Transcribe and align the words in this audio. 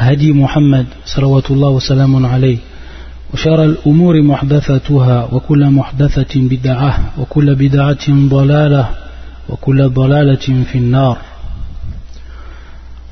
هدي 0.00 0.32
محمد 0.32 0.86
صلوات 1.04 1.50
الله 1.50 1.68
وسلام 1.68 2.26
عليه 2.26 2.58
وشار 3.34 3.64
الأمور 3.64 4.22
محدثتها 4.22 5.28
وكل 5.32 5.70
محدثة 5.70 6.40
بدعة 6.40 7.12
وكل 7.18 7.54
بدعة 7.54 8.06
ضلالة 8.08 8.88
وكل 9.48 9.88
ضلالة 9.88 10.64
في 10.72 10.78
النار. 10.78 11.18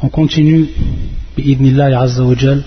On 0.03 0.09
continue 0.09 0.65
بإذن 1.37 1.67
الله 1.67 1.97
عز 1.99 2.21
وجل 2.21 2.63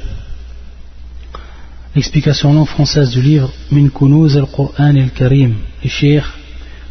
L'explication 1.95 2.53
non 2.53 2.65
française 2.65 3.09
du 3.11 3.21
livre 3.21 3.49
من 3.71 3.89
كنوز 3.89 4.37
القرآن 4.37 4.97
الكريم 4.97 5.57
الشيخ 5.85 6.35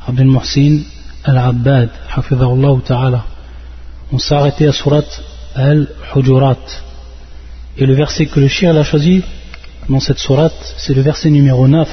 عبد 0.08 0.20
المحسن 0.20 0.83
العباد 1.28 1.88
حفظه 2.08 2.52
الله 2.52 2.80
تعالى 2.80 3.20
On 4.12 4.19
s'est 4.19 4.34
arrêté 4.34 4.66
à 4.66 4.72
Surat 4.72 5.05
Al-Hujurat, 5.55 6.58
Et 7.79 7.87
le 7.87 7.95
verset 7.95 8.27
que 8.27 8.41
le 8.41 8.48
Cheikh 8.48 8.69
a 8.69 8.84
choisi 8.84 9.23
dans 9.88 10.01
cette 10.01 10.19
surat, 10.19 10.51
c'est 10.77 10.95
le 10.95 11.02
verset 11.02 11.30
numéro 11.30 11.66
9 11.66 11.88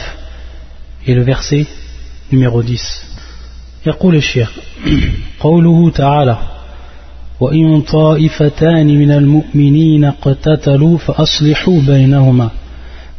et 1.08 1.14
le 1.14 1.24
verset 1.24 1.66
numéro 2.32 2.62
10. 2.64 3.04
يقول 3.86 4.16
الشيخ 4.16 4.52
قوله 5.40 5.90
تعالى 5.92 6.38
وإن 7.40 7.82
طائفتان 7.82 8.88
من 8.88 9.12
المؤمنين 9.12 10.06
اقتتلوا 10.06 10.98
فأصلحوا 10.98 11.82
بينهما 11.82 12.50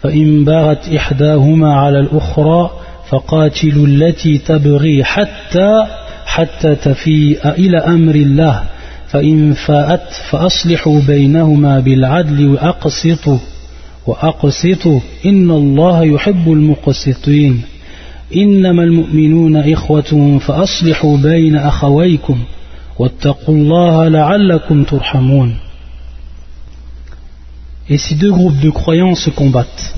فإن 0.02 0.44
باغت 0.44 0.88
إحداهما 0.88 1.74
على 1.74 2.00
الأخرى 2.00 2.70
فقاتلوا 3.08 3.86
التي 3.86 4.38
تبغي 4.38 5.04
حتى 5.04 5.86
حتى 6.26 6.74
تفيء 6.74 7.48
إلى 7.48 7.78
أمر 7.78 8.14
الله 8.14 8.64
فإن 9.10 9.52
فاءت 9.52 10.12
فأصلحوا 10.30 11.00
بينهما 11.00 11.80
بالعدل 11.80 12.48
وأقسطوا 12.48 13.38
وأقسطوا. 14.06 15.00
إن 15.26 15.50
الله 15.50 16.04
يحب 16.04 16.52
المقسطين. 16.52 17.62
إنما 18.36 18.82
المؤمنون 18.82 19.56
إخوة 19.56 20.38
فأصلحوا 20.38 21.16
بين 21.16 21.56
أخويكم 21.56 22.38
واتقوا 22.98 23.54
الله 23.54 24.08
لعلكم 24.08 24.84
ترحمون. 24.84 25.54
Et 27.90 27.96
si 27.96 28.16
deux 28.16 28.32
groupes 28.32 28.60
de 28.60 28.70
croyants 28.70 29.14
se 29.14 29.30
combattent, 29.30 29.94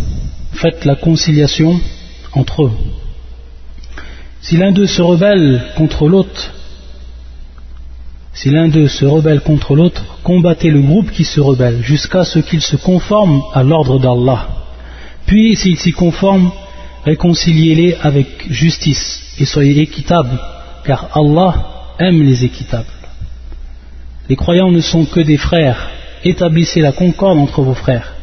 faites 0.53 0.84
la 0.84 0.94
conciliation 0.94 1.81
entre 2.33 2.66
eux. 2.66 2.72
Si 4.42 4.56
l'un 4.56 4.70
d'eux 4.70 4.86
se 4.86 5.03
rebelle 5.03 5.61
contre 5.77 6.08
l'autre, 6.08 6.53
si 8.34 8.50
l'un 8.50 8.68
d'eux 8.68 8.88
se 8.88 9.06
rebelle 9.06 9.42
contre 9.42 9.76
l'autre, 9.76 10.04
combattez 10.23 10.70
le 10.70 10.81
groupe 10.81 11.12
qui 11.12 11.23
se 11.23 11.40
rebelle 11.40 11.81
jusqu'à 11.84 12.26
ce 12.26 12.40
qu'il 12.40 12.62
se 12.62 12.76
conforme 12.76 13.42
à 13.54 13.64
l'ordre 13.64 13.98
d'Allah. 14.00 14.48
Puis, 15.26 15.56
s'il 15.56 15.78
s'y 15.78 15.94
conforme, 15.94 16.52
réconciliez-les 17.06 17.95
avec 18.02 18.28
justice 18.50 19.22
et 19.40 19.45
soyez 19.45 19.81
équitables, 19.81 20.38
car 20.84 21.09
Allah 21.13 21.53
aime 22.00 22.22
les 22.22 22.44
équitables. 22.44 22.86
Les 24.28 24.36
croyants 24.36 24.72
ne 24.72 24.81
sont 24.81 25.06
que 25.06 25.22
des 25.22 25.38
frères, 25.38 25.90
établissez 26.24 26.81
la 26.81 26.91
concorde 26.91 27.38
entre 27.38 27.62
vos 27.62 27.74
frères 27.74 28.16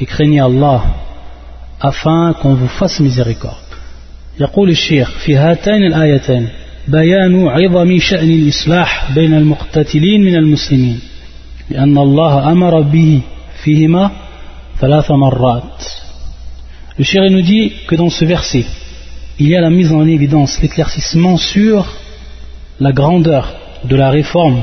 et 0.00 0.06
craignez 0.06 0.40
Allah 0.40 0.82
afin 1.80 2.32
qu'on 2.40 2.54
vous 2.54 2.68
fasse 2.68 3.00
miséricorde. 3.00 3.56
يقول 4.40 4.70
الشيخ 4.70 5.10
في 5.10 5.36
هاتين 5.36 5.82
الآيتين 5.86 6.48
بيان 6.88 7.48
عظم 7.48 7.98
شأن 7.98 8.30
الإصلاح 8.30 9.12
بين 9.12 9.34
المقتتلين 9.34 10.20
من 10.20 10.34
المسلمين 10.34 11.00
لأن 11.70 11.98
الله 11.98 12.52
أمر 12.52 12.80
به 12.80 13.20
فيهما 13.64 14.10
ثلاث 14.80 15.10
مرات 15.10 15.84
Le 16.98 17.04
chéri 17.04 17.30
nous 17.30 17.40
dit 17.40 17.72
que 17.86 17.94
dans 17.94 18.10
ce 18.10 18.26
verset, 18.26 18.66
il 19.38 19.48
y 19.48 19.56
a 19.56 19.62
la 19.62 19.70
mise 19.70 19.92
en 19.92 20.06
évidence, 20.06 20.60
l'éclaircissement 20.60 21.38
sur 21.38 21.86
la 22.78 22.92
grandeur 22.92 23.54
de 23.84 23.96
la 23.96 24.10
réforme, 24.10 24.60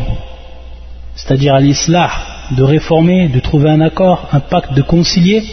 c'est-à-dire 1.16 1.56
à, 1.56 1.60
l'islah, 1.60 2.12
de 2.56 2.64
réformer, 2.64 3.30
de 3.30 3.40
trouver 3.40 3.72
un 3.72 3.82
accord, 3.82 4.30
un 4.32 4.40
pacte, 4.40 4.74
de 4.74 4.84
concilier 4.84 5.44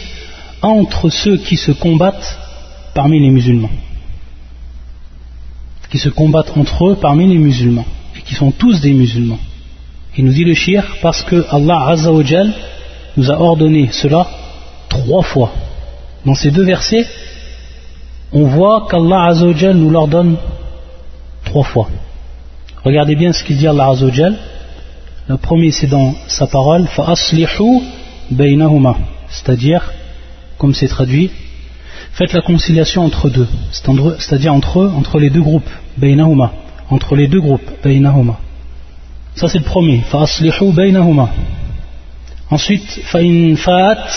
entre 0.61 1.09
ceux 1.09 1.37
qui 1.37 1.57
se 1.57 1.71
combattent 1.71 2.37
parmi 2.93 3.19
les 3.19 3.31
musulmans. 3.31 3.71
Qui 5.91 5.97
se 5.97 6.09
combattent 6.09 6.57
entre 6.57 6.89
eux 6.89 6.97
parmi 6.99 7.27
les 7.27 7.37
musulmans, 7.37 7.85
et 8.17 8.21
qui 8.21 8.35
sont 8.35 8.51
tous 8.51 8.81
des 8.81 8.93
musulmans. 8.93 9.39
Il 10.17 10.25
nous 10.25 10.33
dit 10.33 10.43
le 10.43 10.53
shir 10.53 10.97
parce 11.01 11.21
que 11.23 11.45
Allah 11.49 11.89
Azzawajal 11.89 12.51
nous 13.15 13.31
a 13.31 13.39
ordonné 13.39 13.89
cela 13.91 14.27
trois 14.89 15.21
fois. 15.21 15.51
Dans 16.25 16.33
ces 16.33 16.51
deux 16.51 16.63
versets, 16.63 17.05
on 18.33 18.45
voit 18.45 18.87
qu'Allah 18.89 19.25
Azzawajal 19.27 19.75
nous 19.77 19.89
l'ordonne 19.89 20.37
trois 21.45 21.63
fois. 21.63 21.87
Regardez 22.83 23.15
bien 23.15 23.31
ce 23.31 23.43
qu'il 23.43 23.57
dit 23.57 23.67
Allah 23.67 23.89
Azzawajal. 23.89 24.35
Le 25.27 25.37
premier 25.37 25.71
c'est 25.71 25.87
dans 25.87 26.15
sa 26.27 26.47
parole 26.47 26.87
فَأَصْلِحُوا 26.87 27.81
بَيْنَهُمَا 28.31 28.95
c'est-à-dire, 29.29 29.91
comme 30.57 30.73
c'est 30.73 30.87
traduit, 30.87 31.29
faites 32.13 32.33
la 32.33 32.41
conciliation 32.41 33.03
entre 33.03 33.29
deux, 33.29 33.47
c'est-à-dire 33.71 34.53
entre 34.53 34.81
eux, 34.81 34.91
entre 34.95 35.19
les 35.19 35.29
deux 35.29 35.41
groupes, 35.41 35.69
بَيْنَهُمَا 35.69 35.80
entre 36.89 37.15
les 37.15 37.27
deux 37.27 37.41
groupes, 37.41 37.69
بَيْنَهُمَا 37.83 38.35
ça 39.35 39.47
c'est 39.47 39.59
le 39.59 39.63
premier, 39.63 40.01
فَأَصْلِحُوا 40.11 40.71
بَيْنَهُمَا 40.71 41.29
ensuite, 42.49 43.01
فَإِنْ 43.11 43.55
فَاتْ 43.55 44.09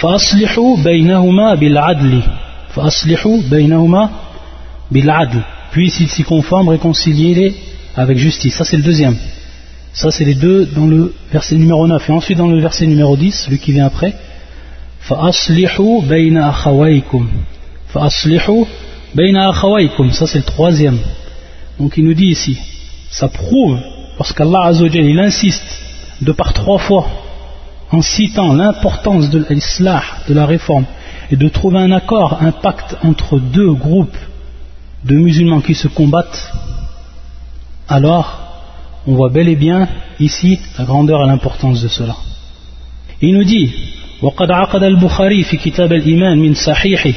فَأَصْلِحُوا 0.00 0.76
بَيْنَهُمَا 0.84 1.54
بِالْعَدْلِ 1.54 2.22
فَأَصْلِحُوا 2.74 3.42
بَيْنَهُمَا 3.50 4.10
بِالْعَدْلِ 4.90 5.42
puis 5.70 5.90
s'ils 5.90 6.08
s'y 6.08 6.22
conforment, 6.22 6.68
réconciliez-les 6.68 7.54
avec 7.96 8.16
justice, 8.18 8.54
ça 8.54 8.64
c'est 8.64 8.76
le 8.76 8.82
deuxième 8.82 9.16
ça, 9.94 10.10
c'est 10.10 10.24
les 10.24 10.34
deux 10.34 10.66
dans 10.66 10.86
le 10.86 11.14
verset 11.32 11.54
numéro 11.54 11.86
9. 11.86 12.10
Et 12.10 12.12
ensuite, 12.12 12.36
dans 12.36 12.48
le 12.48 12.60
verset 12.60 12.86
numéro 12.86 13.16
10, 13.16 13.44
celui 13.46 13.58
qui 13.58 13.70
vient 13.70 13.86
après, 13.86 14.12
فَأَصْلِحُوا 15.00 16.02
بَيْنَ 16.02 16.36
أَخَوَيْكُمْ 16.36 17.28
فَأَصْلِحُوا 17.92 18.64
بَيْنَ 18.64 18.66
أَخَوَيْكُمْ 18.66 18.87
Ça, 20.12 20.26
c'est 20.26 20.38
le 20.38 20.44
troisième. 20.44 20.98
Donc, 21.78 21.94
il 21.96 22.04
nous 22.04 22.14
dit 22.14 22.26
ici, 22.26 22.58
ça 23.10 23.28
prouve, 23.28 23.78
parce 24.18 24.32
qu'Allah 24.32 24.66
Azzawajal, 24.66 25.04
il 25.04 25.18
insiste, 25.18 25.82
de 26.20 26.32
par 26.32 26.52
trois 26.52 26.78
fois, 26.78 27.06
en 27.90 28.02
citant 28.02 28.52
l'importance 28.52 29.30
de 29.30 29.44
l'islah, 29.50 30.02
de 30.28 30.34
la 30.34 30.46
réforme, 30.46 30.86
et 31.30 31.36
de 31.36 31.48
trouver 31.48 31.78
un 31.78 31.92
accord, 31.92 32.38
un 32.40 32.52
pacte 32.52 32.96
entre 33.02 33.38
deux 33.38 33.72
groupes 33.72 34.16
de 35.04 35.14
musulmans 35.16 35.60
qui 35.60 35.74
se 35.74 35.88
combattent, 35.88 36.52
alors, 37.88 38.40
on 39.06 39.14
voit 39.14 39.28
bel 39.28 39.48
et 39.48 39.56
bien 39.56 39.88
ici 40.18 40.58
la 40.78 40.84
grandeur 40.84 41.22
et 41.22 41.26
l'importance 41.26 41.82
de 41.82 41.88
cela. 41.88 42.16
Il 43.20 43.34
nous 43.34 43.44
dit 43.44 43.70
وقد 44.22 44.50
عقد 44.50 44.82
البخاري 44.82 45.42
في 45.42 45.56
كتاب 45.56 45.92
الإيمان 45.92 46.38
من 46.38 46.54
صحيحه 46.54 47.12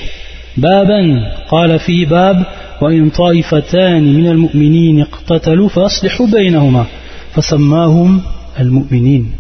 بابا. 0.56 1.32
قال 1.50 1.78
فيه 1.78 2.06
باب 2.06 2.46
وإن 2.82 3.10
طائفتان 3.10 4.14
من 4.14 4.26
المؤمنين 4.26 5.00
اقتتلوا 5.00 5.69
فأصلحوا 5.69 6.26
بينهما. 6.26 6.87
فسماهم 7.34 8.20
المؤمنين. 8.60 9.32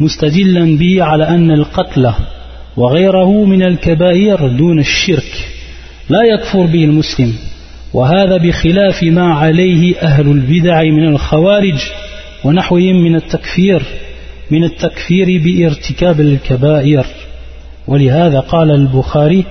مستدلا 0.00 0.76
به 0.76 1.04
على 1.04 1.28
أن 1.28 1.50
القتل 1.50 2.12
وغيره 2.76 3.44
من 3.44 3.62
الكبائر 3.62 4.48
دون 4.48 4.78
الشرك. 4.78 5.48
لا 6.08 6.22
يكفر 6.22 6.66
به 6.66 6.84
المسلم. 6.84 7.34
وهذا 7.94 8.36
بخلاف 8.36 9.02
ما 9.02 9.34
عليه 9.34 9.96
أهل 9.98 10.26
البدع 10.26 10.82
من 10.82 11.08
الخوارج 11.08 11.78
ونحوهم 12.44 13.04
من 13.04 13.16
التكفير 13.16 13.82
من 14.50 14.64
التكفير 14.64 15.42
بارتكاب 15.44 16.20
الكبائر. 16.20 17.06
ولهذا 17.88 18.40
قال 18.40 18.70
البخاري 18.70 19.44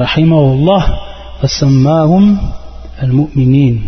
رحمه 0.00 0.52
الله 0.52 0.98
فسماهم 1.42 2.38
المؤمنين 3.02 3.80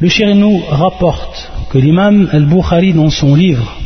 Le 0.00 0.08
chéri 0.08 0.34
nous 0.36 0.62
rapporte 0.70 1.50
que 1.70 1.78
l'imam 1.78 2.28
al-Bukhari 2.30 2.92
dans 2.92 3.10
son 3.10 3.34
livre 3.34 3.76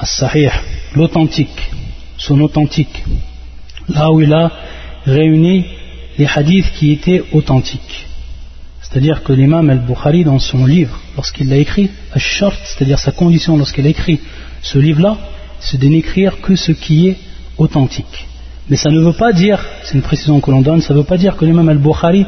As-Sahih, 0.00 0.50
l'authentique, 0.96 1.70
son 2.18 2.40
authentique. 2.40 3.04
Là 3.88 4.10
où 4.10 4.20
il 4.20 4.32
a 4.32 4.50
réuni 5.06 5.66
les 6.18 6.26
hadiths 6.26 6.72
qui 6.72 6.90
étaient 6.90 7.22
authentiques. 7.32 8.06
C'est-à-dire 8.82 9.22
que 9.22 9.32
l'imam 9.32 9.70
al-Bukhari, 9.70 10.24
dans 10.24 10.40
son 10.40 10.66
livre, 10.66 10.98
lorsqu'il 11.16 11.48
l'a 11.48 11.58
écrit, 11.58 11.90
short 12.16 12.58
c'est-à-dire 12.64 12.98
sa 12.98 13.12
condition 13.12 13.56
lorsqu'il 13.56 13.86
a 13.86 13.90
écrit 13.90 14.20
ce 14.62 14.78
livre-là, 14.78 15.16
c'est 15.60 15.80
de 15.80 15.86
n'écrire 15.86 16.40
que 16.40 16.56
ce 16.56 16.72
qui 16.72 17.08
est 17.08 17.16
authentique. 17.56 18.26
Mais 18.69 18.75
ça 18.75 18.89
ne 18.89 18.99
veut 18.99 19.13
pas 19.13 19.33
dire, 19.33 19.63
c'est 19.83 19.95
une 19.95 20.03
précision 20.03 20.39
que 20.39 20.51
l'on 20.51 20.61
donne, 20.61 20.81
ça 20.81 20.93
ne 20.93 20.99
veut 20.99 21.05
pas 21.05 21.17
dire 21.17 21.35
que 21.35 21.43
l'imam 21.43 21.67
al-Bukhari 21.69 22.25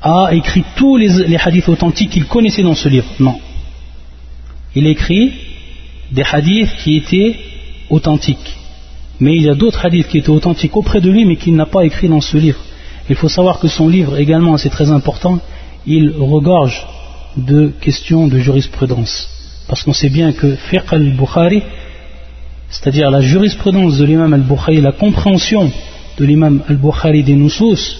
a 0.00 0.30
écrit 0.32 0.64
tous 0.76 0.96
les, 0.96 1.36
hadiths 1.36 1.68
authentiques 1.68 2.10
qu'il 2.10 2.26
connaissait 2.26 2.62
dans 2.62 2.74
ce 2.74 2.88
livre. 2.88 3.06
Non. 3.20 3.38
Il 4.74 4.86
écrit 4.86 5.32
des 6.10 6.22
hadiths 6.22 6.76
qui 6.82 6.96
étaient 6.96 7.36
authentiques. 7.90 8.56
Mais 9.20 9.36
il 9.36 9.42
y 9.42 9.48
a 9.48 9.54
d'autres 9.54 9.84
hadiths 9.84 10.08
qui 10.08 10.18
étaient 10.18 10.30
authentiques 10.30 10.76
auprès 10.76 11.00
de 11.00 11.10
lui, 11.10 11.24
mais 11.24 11.36
qu'il 11.36 11.54
n'a 11.54 11.66
pas 11.66 11.84
écrit 11.84 12.08
dans 12.08 12.20
ce 12.20 12.36
livre. 12.36 12.60
Il 13.08 13.16
faut 13.16 13.28
savoir 13.28 13.58
que 13.58 13.68
son 13.68 13.88
livre 13.88 14.16
également, 14.18 14.56
c'est 14.56 14.70
très 14.70 14.90
important, 14.90 15.38
il 15.86 16.14
regorge 16.18 16.86
de 17.36 17.72
questions 17.80 18.26
de 18.26 18.38
jurisprudence. 18.38 19.28
Parce 19.68 19.82
qu'on 19.82 19.92
sait 19.92 20.08
bien 20.08 20.32
que 20.32 20.54
fiqh 20.54 20.92
al-Bukhari, 20.92 21.62
c'est-à-dire 22.70 23.10
la 23.10 23.20
jurisprudence 23.20 23.98
de 23.98 24.04
l'imam 24.04 24.32
al-Bukhari, 24.32 24.80
la 24.80 24.92
compréhension 24.92 25.70
de 26.18 26.24
l'imam 26.24 26.62
al-Bukhari 26.68 27.22
des 27.22 27.34
nusus, 27.34 27.96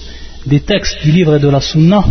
des 0.46 0.60
textes 0.60 1.02
du 1.02 1.12
livre 1.12 1.36
et 1.36 1.40
de 1.40 1.48
la 1.48 1.60
sunna, 1.60 2.04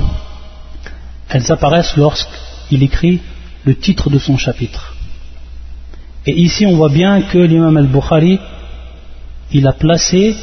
elles 1.30 1.52
apparaissent 1.52 1.98
lorsqu'il 1.98 2.84
écrit 2.84 3.20
le 3.66 3.76
titre 3.76 4.10
de 4.10 4.20
son 4.20 4.38
chapitre. 4.38 4.96
Et 6.26 6.34
ici 6.34 6.66
on 6.66 6.76
voit 6.76 6.90
bien 6.90 7.22
que 7.22 7.38
l'imam 7.38 7.76
al-Bukhari, 7.78 8.40
il 9.52 9.68
a 9.68 9.74
placé 9.74 10.36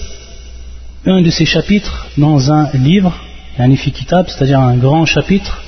un 1.07 1.21
de 1.21 1.31
ces 1.31 1.45
chapitres 1.45 2.07
dans 2.17 2.53
un 2.53 2.71
livre, 2.73 3.13
un 3.59 3.75
kitab, 3.75 4.27
c'est-à-dire 4.29 4.61
un 4.61 4.77
grand 4.77 5.05
chapitre, 5.07 5.63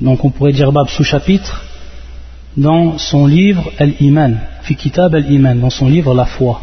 donc 0.00 0.24
on 0.24 0.30
pourrait 0.30 0.52
dire 0.52 0.72
bab 0.72 0.88
sous-chapitre, 0.88 1.62
dans 2.56 2.98
son 2.98 3.26
livre 3.26 3.70
Al-Iman, 3.78 4.38
fi 4.62 4.76
kitab 4.76 5.14
Al-Iman, 5.14 5.58
dans 5.60 5.70
son 5.70 5.88
livre 5.88 6.14
La 6.14 6.26
foi. 6.26 6.60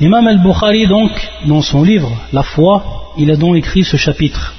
L'imam 0.00 0.26
al-Bukhari 0.28 0.86
donc, 0.86 1.10
dans 1.46 1.60
son 1.60 1.82
livre 1.82 2.10
La 2.32 2.42
foi, 2.42 3.12
il 3.18 3.30
a 3.30 3.36
donc 3.36 3.56
écrit 3.56 3.84
ce 3.84 3.96
chapitre. 3.96 4.54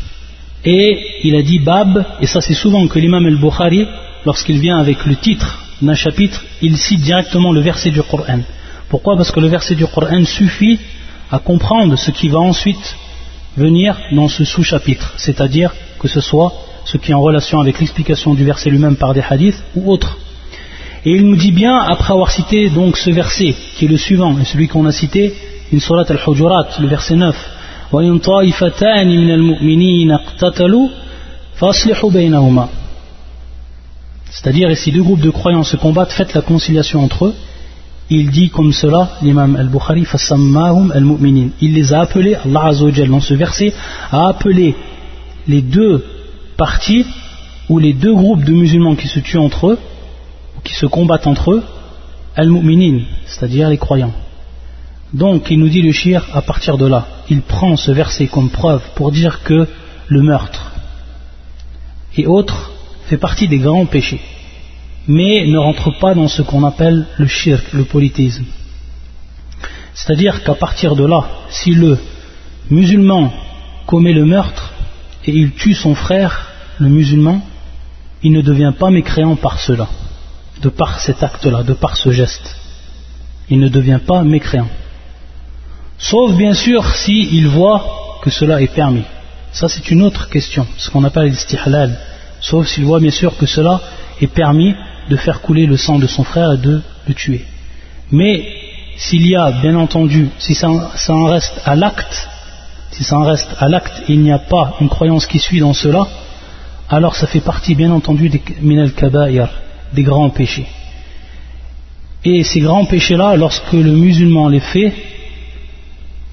Et 0.66 1.00
il 1.24 1.36
a 1.36 1.42
dit 1.42 1.60
bab, 1.60 2.06
et 2.19 2.28
ça 2.28 2.42
c'est 2.42 2.54
souvent 2.54 2.86
que 2.88 3.00
l'imam 3.00 3.25
al-Bukhari, 3.25 3.88
lorsqu'il 4.25 4.60
vient 4.60 4.78
avec 4.78 5.06
le 5.06 5.16
titre 5.16 5.60
d'un 5.81 5.95
chapitre, 5.95 6.44
il 6.62 6.78
cite 6.78 7.02
directement 7.02 7.54
le 7.54 7.62
verset 7.62 7.92
du 7.92 8.04
Coran. 8.04 8.42
Pourquoi? 8.90 9.16
Parce 9.16 9.31
que 9.31 9.40
le 9.40 9.48
verset 9.48 9.75
du 9.75 9.86
Coran 9.88 10.25
suffit 10.25 10.80
à 11.31 11.40
comprendre 11.40 11.95
ce 11.98 12.12
qui 12.12 12.28
va 12.28 12.40
ensuite 12.40 12.95
venir 13.56 13.98
dans 14.12 14.28
ce 14.28 14.44
sous-chapitre, 14.44 15.13
c'est-à-dire 15.18 15.74
que 16.00 16.07
ce 16.07 16.22
soit 16.22 16.54
ce 16.86 16.98
qui 16.98 17.12
est 17.12 17.14
en 17.14 17.22
relation 17.22 17.60
avec 17.60 17.80
l'explication 17.80 18.34
du 18.34 18.44
verset 18.44 18.70
lui-même 18.70 18.96
par 18.96 19.14
des 19.14 19.24
hadiths 19.28 19.64
ou 19.76 19.92
autres. 19.92 20.18
Et 21.06 21.12
il 21.12 21.26
nous 21.26 21.36
dit 21.36 21.52
bien, 21.52 21.78
après 21.78 22.14
avoir 22.14 22.31
cité 22.31 22.70
donc 22.70 22.98
ce 22.98 23.10
verset, 23.10 23.56
qui 23.76 23.86
est 23.86 23.88
le 23.88 23.98
suivant, 23.98 24.38
et 24.38 24.46
celui 24.46 24.68
qu'on 24.68 24.86
a 24.86 24.92
cité, 24.92 25.34
une 25.72 25.80
surat 25.80 26.04
al-Hujurat, 26.10 26.68
le 26.80 26.88
verset 26.88 27.16
9, 27.16 27.36
c'est-à-dire, 34.31 34.70
et 34.70 34.76
si 34.76 34.92
deux 34.92 35.02
groupes 35.02 35.22
de 35.22 35.30
croyants 35.31 35.64
se 35.64 35.76
combattent, 35.76 36.12
faites 36.12 36.34
la 36.36 36.42
conciliation 36.42 37.04
entre 37.04 37.26
eux, 37.26 37.36
il 38.12 38.30
dit 38.30 38.50
comme 38.50 38.74
cela, 38.74 39.18
l'imam 39.22 39.56
al-Bukhari, 39.56 40.06
al-mu'minin. 40.94 41.50
Il 41.62 41.74
les 41.74 41.94
a 41.94 42.02
appelés, 42.02 42.36
Allah 42.36 42.66
Azzawajal, 42.66 43.10
dans 43.10 43.20
ce 43.20 43.34
verset, 43.34 43.74
a 44.12 44.28
appelé 44.28 44.76
les 45.48 45.62
deux 45.62 46.04
parties 46.65 47.06
ou 47.69 47.79
les 47.79 47.94
deux 47.94 48.13
groupes 48.13 48.44
de 48.44 48.53
musulmans 48.53 48.95
qui 48.95 49.07
se 49.07 49.19
tuent 49.19 49.45
entre 49.50 49.67
eux, 49.71 49.79
qui 50.63 50.75
se 50.75 50.85
combattent 50.85 51.27
entre 51.27 51.53
eux, 51.53 51.63
al-mu'minin, 52.35 52.97
c'est-à-dire 53.25 53.69
les 53.69 53.77
croyants. 53.77 54.13
Donc, 55.13 55.50
il 55.50 55.57
nous 55.59 55.69
dit 55.69 55.81
le 55.81 55.91
shir, 55.91 56.27
à 56.33 56.41
partir 56.44 56.77
de 56.77 56.85
là, 56.85 57.07
il 57.29 57.41
prend 57.41 57.75
ce 57.75 57.91
verset 57.91 58.27
comme 58.27 58.50
preuve 58.51 58.83
pour 58.95 59.11
dire 59.11 59.41
que 59.44 59.67
le 60.07 60.21
meurtre 60.21 60.73
et 62.15 62.27
autres 62.27 62.71
fait 63.07 63.17
partie 63.17 63.47
des 63.47 63.59
grands 63.59 63.85
péchés 63.85 64.21
mais 65.09 65.47
ne 65.47 65.57
rentre 65.57 65.97
pas 65.97 66.13
dans 66.13 66.27
ce 66.27 66.44
qu'on 66.44 66.63
appelle 66.63 67.07
le 67.17 67.25
shirk, 67.25 67.73
le 67.73 67.83
polythéisme. 67.83 68.45
C'est-à-dire 69.95 70.44
qu'à 70.44 70.53
partir 70.53 70.95
de 70.95 71.03
là, 71.03 71.25
si 71.50 71.71
le 71.71 71.97
musulman 72.69 73.33
commet 73.88 74.13
le 74.13 74.25
meurtre 74.25 74.71
et 75.25 75.31
il 75.31 75.53
tue 75.53 75.73
son 75.73 75.95
frère, 75.95 76.49
le 76.80 76.90
musulman, 76.90 77.42
il 78.24 78.31
ne 78.31 78.42
devient 78.42 78.74
pas 78.78 78.90
mécréant 78.90 79.36
par 79.36 79.60
cela, 79.60 79.88
de 80.62 80.70
par 80.70 81.00
cet 81.00 81.24
acte-là, 81.24 81.64
de 81.64 81.74
par 81.74 81.98
ce 81.98 82.12
geste. 82.12 82.56
Il 83.50 83.60
ne 83.60 83.70
devient 83.70 84.00
pas 84.06 84.24
mécréant. 84.24 84.70
Sauf 85.98 86.34
bien 86.36 86.54
sûr 86.54 86.86
s'il 86.96 87.48
voit 87.48 88.20
que 88.22 88.30
cela 88.30 88.62
est 88.62 88.74
permis. 88.74 89.04
Ça 89.52 89.68
c'est 89.68 89.92
une 89.92 90.02
autre 90.02 90.30
question, 90.30 90.66
ce 90.78 90.90
qu'on 90.90 91.04
appelle 91.04 91.26
l'istihlal. 91.26 91.98
Sauf 92.40 92.68
s'il 92.68 92.86
voit 92.86 93.00
bien 93.00 93.12
sûr 93.12 93.38
que 93.38 93.46
cela 93.46 93.81
est 94.22 94.28
permis 94.28 94.74
de 95.10 95.18
faire 95.18 95.42
couler 95.42 95.66
le 95.66 95.78
sang 95.78 96.00
de 96.00 96.08
son 96.08 96.24
frère 96.24 96.54
et 96.54 96.58
de 96.58 96.81
le 97.08 97.14
tuer. 97.14 97.46
Mais 98.12 98.46
s'il 98.98 99.26
y 99.28 99.36
a, 99.36 99.52
bien 99.52 99.76
entendu, 99.76 100.30
si 100.40 100.54
ça, 100.56 100.70
en 100.70 101.26
reste 101.26 101.62
à 101.66 101.76
l'acte, 101.76 102.30
si 102.92 103.04
ça 103.04 103.18
en 103.18 103.24
reste 103.24 103.50
à 103.60 103.68
l'acte 103.68 104.04
il 104.08 104.22
n'y 104.22 104.31
a 104.31 104.40
pas 104.40 104.76
une 104.81 104.90
croyance 104.90 105.26
qui 105.26 105.40
suit 105.40 105.60
dans 105.60 105.74
cela, 105.74 106.08
alors 106.89 107.15
ça 107.15 107.27
fait 107.27 107.41
partie, 107.41 107.75
bien 107.75 107.91
entendu, 107.91 108.30
des 108.30 108.41
minal 108.62 108.94
kabair, 108.94 109.50
des 109.94 110.03
grands 110.03 110.30
péchés. 110.30 110.65
Et 112.25 112.44
ces 112.44 112.59
grands 112.59 112.86
péchés-là, 112.86 113.36
lorsque 113.38 113.74
le 113.74 113.91
musulman 113.91 114.50
les 114.50 114.59
fait, 114.59 114.94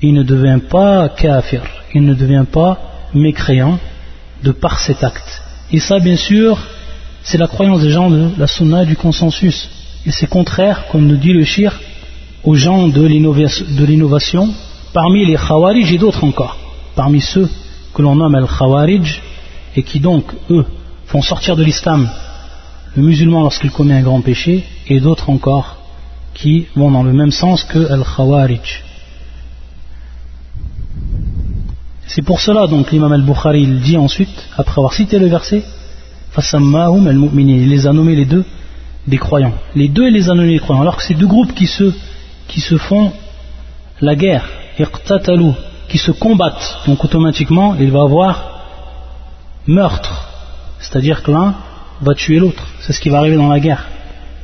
il 0.03 0.15
ne 0.15 0.23
devient 0.23 0.61
pas 0.69 1.09
kafir, 1.11 1.63
il 1.95 2.05
ne 2.05 2.15
devient 2.15 2.47
pas 2.51 2.79
mécréant 3.15 3.79
de 4.43 4.53
par 4.53 4.81
cet 4.81 5.05
acte. 5.05 5.43
Et 5.73 5.81
ça, 5.81 5.99
bien 5.99 6.17
sûr, 6.17 6.59
c'est 7.23 7.39
la 7.39 7.47
croyance 7.47 7.81
des 7.83 7.91
gens 7.91 8.11
de 8.11 8.31
la 8.39 8.47
sunna 8.47 8.83
et 8.83 8.87
du 8.87 8.97
consensus. 8.97 9.69
Et 10.07 10.11
c'est 10.11 10.29
contraire, 10.29 10.85
comme 10.91 11.07
nous 11.07 11.17
dit 11.17 11.33
le 11.33 11.45
shir, 11.45 11.79
aux 12.45 12.55
gens 12.55 12.89
de 12.89 13.05
l'innovation, 13.05 14.49
parmi 14.93 15.27
les 15.27 15.37
khawarij 15.37 15.93
et 15.93 15.99
d'autres 15.99 16.25
encore, 16.25 16.57
parmi 16.95 17.21
ceux 17.21 17.49
que 17.93 18.03
l'on 18.03 18.15
nomme 18.15 18.35
al-khawarij, 18.35 19.21
et 19.77 19.83
qui 19.83 20.01
donc, 20.01 20.25
eux, 20.51 20.65
font 21.07 21.23
sortir 21.23 21.55
de 21.57 21.63
l'islam 21.63 22.09
le 22.97 23.03
musulman 23.03 23.43
lorsqu'il 23.43 23.71
commet 23.71 23.95
un 23.95 24.03
grand 24.03 24.23
péché, 24.23 24.65
et 24.89 25.01
d'autres 25.01 25.29
encore 25.29 25.77
qui 26.33 26.67
vont 26.75 26.91
dans 26.91 27.03
le 27.03 27.13
même 27.13 27.31
sens 27.31 27.63
que 27.65 27.91
al-khawarij. 27.93 28.83
C'est 32.07 32.23
pour 32.23 32.41
cela 32.41 32.67
donc 32.67 32.91
l'imam 32.93 33.13
al-Bukhari 33.13 33.67
dit 33.81 33.99
ensuite, 33.99 34.49
après 34.57 34.79
avoir 34.79 34.95
cité 34.95 35.19
le 35.19 35.27
verset, 35.27 35.63
il 36.39 37.69
les 37.69 37.87
a 37.87 37.93
nommés 37.93 38.17
les 38.17 38.25
deux 38.25 38.45
des 39.07 39.19
croyants. 39.19 39.55
Les 39.75 39.89
deux, 39.89 40.09
les 40.09 40.29
a 40.29 40.35
nommés 40.35 40.53
des 40.53 40.59
croyants. 40.59 40.83
Alors 40.83 40.97
que 40.97 41.03
c'est 41.03 41.15
deux 41.15 41.27
groupes 41.27 41.55
qui 41.55 41.67
se, 41.67 41.93
qui 42.49 42.61
se 42.61 42.77
font 42.77 43.13
la 44.01 44.15
guerre, 44.15 44.49
qui 45.89 45.99
se 45.99 46.11
combattent. 46.13 46.79
Donc 46.87 47.05
automatiquement, 47.05 47.75
il 47.79 47.91
va 47.91 48.03
avoir 48.03 48.56
meurtre. 49.67 50.29
C'est-à-dire 50.79 51.23
que 51.23 51.31
l'un 51.31 51.55
va 52.01 52.15
tuer 52.15 52.39
l'autre. 52.39 52.67
C'est 52.81 52.93
ce 52.93 53.01
qui 53.01 53.09
va 53.09 53.19
arriver 53.19 53.37
dans 53.37 53.49
la 53.49 53.61
guerre. 53.61 53.85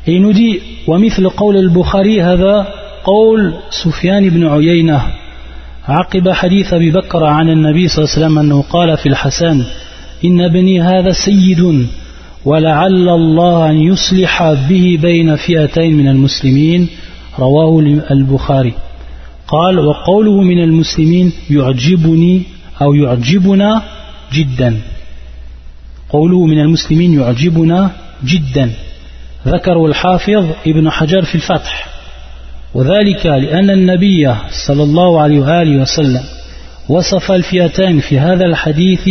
Et 0.06 0.14
il 0.14 0.22
nous 0.22 0.32
dit, 0.32 0.60
ومثل 0.86 1.28
قول 1.28 1.56
البخاري 1.56 2.22
هذا 2.22 2.66
قول 3.04 3.54
سفيان 3.70 4.28
بن 4.28 4.46
عيينة 4.46 5.02
عقب 5.88 6.30
حديث 6.30 6.72
أبي 6.74 6.90
بكر 6.90 7.24
عن 7.24 7.48
النبي 7.48 7.88
صلى 7.88 8.04
الله 8.04 8.14
عليه 8.14 8.26
وسلم 8.26 8.38
أنه 8.38 8.62
قال 8.62 8.96
في 8.96 9.08
الحسن 9.08 9.64
إن 10.24 10.40
ابني 10.40 10.80
هذا 10.80 11.12
سيد 11.12 11.86
ولعل 12.44 13.08
الله 13.08 13.70
أن 13.70 13.76
يصلح 13.76 14.52
به 14.68 14.98
بين 15.02 15.36
فئتين 15.36 15.96
من 15.96 16.08
المسلمين 16.08 16.88
رواه 17.38 17.80
البخاري 18.10 18.74
قال 19.48 19.78
وقوله 19.78 20.42
من 20.42 20.62
المسلمين 20.62 21.32
يعجبني 21.50 22.42
أو 22.82 22.94
يعجبنا 22.94 23.82
جدا 24.32 24.78
قوله 26.11 26.45
من 26.45 26.59
المسلمين 26.59 27.19
يعجبنا 27.19 27.91
جدا 28.25 28.71
ذكره 29.47 29.85
الحافظ 29.85 30.45
ابن 30.67 30.89
حجر 30.89 31.21
في 31.21 31.35
الفتح 31.35 31.87
وذلك 32.73 33.25
لأن 33.25 33.69
النبي 33.69 34.35
صلى 34.67 34.83
الله 34.83 35.21
عليه 35.21 35.39
وآله 35.39 35.81
وسلم 35.81 36.23
وصف 36.89 37.31
الفئتين 37.31 37.99
في 37.99 38.19
هذا 38.19 38.45
الحديث 38.45 39.09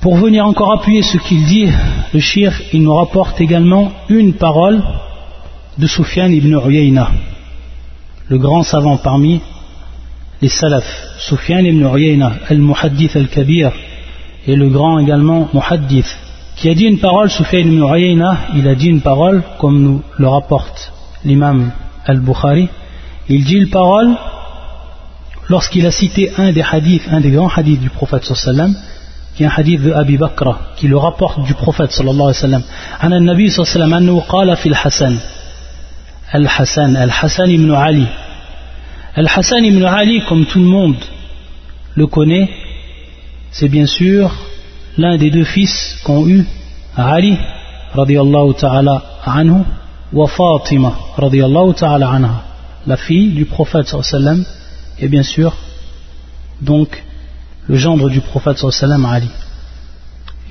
Pour 0.00 0.16
venir 0.16 0.44
encore 0.44 0.72
appuyer 0.72 1.02
ce 1.02 1.18
qu'il 1.18 1.44
dit, 1.44 1.68
le 2.12 2.20
shir, 2.20 2.52
il 2.72 2.82
nous 2.82 2.94
rapporte 2.94 3.40
également 3.40 3.92
une 4.08 4.34
parole 4.34 4.82
de 5.78 5.86
Sufyan 5.86 6.28
ibn 6.30 6.58
Uyayna, 6.66 7.08
le 8.28 8.38
grand 8.38 8.64
savant 8.64 8.96
parmi 8.96 9.40
les 10.41 10.49
salafs, 10.49 10.91
Sufyan 11.19 11.65
ibn 11.65 11.83
Uyayna, 11.85 12.31
al-Muhaddith 12.49 13.15
al-Kabir, 13.15 13.71
et 14.47 14.55
le 14.55 14.69
grand 14.69 14.99
également 14.99 15.49
Muhaddith, 15.53 16.07
qui 16.55 16.69
a 16.69 16.73
dit 16.73 16.85
une 16.85 16.99
parole, 16.99 17.29
Sufyan 17.29 17.59
ibn 17.59 17.83
Uyayna, 17.83 18.37
il 18.55 18.67
a 18.67 18.75
dit 18.75 18.87
une 18.87 19.01
parole, 19.01 19.43
comme 19.59 19.81
nous 19.81 20.01
le 20.17 20.27
rapporte 20.27 20.91
l'imam 21.25 21.71
al-Bukhari, 22.05 22.69
il 23.27 23.43
dit 23.43 23.55
une 23.55 23.69
parole 23.69 24.09
lorsqu'il 25.49 25.85
a 25.85 25.91
cité 25.91 26.31
un 26.37 26.51
des 26.51 26.63
hadiths, 26.63 27.03
un 27.11 27.19
des 27.19 27.31
grands 27.31 27.49
hadiths 27.49 27.81
du 27.81 27.89
prophète 27.89 28.23
sallam, 28.23 28.75
qui 29.35 29.43
est 29.43 29.47
un 29.47 29.51
hadith 29.55 29.81
de 29.81 29.91
Abi 29.91 30.17
Bakr, 30.17 30.75
qui 30.77 30.87
le 30.87 30.97
rapporte 30.97 31.43
du 31.43 31.53
prophète 31.53 31.91
sallallahu 31.91 32.29
alayhi 32.29 32.41
wa 32.43 32.47
sallam, 32.47 32.63
عن 33.01 33.13
النبي 33.13 33.49
صلى 33.49 33.83
الله 33.83 33.95
عليه 33.95 34.21
قال 34.21 34.55
في 34.57 34.69
الحسن 34.69 35.17
الحسن 36.35 36.97
الحسن 36.97 37.49
ibn 37.49 37.71
Ali 37.71 38.07
Al-Hassan 39.15 39.65
ibn 39.65 39.83
Ali, 39.83 40.21
comme 40.27 40.45
tout 40.45 40.59
le 40.59 40.65
monde 40.65 40.97
le 41.95 42.07
connaît, 42.07 42.49
c'est 43.51 43.67
bien 43.67 43.85
sûr 43.85 44.31
l'un 44.97 45.17
des 45.17 45.31
deux 45.31 45.45
fils 45.45 45.99
qu'ont 46.03 46.27
eu 46.27 46.45
Ali, 46.95 47.37
radiallahu 47.93 48.53
ta'ala 48.55 49.03
anhu, 49.25 49.63
wa 50.13 50.27
Fatima, 50.27 50.93
radiallahu 51.17 51.73
ta'ala 51.73 52.09
anha, 52.09 52.43
la 52.85 52.97
fille 52.97 53.29
du 53.29 53.45
prophète 53.45 53.87
sallam, 53.87 54.45
et 54.99 55.07
bien 55.07 55.23
sûr, 55.23 55.55
donc, 56.61 57.03
le 57.67 57.77
gendre 57.77 58.09
du 58.09 58.21
prophète 58.21 58.57
sallam, 58.57 59.05
Ali. 59.05 59.29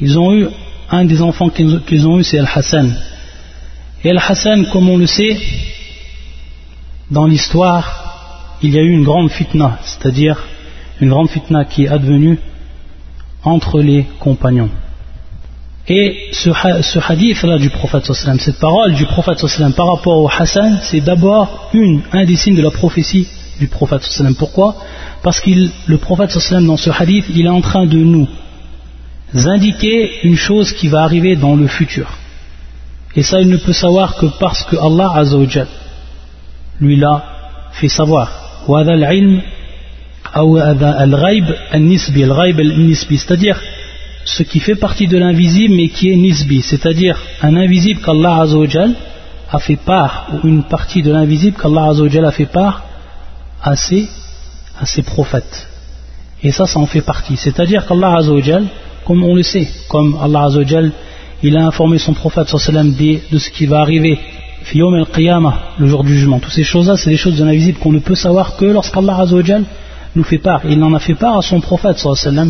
Ils 0.01 0.19
ont 0.19 0.33
eu, 0.33 0.49
un 0.91 1.05
des 1.05 1.21
enfants 1.23 1.51
qu'ils 1.51 2.09
ont 2.09 2.19
eu, 2.19 2.25
c'est 2.25 2.39
Al-Hassan. 2.39 2.97
Et 4.05 4.11
Al-Hassan, 4.11 4.67
comme 4.73 4.89
on 4.89 4.97
le 4.97 5.07
sait, 5.07 5.37
dans 7.11 7.27
l'histoire, 7.27 8.08
il 8.63 8.75
y 8.75 8.79
a 8.79 8.83
eu 8.83 8.91
une 8.91 9.05
grande 9.05 9.31
fitna, 9.31 9.79
c'est-à-dire 9.83 10.43
une 11.01 11.11
grande 11.11 11.31
fitna 11.31 11.65
qui 11.65 11.85
est 11.85 11.89
advenue 11.89 12.39
entre 13.45 13.81
les 13.81 14.07
compagnons. 14.19 14.71
Et 15.87 16.29
ce, 16.33 16.51
hadith-là 16.99 17.57
du 17.59 17.71
prophète 17.71 18.13
cette 18.13 18.59
parole 18.59 18.95
du 18.95 19.07
prophète 19.07 19.43
par 19.75 19.87
rapport 19.95 20.19
au 20.19 20.29
Hassan, 20.29 20.81
c'est 20.83 21.01
d'abord 21.01 21.71
un 22.13 22.25
des 22.25 22.37
signes 22.37 22.57
de 22.57 22.63
la 22.63 22.71
prophétie 22.71 23.27
du 23.59 23.69
prophète 23.69 24.07
Pourquoi? 24.39 24.77
Parce 25.23 25.41
que 25.41 25.51
le 25.87 25.99
prophète 25.99 26.37
dans 26.67 26.77
ce 26.77 26.91
hadith, 26.91 27.25
il 27.31 27.47
est 27.47 27.51
en 27.51 27.63
train 27.63 27.87
de 27.87 27.97
nous 27.97 28.29
indiquer 29.35 30.27
une 30.27 30.37
chose 30.37 30.73
qui 30.73 30.89
va 30.89 31.03
arriver 31.05 31.37
dans 31.37 31.57
le 31.57 31.67
futur. 31.67 32.07
Et 33.17 33.23
ça, 33.23 33.41
il 33.41 33.49
ne 33.49 33.57
peut 33.57 33.73
savoir 33.73 34.17
que 34.17 34.27
parce 34.39 34.65
que 34.65 34.77
Allah 34.77 35.23
lui 36.81 36.97
l'a 36.97 37.25
fait 37.73 37.89
savoir 37.89 38.48
c'est-à-dire 43.17 43.61
ce 44.25 44.43
qui 44.43 44.61
fait 44.61 44.75
partie 44.75 45.07
de 45.07 45.19
l'invisible 45.19 45.75
mais 45.75 45.89
qui 45.89 46.11
est 46.11 46.17
nisbi. 46.17 46.63
C'est-à-dire 46.63 47.19
un 47.43 47.57
invisible 47.57 48.01
qu'Allah 48.01 48.45
a 49.51 49.59
fait 49.59 49.77
part 49.77 50.29
ou 50.33 50.47
une 50.47 50.65
partie 50.65 51.03
de 51.03 51.13
l'invisible 51.13 51.57
qu'Allah 51.61 51.93
a 52.27 52.31
fait 52.31 52.47
part 52.47 52.85
à 53.63 53.75
ses, 53.75 54.09
prophètes. 55.07 55.69
Et 56.43 56.53
ça 56.53 56.67
ça 56.67 56.79
en 56.79 56.87
fait 56.87 57.01
partie. 57.01 57.37
C'est-à-dire 57.37 57.87
qu'Allah 57.87 58.19
comme 59.05 59.25
on 59.25 59.35
le 59.35 59.43
sait 59.43 59.69
comme 59.89 60.19
Allah 60.23 60.49
il 61.43 61.57
a 61.57 61.67
informé 61.67 61.99
son 61.99 62.15
prophète 62.15 62.53
de 62.53 63.39
ce 63.39 63.51
qui 63.51 63.67
va 63.67 63.81
arriver 63.81 64.19
le 64.75 65.87
jour 65.87 66.05
du 66.05 66.15
jugement. 66.15 66.39
Toutes 66.39 66.53
ces 66.53 66.65
choses-là, 66.65 66.97
c'est 66.97 67.11
des 67.11 67.17
choses 67.17 67.37
de 67.37 67.45
l'invisible 67.45 67.79
qu'on 67.79 67.93
ne 67.93 67.99
peut 67.99 68.15
savoir 68.15 68.57
que 68.57 68.65
lorsqu'Allah 68.65 69.25
nous 70.15 70.25
fait 70.25 70.39
part. 70.39 70.63
Il 70.69 70.83
en 70.83 70.95
a 70.95 70.99
fait 70.99 71.15
part 71.15 71.39
à 71.39 71.43
son 71.43 71.61
prophète, 71.61 71.97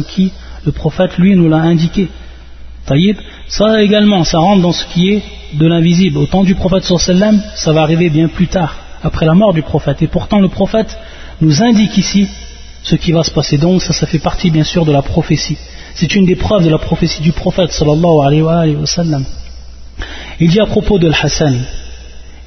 qui, 0.09 0.33
le 0.65 0.73
prophète, 0.73 1.19
lui, 1.19 1.37
nous 1.37 1.49
l'a 1.49 1.59
indiqué. 1.59 2.09
Taïb, 2.87 3.17
ça 3.47 3.83
également, 3.83 4.25
ça 4.25 4.39
rentre 4.39 4.63
dans 4.63 4.73
ce 4.73 4.85
qui 4.87 5.11
est 5.11 5.23
de 5.55 5.67
l'invisible. 5.67 6.19
Au 6.19 6.27
temps 6.27 6.45
du 6.45 6.55
prophète, 6.55 6.85
ça 6.85 7.73
va 7.73 7.83
arriver 7.83 8.11
bien 8.11 8.29
plus 8.29 8.49
tard, 8.49 8.77
après 9.03 9.27
la 9.27 9.35
mort 9.35 9.53
du 9.53 9.63
prophète. 9.63 10.03
Et 10.03 10.07
pourtant, 10.07 10.41
le 10.41 10.49
prophète 10.49 10.97
nous 11.41 11.63
indique 11.63 11.97
ici 11.99 12.27
ce 12.83 12.97
qui 12.97 13.13
va 13.13 13.23
se 13.23 13.31
passer. 13.31 13.59
Donc, 13.59 13.83
ça, 13.83 13.93
ça 13.93 14.07
fait 14.07 14.19
partie, 14.19 14.51
bien 14.51 14.65
sûr, 14.65 14.85
de 14.85 14.93
la 14.93 15.03
prophétie. 15.03 15.59
C'est 15.95 16.15
une 16.15 16.25
des 16.25 16.37
preuves 16.37 16.65
de 16.65 16.71
la 16.71 16.79
prophétie 16.79 17.23
du 17.23 17.33
prophète, 17.33 17.73
sallallahu 17.73 18.21
alayhi 18.25 18.43
wa 18.77 18.87
sallam. 18.87 19.25
Il 20.41 20.49
dit 20.49 20.61
à 20.61 20.67
propos 20.67 20.99
de 20.99 21.09
l'Hassan, 21.09 21.57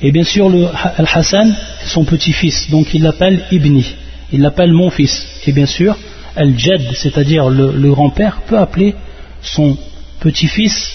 et 0.01 0.11
bien 0.11 0.23
sûr, 0.23 0.49
le 0.49 0.67
Al-Hassan, 0.97 1.55
son 1.85 2.03
petit-fils, 2.05 2.69
donc 2.71 2.93
il 2.93 3.03
l'appelle 3.03 3.43
Ibni, 3.51 3.85
il 4.33 4.41
l'appelle 4.41 4.73
mon 4.73 4.89
fils. 4.89 5.25
Et 5.45 5.51
bien 5.51 5.67
sûr, 5.67 5.95
Al-Jad, 6.35 6.81
c'est-à-dire 6.95 7.49
le, 7.49 7.91
grand-père, 7.91 8.41
peut 8.47 8.57
appeler 8.57 8.95
son 9.41 9.77
petit-fils 10.19 10.91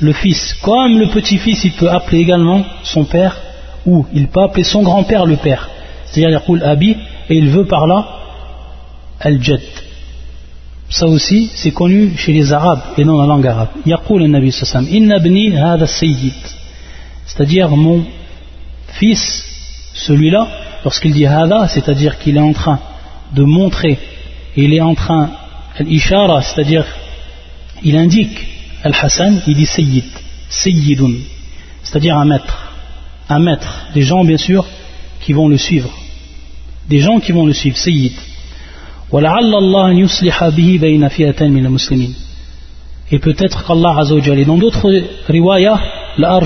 le 0.00 0.12
fils. 0.12 0.54
Comme 0.62 0.98
le 0.98 1.08
petit-fils, 1.08 1.64
il 1.64 1.72
peut 1.72 1.88
appeler 1.88 2.18
également 2.18 2.64
son 2.82 3.04
père, 3.04 3.36
ou 3.86 4.06
il 4.12 4.28
peut 4.28 4.42
appeler 4.42 4.64
son 4.64 4.82
grand-père 4.82 5.24
le 5.24 5.36
père. 5.36 5.68
C'est-à-dire, 6.06 6.40
il 6.48 6.62
Abi, 6.64 6.96
et 7.30 7.36
il 7.36 7.50
veut 7.50 7.66
par 7.66 7.86
là 7.86 8.08
Al-Jad. 9.20 9.60
Ça 10.90 11.06
aussi, 11.06 11.50
c'est 11.54 11.70
connu 11.70 12.16
chez 12.16 12.32
les 12.32 12.52
Arabes 12.52 12.80
et 12.96 13.04
dans 13.04 13.20
la 13.20 13.26
langue 13.26 13.46
arabe. 13.46 13.68
Yaqul 13.84 14.22
al-Nabi 14.22 14.50
sallam, 14.50 14.88
Inna 14.90 15.18
bni 15.18 15.56
hada. 15.56 15.86
C'est-à-dire, 15.86 17.68
mon 17.68 18.04
fils, 18.92 19.44
celui-là, 19.94 20.48
lorsqu'il 20.84 21.12
dit 21.12 21.26
hada, 21.26 21.68
c'est-à-dire 21.68 22.18
qu'il 22.18 22.36
est 22.36 22.40
en 22.40 22.52
train 22.52 22.78
de 23.34 23.42
montrer, 23.42 23.98
il 24.56 24.72
est 24.72 24.80
en 24.80 24.94
train, 24.94 25.30
al-ishara, 25.76 26.42
c'est-à-dire 26.42 26.84
il 27.82 27.96
indique 27.96 28.46
al-Hassan, 28.82 29.42
il 29.46 29.54
dit 29.56 29.66
sayyid, 29.66 30.04
sayyidun, 30.48 31.14
c'est-à-dire 31.82 32.16
un 32.16 32.24
maître, 32.24 32.72
un 33.28 33.38
maître, 33.38 33.86
des 33.94 34.02
gens 34.02 34.24
bien 34.24 34.38
sûr 34.38 34.64
qui 35.20 35.32
vont 35.32 35.48
le 35.48 35.58
suivre, 35.58 35.90
des 36.88 37.00
gens 37.00 37.20
qui 37.20 37.32
vont 37.32 37.46
le 37.46 37.52
suivre, 37.52 37.76
sayyid. 37.76 38.12
Et 43.10 43.18
peut-être 43.18 43.66
qu'Allah 43.66 43.96
dans 44.44 44.58
d'autres 44.58 45.02
riwayas, 45.28 45.80
la 46.18 46.40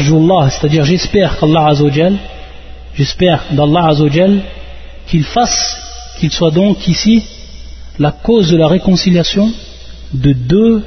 c'est-à-dire 0.50 0.84
j'espère 0.84 1.38
qu'Allah 1.38 1.68
Azzawajal, 1.68 2.18
J'espère 2.94 3.44
d'Allah 3.52 3.86
Azzawajal 3.88 4.42
qu'il 5.06 5.24
fasse, 5.24 5.76
qu'il 6.18 6.30
soit 6.30 6.50
donc 6.50 6.86
ici 6.86 7.24
la 7.98 8.12
cause 8.12 8.50
de 8.50 8.56
la 8.56 8.68
réconciliation 8.68 9.50
de 10.12 10.32
deux 10.32 10.84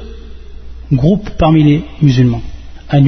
groupes 0.92 1.30
parmi 1.36 1.64
les 1.64 1.82
musulmans. 2.00 2.42
Ça 2.88 3.00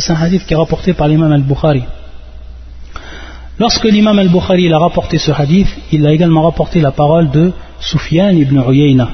c'est 0.00 0.12
un 0.12 0.16
hadith 0.16 0.44
qui 0.46 0.52
est 0.52 0.56
rapporté 0.56 0.92
par 0.92 1.08
l'imam 1.08 1.32
al-Bukhari. 1.32 1.84
Lorsque 3.58 3.84
l'imam 3.84 4.18
al-Bukhari 4.18 4.70
a 4.72 4.78
rapporté 4.78 5.16
ce 5.18 5.30
hadith, 5.32 5.68
il 5.90 6.06
a 6.06 6.12
également 6.12 6.42
rapporté 6.42 6.80
la 6.80 6.92
parole 6.92 7.30
de 7.30 7.52
Sufyan 7.80 8.30
ibn 8.30 8.58
Uyayna, 8.58 9.08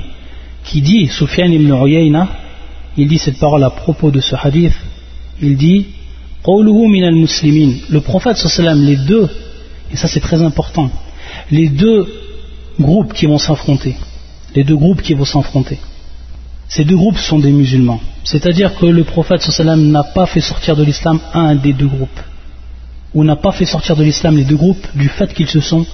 qui 0.64 0.82
dit, 0.82 1.06
Sufyan 1.06 1.46
ibn 1.52 1.72
Uyayna, 1.72 2.28
il 2.96 3.08
dit 3.08 3.18
cette 3.18 3.38
parole 3.38 3.64
à 3.64 3.70
propos 3.70 4.10
de 4.10 4.20
ce 4.20 4.34
hadith, 4.36 4.74
il 5.40 5.56
dit 5.56 5.86
le 6.46 7.98
prophète 8.00 8.36
les 8.74 8.96
deux 8.96 9.28
et 9.90 9.96
ça 9.96 10.08
c'est 10.08 10.20
très 10.20 10.42
important 10.42 10.90
les 11.50 11.68
deux 11.70 12.06
groupes 12.78 13.14
qui 13.14 13.24
vont 13.24 13.38
s'affronter 13.38 13.96
les 14.54 14.62
deux 14.62 14.76
groupes 14.76 15.00
qui 15.00 15.14
vont 15.14 15.24
s'affronter 15.24 15.78
ces 16.68 16.84
deux 16.84 16.96
groupes 16.96 17.18
sont 17.18 17.38
des 17.38 17.52
musulmans. 17.52 18.00
C'est 18.24 18.46
à 18.46 18.52
dire 18.52 18.74
que 18.74 18.86
le 18.86 19.04
prophète 19.04 19.46
n'a 19.76 20.02
pas 20.02 20.26
fait 20.26 20.40
sortir 20.40 20.76
de 20.76 20.82
l'islam 20.82 21.20
un 21.32 21.54
des 21.54 21.72
deux 21.72 21.86
groupes 21.86 22.20
ou 23.14 23.22
n'a 23.22 23.36
pas 23.36 23.52
fait 23.52 23.64
sortir 23.64 23.94
de 23.94 24.02
l'islam 24.02 24.36
les 24.36 24.44
deux 24.44 24.56
groupes 24.56 24.86
du 24.94 25.08
fait 25.08 25.32
qu'ils 25.32 25.48
se 25.48 25.60
sont 25.60 25.86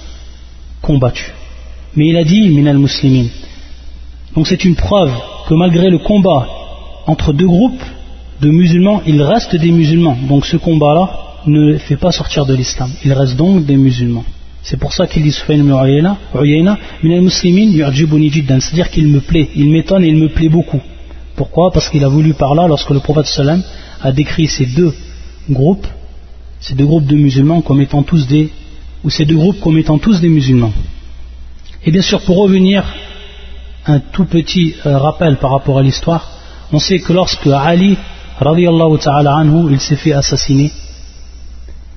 combattus. 0.81 1.31
Mais 1.95 2.07
il 2.07 2.17
a 2.17 2.23
dit 2.23 2.49
minal 2.49 2.77
muslimin 2.77 3.27
donc 4.33 4.47
c'est 4.47 4.63
une 4.63 4.75
preuve 4.75 5.13
que 5.47 5.53
malgré 5.53 5.89
le 5.89 5.99
combat 5.99 6.47
entre 7.07 7.33
deux 7.33 7.47
groupes 7.47 7.83
de 8.41 8.49
musulmans, 8.49 9.01
il 9.05 9.21
reste 9.21 9.55
des 9.55 9.71
musulmans. 9.71 10.17
Donc 10.27 10.45
ce 10.45 10.57
combat-là 10.57 11.09
ne 11.47 11.77
fait 11.77 11.97
pas 11.97 12.11
sortir 12.11 12.45
de 12.45 12.53
l'islam. 12.53 12.91
Il 13.03 13.13
reste 13.13 13.35
donc 13.35 13.65
des 13.65 13.77
musulmans. 13.77 14.23
C'est 14.63 14.77
pour 14.77 14.93
ça 14.93 15.07
qu'il 15.07 15.23
dit 15.23 15.31
c'est-à-dire 18.61 18.91
qu'il 18.91 19.07
me 19.07 19.19
plaît, 19.19 19.49
il 19.55 19.71
m'étonne 19.71 20.03
et 20.03 20.09
il 20.09 20.17
me 20.17 20.29
plaît 20.29 20.49
beaucoup. 20.49 20.79
Pourquoi? 21.35 21.71
Parce 21.71 21.89
qu'il 21.89 22.03
a 22.03 22.07
voulu 22.07 22.33
par 22.35 22.53
là, 22.53 22.67
lorsque 22.67 22.91
le 22.91 22.99
prophète 22.99 23.25
sallam 23.25 23.63
a 24.01 24.11
décrit 24.11 24.47
ces 24.47 24.67
deux 24.67 24.93
groupes, 25.49 25.87
ces 26.59 26.75
deux 26.75 26.85
groupes 26.85 27.07
de 27.07 27.15
musulmans 27.15 27.61
comme 27.61 27.81
étant 27.81 28.03
tous 28.03 28.27
des, 28.27 28.51
ou 29.03 29.09
ces 29.09 29.25
deux 29.25 29.35
groupes 29.35 29.59
comme 29.59 29.77
étant 29.79 29.97
tous 29.97 30.21
des 30.21 30.29
musulmans. 30.29 30.73
Et 31.83 31.91
bien 31.91 32.03
sûr, 32.03 32.21
pour 32.21 32.37
revenir, 32.37 32.83
un 33.87 33.99
tout 33.99 34.25
petit 34.25 34.75
euh, 34.85 34.97
rappel 34.97 35.37
par 35.37 35.51
rapport 35.51 35.79
à 35.79 35.81
l'histoire, 35.81 36.40
on 36.71 36.79
sait 36.79 36.99
que 36.99 37.13
lorsque 37.13 37.47
Ali 37.47 37.97
radiallahu 38.39 38.97
ta'ala 38.99 39.35
anhu, 39.35 39.71
il 39.71 39.79
s'est 39.79 39.95
fait 39.95 40.13
assassiner 40.13 40.71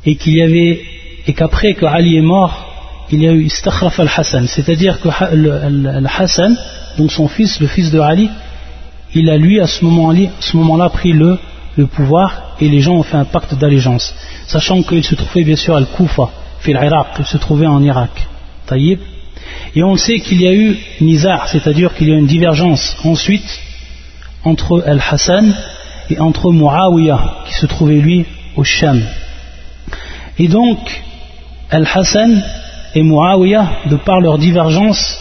et 0.04 0.16
qu'il 0.16 0.37
y 0.37 0.43
avait 0.43 0.83
et 1.26 1.33
qu'après 1.33 1.75
que 1.75 1.87
Ali 1.87 2.16
est 2.16 2.23
mort, 2.23 3.07
il 3.11 3.23
y 3.23 3.28
a 3.28 3.33
eu 3.33 3.45
istakhraf 3.45 3.99
al-Hassan, 4.00 4.47
c'est-à-dire 4.47 5.00
que 5.00 5.09
le, 5.35 6.07
Hassan, 6.19 6.57
donc 6.99 7.12
son 7.12 7.28
fils, 7.28 7.61
le 7.61 7.66
fils 7.66 7.90
de 7.90 8.00
Ali, 8.00 8.28
il 9.14 9.31
a 9.31 9.37
lui 9.37 9.61
à 9.61 9.66
ce 9.66 9.85
moment-là 9.85 10.88
pris 10.90 11.12
le, 11.12 11.38
pouvoir 11.93 12.57
et 12.61 12.69
les 12.69 12.81
gens 12.81 12.95
ont 12.95 13.02
fait 13.02 13.16
un 13.16 13.25
pacte 13.25 13.54
d'allégeance, 13.54 14.14
sachant 14.47 14.83
qu'il 14.83 15.04
se 15.04 15.14
trouvait 15.14 15.45
bien 15.45 15.57
sûr 15.57 15.76
al-Kufa, 15.76 16.28
fil 16.61 16.78
il 17.19 17.25
se 17.25 17.37
trouvait 17.38 17.66
en 17.66 17.83
Irak. 17.83 18.11
Taïb. 18.66 18.99
Et 19.75 19.83
on 19.83 19.97
sait 19.97 20.21
qu'il 20.21 20.40
y 20.40 20.47
a 20.47 20.54
eu 20.54 20.76
nizar, 21.00 21.49
c'est-à-dire 21.49 21.95
qu'il 21.95 22.09
y 22.09 22.12
a 22.12 22.16
une 22.16 22.26
divergence 22.26 22.97
ensuite 23.04 23.61
entre 24.45 24.85
Al-Hassan 24.87 25.55
et 26.11 26.19
entre 26.21 26.53
Muawiyah, 26.53 27.21
qui 27.47 27.55
se 27.55 27.67
trouvait 27.67 28.01
lui 28.01 28.27
au 28.57 28.65
Sham. 28.65 29.03
Et 30.39 30.49
donc, 30.49 30.79
Al-Hassan 31.71 32.43
et 32.95 33.03
Muawiyah, 33.03 33.69
de 33.91 33.97
par 33.97 34.21
leur 34.21 34.39
divergence, 34.39 35.19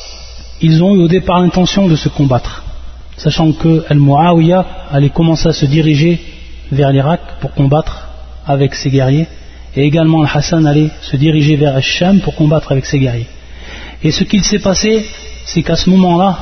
ils 0.61 0.83
ont 0.83 0.95
eu 0.95 1.03
au 1.03 1.07
départ 1.07 1.41
l'intention 1.41 1.87
de 1.87 1.95
se 1.95 2.09
combattre, 2.09 2.63
sachant 3.17 3.51
que 3.53 3.85
Al-Muawiyah 3.89 4.65
allait 4.91 5.09
commencer 5.09 5.49
à 5.49 5.53
se 5.53 5.65
diriger 5.65 6.19
vers 6.71 6.91
l'Irak 6.91 7.21
pour 7.39 7.53
combattre 7.53 8.09
avec 8.45 8.75
ses 8.75 8.89
guerriers, 8.89 9.27
et 9.75 9.83
également 9.83 10.21
Al-Hassan 10.21 10.65
allait 10.67 10.89
se 11.01 11.15
diriger 11.15 11.55
vers 11.55 11.75
Al-Sham 11.75 12.19
pour 12.19 12.35
combattre 12.35 12.71
avec 12.71 12.85
ses 12.85 12.99
guerriers. 12.99 13.27
Et 14.03 14.11
ce 14.11 14.23
qu'il 14.25 14.43
s'est 14.43 14.59
passé, 14.59 15.05
c'est 15.45 15.63
qu'à 15.63 15.75
ce 15.75 15.89
moment-là, 15.89 16.37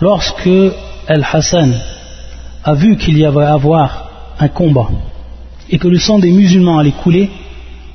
lorsque 0.00 0.50
Al-Hassan 1.06 1.74
a 2.66 2.74
vu 2.74 2.96
qu'il 2.96 3.16
y 3.16 3.24
avait 3.24 3.44
à 3.44 3.54
avoir 3.54 3.88
un 4.40 4.48
combat 4.48 4.88
et 5.70 5.78
que 5.78 5.86
le 5.86 5.98
sang 5.98 6.18
des 6.18 6.32
musulmans 6.32 6.78
allait 6.78 6.98
couler, 7.04 7.30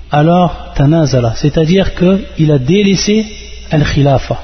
alors 0.10 0.72
tanazala, 0.76 1.34
c'est-à-dire 1.36 1.94
qu'il 1.94 2.52
a 2.52 2.58
délaissé 2.58 3.26
al-khilafa, 3.70 4.38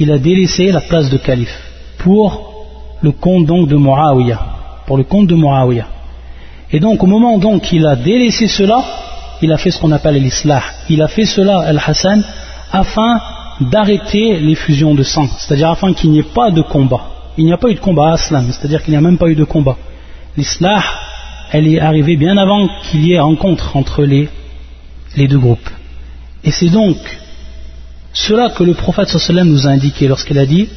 il 0.00 0.10
a 0.10 0.18
délaissé 0.18 0.72
la 0.72 0.80
place 0.80 1.08
de 1.08 1.18
calife 1.18 1.56
pour 1.98 2.26
le 3.00 3.12
compte 3.12 3.46
donc 3.46 3.68
de 3.68 3.76
Muawiyah, 3.76 4.40
pour 4.86 4.96
le 4.96 5.04
compte 5.04 5.28
de. 5.28 5.36
Et 6.72 6.80
donc 6.80 7.02
au 7.04 7.06
moment 7.06 7.38
donc 7.38 7.62
qu'il 7.62 7.86
a 7.86 7.94
délaissé 7.94 8.48
cela, 8.48 8.82
il 9.40 9.52
a 9.52 9.56
fait 9.56 9.70
ce 9.70 9.80
qu'on 9.80 9.92
appelle 9.92 10.20
l'islah, 10.20 10.62
il 10.88 11.00
a 11.00 11.06
fait 11.06 11.26
cela 11.26 11.60
al-Hassan 11.60 12.24
afin 12.72 13.20
d'arrêter 13.60 14.40
les 14.40 14.56
fusions 14.56 14.94
de 14.96 15.04
sang, 15.04 15.28
c'est-à-dire 15.38 15.70
afin 15.70 15.92
qu'il 15.92 16.10
n'y 16.10 16.18
ait 16.18 16.32
pas 16.34 16.50
de 16.50 16.62
combat. 16.62 17.13
Il 17.36 17.44
n'y 17.44 17.52
a 17.52 17.56
pas 17.56 17.68
eu 17.68 17.74
de 17.74 17.80
combat 17.80 18.10
à 18.10 18.12
Aslam, 18.14 18.50
c'est-à-dire 18.52 18.82
qu'il 18.82 18.92
n'y 18.92 18.96
a 18.96 19.00
même 19.00 19.18
pas 19.18 19.28
eu 19.28 19.34
de 19.34 19.44
combat. 19.44 19.76
L'islah, 20.36 20.82
elle 21.52 21.66
est 21.66 21.80
arrivée 21.80 22.16
bien 22.16 22.36
avant 22.36 22.68
qu'il 22.82 23.06
y 23.06 23.12
ait 23.12 23.20
rencontre 23.20 23.76
entre 23.76 24.04
les, 24.04 24.28
les 25.16 25.28
deux 25.28 25.38
groupes. 25.38 25.70
Et 26.42 26.50
c'est 26.50 26.68
donc 26.68 26.96
cela 28.12 28.50
que 28.50 28.62
le 28.62 28.74
prophète 28.74 29.08
sallam 29.08 29.48
nous 29.48 29.66
a 29.66 29.70
indiqué 29.70 30.06
lorsqu'il 30.06 30.38
a 30.38 30.46
dit 30.46 30.68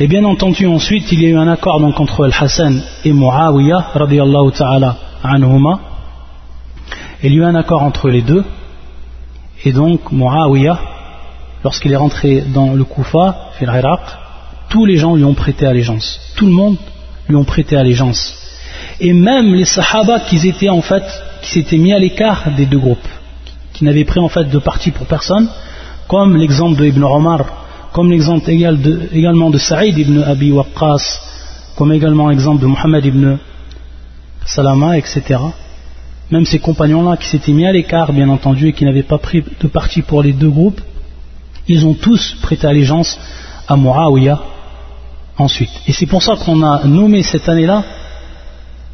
et 0.00 0.06
bien 0.06 0.24
entendu 0.24 0.66
ensuite 0.66 1.12
il 1.12 1.22
y 1.22 1.26
a 1.26 1.28
eu 1.28 1.36
un 1.36 1.48
accord 1.48 1.82
entre 1.84 2.24
Al-Hassan 2.24 2.80
et 3.04 3.12
Muawiyah 3.12 3.92
ta'ala 4.56 4.96
anhuma 5.22 5.94
il 7.24 7.32
y 7.32 7.36
a 7.36 7.40
eu 7.40 7.44
un 7.44 7.54
accord 7.54 7.82
entre 7.82 8.10
les 8.10 8.20
deux, 8.20 8.44
et 9.64 9.72
donc 9.72 10.12
Muawiyah, 10.12 10.78
lorsqu'il 11.64 11.92
est 11.92 11.96
rentré 11.96 12.42
dans 12.42 12.74
le 12.74 12.84
Koufa, 12.84 13.50
tous 14.68 14.84
les 14.84 14.96
gens 14.96 15.16
lui 15.16 15.24
ont 15.24 15.34
prêté 15.34 15.66
allégeance. 15.66 16.20
Tout 16.36 16.46
le 16.46 16.52
monde 16.52 16.76
lui 17.28 17.36
ont 17.36 17.44
prêté 17.44 17.76
allégeance. 17.76 18.34
Et 19.00 19.12
même 19.12 19.54
les 19.54 19.64
Sahaba 19.64 20.20
qui 20.20 20.38
s'étaient 20.38 21.78
mis 21.78 21.92
à 21.92 21.98
l'écart 21.98 22.50
des 22.56 22.66
deux 22.66 22.78
groupes, 22.78 23.08
qui 23.72 23.84
n'avaient 23.84 24.04
pris 24.04 24.20
en 24.20 24.28
fait 24.28 24.44
de 24.44 24.58
parti 24.58 24.90
pour 24.90 25.06
personne, 25.06 25.48
comme 26.06 26.36
l'exemple 26.36 26.78
de 26.78 26.86
Ibn 26.86 27.02
Omar, 27.02 27.44
comme 27.92 28.10
l'exemple 28.10 28.50
également 28.50 29.50
de 29.50 29.58
Saïd 29.58 29.96
ibn 29.96 30.22
Abi 30.22 30.52
Waqqas, 30.52 31.20
comme 31.76 31.92
également 31.92 32.28
l'exemple 32.28 32.60
de 32.60 32.66
Muhammad 32.66 33.04
ibn 33.04 33.36
Salama, 34.44 34.98
etc 34.98 35.38
même 36.30 36.46
ces 36.46 36.58
compagnons-là 36.58 37.16
qui 37.16 37.28
s'étaient 37.28 37.52
mis 37.52 37.66
à 37.66 37.72
l'écart, 37.72 38.12
bien 38.12 38.28
entendu, 38.28 38.68
et 38.68 38.72
qui 38.72 38.84
n'avaient 38.84 39.02
pas 39.02 39.18
pris 39.18 39.44
de 39.60 39.68
parti 39.68 40.02
pour 40.02 40.22
les 40.22 40.32
deux 40.32 40.48
groupes, 40.48 40.80
ils 41.68 41.86
ont 41.86 41.94
tous 41.94 42.36
prêté 42.42 42.66
allégeance 42.66 43.18
à 43.68 43.76
Muawiyah 43.76 44.40
ensuite. 45.38 45.70
Et 45.86 45.92
c'est 45.92 46.06
pour 46.06 46.22
ça 46.22 46.36
qu'on 46.36 46.62
a 46.62 46.84
nommé 46.84 47.22
cette 47.22 47.48
année-là 47.48 47.82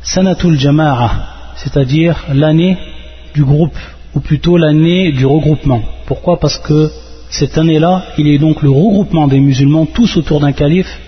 Sanatul 0.03 0.59
Jama'a, 0.59 1.11
c'est-à-dire 1.57 2.25
l'année 2.33 2.79
du 3.35 3.45
groupe, 3.45 3.77
ou 4.15 4.21
plutôt 4.21 4.57
l'année 4.57 5.13
du 5.13 5.27
regroupement. 5.27 5.83
Pourquoi? 6.07 6.41
Parce 6.41 6.59
que 6.59 6.91
cette 7.29 7.59
année-là, 7.59 8.05
il 8.19 8.27
est 8.29 8.39
donc 8.39 8.63
le 8.63 8.71
regroupement 8.71 9.29
des 9.29 9.41
musulmans 9.41 9.87
tous 9.87 10.17
autour 10.17 10.41
d'un 10.41 10.53
calife, 10.53 10.99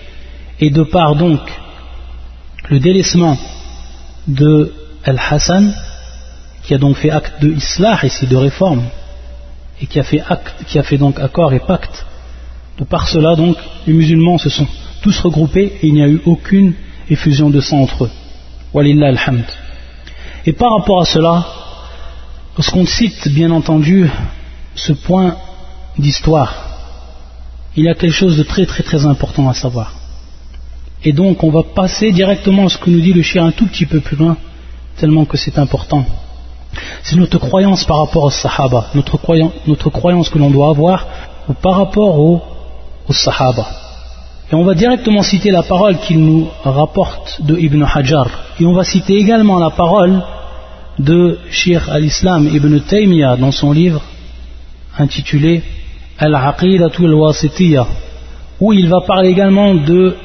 et 0.59 0.69
de 0.69 0.83
par 0.83 1.15
donc 1.15 1.39
le 2.69 2.79
délaissement 2.79 3.37
de 4.27 4.71
Al-Hassan, 5.03 5.73
qui 6.63 6.73
a 6.73 6.77
donc 6.77 6.95
fait 6.97 7.09
acte 7.09 7.41
de 7.41 7.51
islah 7.51 7.99
ici, 8.03 8.25
de 8.27 8.35
réforme, 8.37 8.83
et 9.83 9.85
qui 9.85 9.99
a 10.79 10.83
fait, 10.83 10.97
donc 10.97 11.19
accord 11.19 11.53
et 11.53 11.59
pacte. 11.59 12.05
De 12.79 12.85
par 12.85 13.07
cela, 13.09 13.35
donc, 13.35 13.57
les 13.85 13.93
musulmans 13.93 14.37
se 14.37 14.49
sont 14.49 14.67
tous 15.01 15.19
regroupés 15.19 15.73
et 15.81 15.87
il 15.87 15.93
n'y 15.93 16.01
a 16.01 16.07
eu 16.07 16.21
aucune 16.25 16.73
effusion 17.09 17.49
de 17.49 17.59
sang 17.59 17.81
entre 17.81 18.05
eux. 18.05 18.11
Walillah 18.73 19.09
alhamd. 19.09 19.43
Et 20.45 20.53
par 20.53 20.71
rapport 20.77 21.01
à 21.01 21.05
cela, 21.05 21.45
lorsqu'on 22.55 22.85
cite 22.85 23.27
bien 23.27 23.51
entendu 23.51 24.09
ce 24.73 24.93
point 24.93 25.35
d'histoire, 25.97 26.55
il 27.75 27.83
y 27.83 27.89
a 27.89 27.95
quelque 27.95 28.13
chose 28.13 28.37
de 28.37 28.43
très 28.43 28.65
très 28.65 28.83
très 28.83 29.05
important 29.05 29.49
à 29.49 29.53
savoir. 29.53 29.93
Et 31.03 31.11
donc 31.11 31.43
on 31.43 31.51
va 31.51 31.63
passer 31.63 32.11
directement 32.11 32.67
à 32.67 32.69
ce 32.69 32.77
que 32.77 32.89
nous 32.89 33.01
dit 33.01 33.13
le 33.13 33.21
chien 33.21 33.45
un 33.45 33.51
tout 33.51 33.67
petit 33.67 33.85
peu 33.85 33.99
plus 33.99 34.15
loin, 34.15 34.37
tellement 34.97 35.25
que 35.25 35.37
c'est 35.37 35.59
important. 35.59 36.05
C'est 37.03 37.15
notre 37.15 37.37
croyance 37.37 37.83
par 37.83 37.97
rapport 37.99 38.23
aux 38.23 38.31
Sahaba, 38.31 38.87
notre, 38.95 39.17
croyance, 39.89 40.29
que 40.29 40.39
l'on 40.39 40.49
doit 40.49 40.69
avoir 40.69 41.05
par 41.61 41.75
rapport 41.77 42.19
aux, 42.19 42.41
Sahaba. 43.09 43.67
Et 44.51 44.55
on 44.55 44.63
va 44.63 44.73
directement 44.73 45.23
citer 45.23 45.51
la 45.51 45.63
parole 45.63 45.97
qu'il 45.97 46.19
nous 46.19 46.47
rapporte 46.63 47.41
de 47.41 47.57
Ibn 47.57 47.83
Hajar. 47.83 48.27
Et 48.59 48.65
on 48.65 48.73
va 48.73 48.83
citer 48.83 49.15
également 49.15 49.59
la 49.59 49.69
parole 49.69 50.23
de 50.99 51.39
Sheikh 51.49 51.81
al-Islam 51.89 52.49
Ibn 52.53 52.79
Taymiyyah 52.79 53.35
dans 53.37 53.51
son 53.51 53.71
livre 53.71 54.01
intitulé 54.97 55.63
Al-Aqidatul 56.19 57.13
Wasitiyah, 57.13 57.87
où 58.59 58.73
il 58.73 58.87
va 58.87 59.01
parler 59.01 59.29
également 59.29 59.73
de 59.73 60.15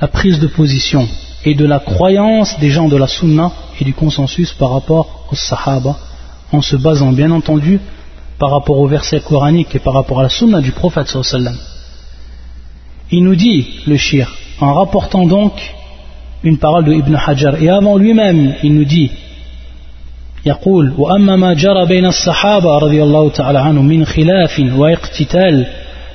la 0.00 0.08
prise 0.08 0.40
de 0.40 0.46
position 0.46 1.06
et 1.44 1.54
de 1.54 1.66
la 1.66 1.78
croyance 1.78 2.58
des 2.58 2.70
gens 2.70 2.88
de 2.88 2.96
la 2.96 3.06
Sunna 3.06 3.52
et 3.80 3.84
du 3.84 3.94
consensus 3.94 4.52
par 4.52 4.72
rapport 4.72 5.06
aux 5.06 5.17
Sahaba, 5.33 5.95
en 6.51 6.61
se 6.61 6.75
basant 6.75 7.11
bien 7.11 7.31
entendu 7.31 7.79
par 8.39 8.51
rapport 8.51 8.79
au 8.79 8.87
verset 8.87 9.19
coranique 9.19 9.75
et 9.75 9.79
par 9.79 9.93
rapport 9.93 10.19
à 10.19 10.23
la 10.23 10.29
Sunna 10.29 10.61
du 10.61 10.71
prophète 10.71 11.07
sallam. 11.07 11.55
Il 13.11 13.23
nous 13.23 13.35
dit, 13.35 13.81
le 13.87 13.97
shir, 13.97 14.33
en 14.59 14.73
rapportant 14.73 15.25
donc 15.25 15.53
une 16.43 16.57
parole 16.57 16.85
de 16.85 16.93
Ibn 16.93 17.15
Hajar, 17.15 17.61
et 17.61 17.69
avant 17.69 17.97
lui-même, 17.97 18.55
il 18.63 18.73
nous 18.75 18.85
dit, 18.85 19.11
يقول 20.45 20.93
وأما 20.97 21.35
ما 21.35 21.53
جرى 21.53 21.85
بين 21.85 22.05
الصحابة 22.05 22.77
رضي 22.77 23.03
الله 23.03 23.29
تعالى 23.29 23.59
عنهم 23.59 23.85
من 23.85 24.05
خلاف 24.05 24.63
واقتتال 24.75 25.65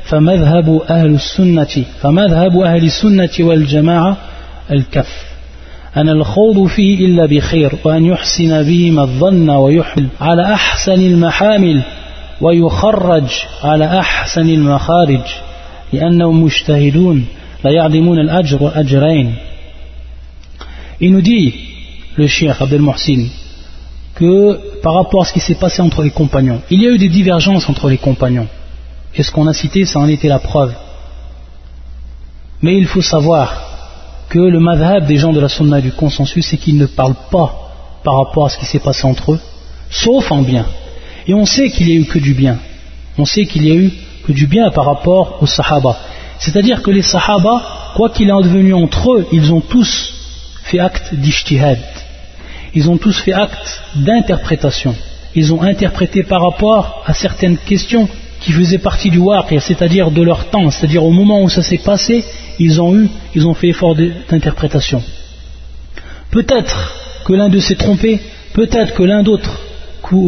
فمذهب 0.04 0.80
أهل 0.90 1.14
السنة 1.14 1.84
فمذهب 2.00 2.58
أهل 2.60 2.84
السنة 2.84 3.30
والجماعة 3.40 4.16
الكف 4.70 5.31
أن 5.97 6.09
الخوض 6.09 6.67
فيه 6.67 7.05
إلا 7.05 7.25
بخير 7.25 7.75
وأن 7.83 8.05
يحسن 8.05 8.63
بهم 8.63 8.99
الظن 8.99 9.49
ويحمل 9.49 10.07
على 10.21 10.53
أحسن 10.53 11.01
المحامل 11.01 11.81
ويخرج 12.41 13.29
على 13.63 13.99
أحسن 13.99 14.49
المخارج 14.49 15.21
لأنهم 15.93 16.43
مجتهدون 16.43 17.25
لا 17.63 17.71
يعظمون 17.71 18.19
الأجر 18.19 18.63
والأجرين 18.63 19.35
Il 20.99 21.11
nous 21.11 21.21
dit, 21.21 21.53
le 22.15 22.27
Cheikh 22.27 22.61
Abdel 22.61 22.81
Mohsin, 22.81 23.27
que 24.15 24.79
par 24.81 24.93
rapport 24.93 25.23
à 25.23 25.25
ce 25.25 25.33
qui 25.33 25.39
s'est 25.39 25.55
passé 25.55 25.81
entre 25.81 26.01
les 26.03 26.11
compagnons, 26.11 26.61
il 26.69 26.81
y 26.81 26.87
a 26.87 26.91
eu 26.91 26.97
des 26.97 27.09
divergences 27.09 27.67
entre 27.67 27.89
les 27.89 27.97
compagnons. 27.97 28.47
Et 29.15 29.23
ce 29.23 29.31
qu'on 29.31 29.47
a 29.47 29.53
cité, 29.53 29.85
ça 29.85 29.99
en 29.99 30.07
était 30.07 30.29
la 30.29 30.39
preuve. 30.39 30.73
Mais 32.61 32.77
il 32.77 32.87
faut 32.87 33.01
savoir 33.01 33.62
que 34.33 34.39
le 34.39 34.59
madhab 34.59 35.05
des 35.05 35.17
gens 35.17 35.31
de 35.31 35.39
la 35.39 35.47
sunna 35.47 35.79
du 35.79 35.91
consensus, 35.91 36.47
c'est 36.49 36.57
qu'ils 36.57 36.77
ne 36.77 36.87
parlent 36.87 37.23
pas 37.29 37.49
par 38.03 38.15
rapport 38.17 38.47
à 38.47 38.49
ce 38.49 38.57
qui 38.57 38.65
s'est 38.65 38.79
passé 38.79 39.05
entre 39.05 39.33
eux, 39.33 39.39
sauf 39.91 40.31
en 40.31 40.41
bien. 40.41 40.65
Et 41.27 41.35
on 41.35 41.45
sait 41.45 41.69
qu'il 41.69 41.85
n'y 41.85 41.93
a 41.93 41.95
eu 41.97 42.05
que 42.05 42.17
du 42.17 42.33
bien. 42.33 42.57
On 43.19 43.25
sait 43.25 43.45
qu'il 43.45 43.63
y 43.63 43.71
a 43.71 43.75
eu 43.75 43.91
que 44.25 44.31
du 44.31 44.47
bien 44.47 44.71
par 44.71 44.85
rapport 44.85 45.37
aux 45.39 45.45
sahaba. 45.45 45.99
C'est-à-dire 46.39 46.81
que 46.81 46.89
les 46.89 47.03
sahaba, 47.03 47.61
quoi 47.95 48.09
qu'il 48.09 48.31
en 48.33 48.41
devenu 48.41 48.73
entre 48.73 49.13
eux, 49.13 49.27
ils 49.31 49.53
ont 49.53 49.61
tous 49.61 50.11
fait 50.63 50.79
acte 50.79 51.13
d'ijtihad. 51.13 51.77
Ils 52.73 52.89
ont 52.89 52.97
tous 52.97 53.15
fait 53.19 53.33
acte 53.33 53.83
d'interprétation. 53.97 54.95
Ils 55.35 55.53
ont 55.53 55.61
interprété 55.61 56.23
par 56.23 56.41
rapport 56.41 57.03
à 57.05 57.13
certaines 57.13 57.57
questions 57.57 58.09
qui 58.43 58.51
faisaient 58.51 58.77
partie 58.77 59.09
du 59.09 59.19
waqir, 59.19 59.61
c'est-à-dire 59.61 60.11
de 60.11 60.21
leur 60.21 60.49
temps, 60.49 60.69
c'est-à-dire 60.69 61.03
au 61.03 61.11
moment 61.11 61.41
où 61.41 61.49
ça 61.49 61.61
s'est 61.61 61.77
passé, 61.77 62.23
ils 62.59 62.81
ont 62.81 62.93
eu, 62.93 63.09
ils 63.35 63.47
ont 63.47 63.53
fait 63.53 63.69
effort 63.69 63.95
d'interprétation. 63.95 65.01
Peut-être 66.29 66.93
que 67.25 67.33
l'un 67.33 67.47
d'eux 67.47 67.61
s'est 67.61 67.75
trompé, 67.75 68.19
peut-être 68.53 68.93
que 68.93 69.03
l'un 69.03 69.23
d'autre, 69.23 69.59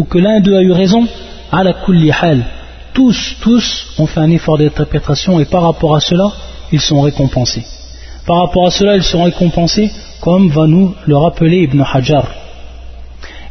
que 0.10 0.17
l'un 0.17 0.39
d'eux 0.39 0.56
a 0.56 0.62
eu 0.62 0.71
raison, 0.71 1.06
à 1.51 1.63
la 1.63 1.73
kulli. 1.73 2.12
Tous, 2.93 3.36
tous 3.41 3.88
ont 3.97 4.08
fait 4.08 4.21
un 4.21 4.32
effort 4.32 4.58
d'interprétation 4.58 5.39
et 5.39 5.45
par 5.45 5.63
rapport 5.63 5.95
à 5.95 5.99
cela, 5.99 6.28
ils 6.71 6.80
sont 6.80 7.01
récompensés. 7.01 7.65
Par 8.25 8.38
rapport 8.38 8.67
à 8.67 8.71
cela, 8.71 8.95
ils 8.95 9.04
sont 9.04 9.23
récompensés 9.23 9.91
comme 10.21 10.49
va 10.49 10.65
nous 10.67 10.95
le 11.06 11.17
rappeler 11.17 11.63
Ibn 11.63 11.84
Hajar. 11.93 12.25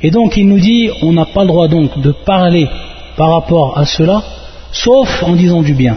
Et 0.03 0.11
donc 0.11 0.37
il 0.37 0.49
nous 0.49 0.59
dit, 0.59 0.91
on 1.03 1.13
n'a 1.13 1.27
pas 1.27 1.43
le 1.43 1.49
droit 1.49 1.69
donc 1.69 2.01
de 2.01 2.13
parler 2.25 2.69
par 3.17 3.31
rapport 3.31 3.79
à 3.79 3.85
cela, 3.85 4.23
sauf 4.75 5.23
en 5.23 5.35
disant 5.35 5.63
du 5.63 5.73
bien. 5.73 5.97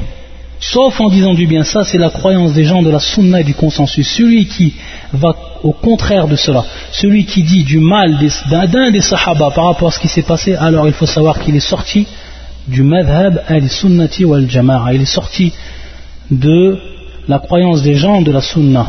Sauf 0.60 1.00
en 1.02 1.10
disant 1.10 1.34
du 1.34 1.46
bien, 1.46 1.64
ça 1.64 1.84
c'est 1.84 1.98
la 1.98 2.10
croyance 2.10 2.54
des 2.54 2.64
gens 2.64 2.82
de 2.82 2.90
la 2.90 3.00
sunna 3.00 3.42
et 3.42 3.44
du 3.44 3.54
consensus. 3.54 4.08
Celui 4.08 4.48
qui 4.48 4.74
va 5.14 5.36
au 5.64 5.72
contraire 5.72 6.28
de 6.28 6.36
cela, 6.36 6.64
celui 6.92 7.26
qui 7.26 7.44
dit 7.44 7.64
du 7.64 7.80
mal 7.80 8.18
d'un 8.50 8.92
des 8.92 9.02
sahaba 9.02 9.52
par 9.52 9.66
rapport 9.66 9.90
à 9.90 9.92
ce 9.92 10.00
qui 10.00 10.08
s'est 10.08 10.24
passé, 10.24 10.56
alors 10.56 10.88
il 10.88 10.94
faut 10.94 11.06
savoir 11.06 11.40
qu'il 11.40 11.56
est 11.56 11.60
sorti 11.60 12.08
du 12.68 12.84
madhab 12.84 13.44
al-sunnati 13.48 14.26
wal-jama'a. 14.26 14.94
Il 14.94 15.02
est 15.02 15.06
sorti 15.06 15.54
de 16.32 16.78
la 17.28 17.40
croyance 17.40 17.84
des 17.84 17.96
gens 17.96 18.22
de 18.22 18.32
la 18.32 18.42
sunna 18.42 18.88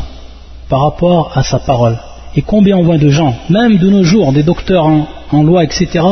par 0.69 0.81
rapport 0.81 1.31
à 1.35 1.43
sa 1.43 1.59
parole. 1.59 1.97
Et 2.35 2.41
combien 2.41 2.77
on 2.77 2.83
voit 2.83 2.97
de 2.97 3.09
gens, 3.09 3.35
même 3.49 3.77
de 3.77 3.89
nos 3.89 4.03
jours, 4.03 4.31
des 4.31 4.43
docteurs 4.43 4.85
en, 5.31 5.43
loi, 5.43 5.63
etc., 5.63 6.05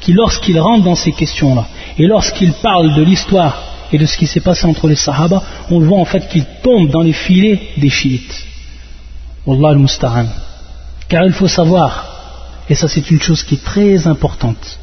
qui 0.00 0.12
lorsqu'ils 0.12 0.58
rentrent 0.58 0.84
dans 0.84 0.94
ces 0.94 1.12
questions-là, 1.12 1.66
et 1.98 2.06
lorsqu'ils 2.06 2.52
parlent 2.52 2.94
de 2.94 3.02
l'histoire 3.02 3.62
et 3.92 3.98
de 3.98 4.06
ce 4.06 4.16
qui 4.16 4.26
s'est 4.26 4.40
passé 4.40 4.66
entre 4.66 4.86
les 4.86 4.96
sahaba, 4.96 5.42
on 5.70 5.80
voit 5.80 5.98
en 5.98 6.04
fait 6.04 6.28
qu'ils 6.28 6.46
tombent 6.62 6.90
dans 6.90 7.02
les 7.02 7.12
filets 7.12 7.60
des 7.76 7.90
chiites. 7.90 8.44
Wallah 9.46 9.70
al-musta'an. 9.70 10.26
Car 11.08 11.24
il 11.24 11.32
faut 11.32 11.48
savoir, 11.48 11.90
et 12.68 12.74
ça 12.74 12.86
c'est 12.86 13.10
une 13.10 13.20
chose 13.20 13.42
qui 13.42 13.54
est 13.54 13.64
très 13.64 14.06
importante, 14.06 14.78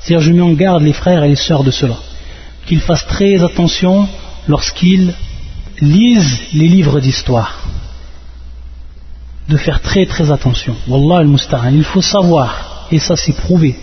c'est-à-dire 0.00 0.20
je 0.20 0.32
mets 0.32 0.40
en 0.40 0.52
garde 0.52 0.82
les 0.82 0.92
frères 0.92 1.22
et 1.24 1.28
les 1.28 1.36
sœurs 1.36 1.64
de 1.64 1.70
cela, 1.70 1.96
qu'ils 2.66 2.80
fassent 2.80 3.06
très 3.06 3.42
attention 3.42 4.08
lorsqu'ils 4.48 5.14
lisent 5.80 6.40
les 6.52 6.68
livres 6.68 7.00
d'histoire. 7.00 7.60
De 9.48 9.56
faire 9.58 9.80
très 9.80 10.06
très 10.06 10.30
attention. 10.30 10.74
Wallah 10.88 11.18
al-Musta'an. 11.18 11.74
Il 11.74 11.84
faut 11.84 12.00
savoir, 12.00 12.86
et 12.90 12.98
ça 12.98 13.14
c'est 13.14 13.36
prouvé, 13.36 13.76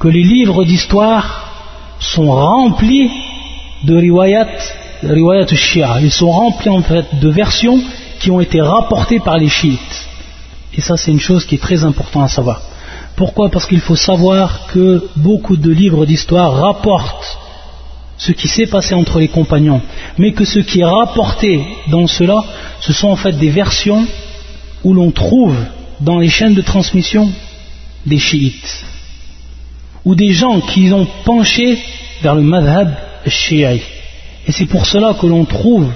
que 0.00 0.08
les 0.08 0.22
livres 0.22 0.64
d'histoire 0.64 1.26
sont 2.00 2.30
remplis 2.30 3.10
de 3.84 3.94
riwayat, 3.96 4.48
riwayat 5.02 5.54
shia. 5.54 6.00
Ils 6.00 6.10
sont 6.10 6.30
remplis 6.30 6.70
en 6.70 6.82
fait 6.82 7.06
de 7.20 7.28
versions 7.28 7.78
qui 8.18 8.30
ont 8.30 8.40
été 8.40 8.60
rapportées 8.62 9.20
par 9.20 9.36
les 9.36 9.48
chiites. 9.48 9.96
Et 10.74 10.80
ça 10.80 10.96
c'est 10.96 11.10
une 11.10 11.20
chose 11.20 11.44
qui 11.44 11.56
est 11.56 11.64
très 11.68 11.84
importante 11.84 12.24
à 12.24 12.28
savoir. 12.28 12.62
Pourquoi? 13.14 13.50
Parce 13.50 13.66
qu'il 13.66 13.80
faut 13.80 13.96
savoir 13.96 14.68
que 14.72 15.06
beaucoup 15.16 15.56
de 15.56 15.70
livres 15.70 16.06
d'histoire 16.06 16.54
rapportent 16.54 17.38
ce 18.16 18.32
qui 18.32 18.48
s'est 18.48 18.66
passé 18.66 18.94
entre 18.94 19.18
les 19.18 19.28
compagnons, 19.28 19.82
mais 20.16 20.32
que 20.32 20.44
ce 20.44 20.60
qui 20.60 20.80
est 20.80 20.84
rapporté 20.84 21.62
dans 21.88 22.06
cela, 22.06 22.42
ce 22.80 22.92
sont 22.94 23.08
en 23.08 23.16
fait 23.16 23.32
des 23.32 23.50
versions 23.50 24.06
où 24.84 24.94
l'on 24.94 25.10
trouve 25.10 25.56
dans 26.00 26.18
les 26.18 26.28
chaînes 26.28 26.54
de 26.54 26.62
transmission 26.62 27.30
des 28.06 28.18
chiites, 28.18 28.84
ou 30.04 30.14
des 30.14 30.32
gens 30.32 30.60
qui 30.60 30.92
ont 30.92 31.06
penché 31.24 31.78
vers 32.22 32.34
le 32.34 32.42
madhab 32.42 32.94
chiite. 33.26 33.82
Et 34.46 34.52
c'est 34.52 34.66
pour 34.66 34.86
cela 34.86 35.14
que 35.14 35.26
l'on 35.26 35.44
trouve 35.44 35.90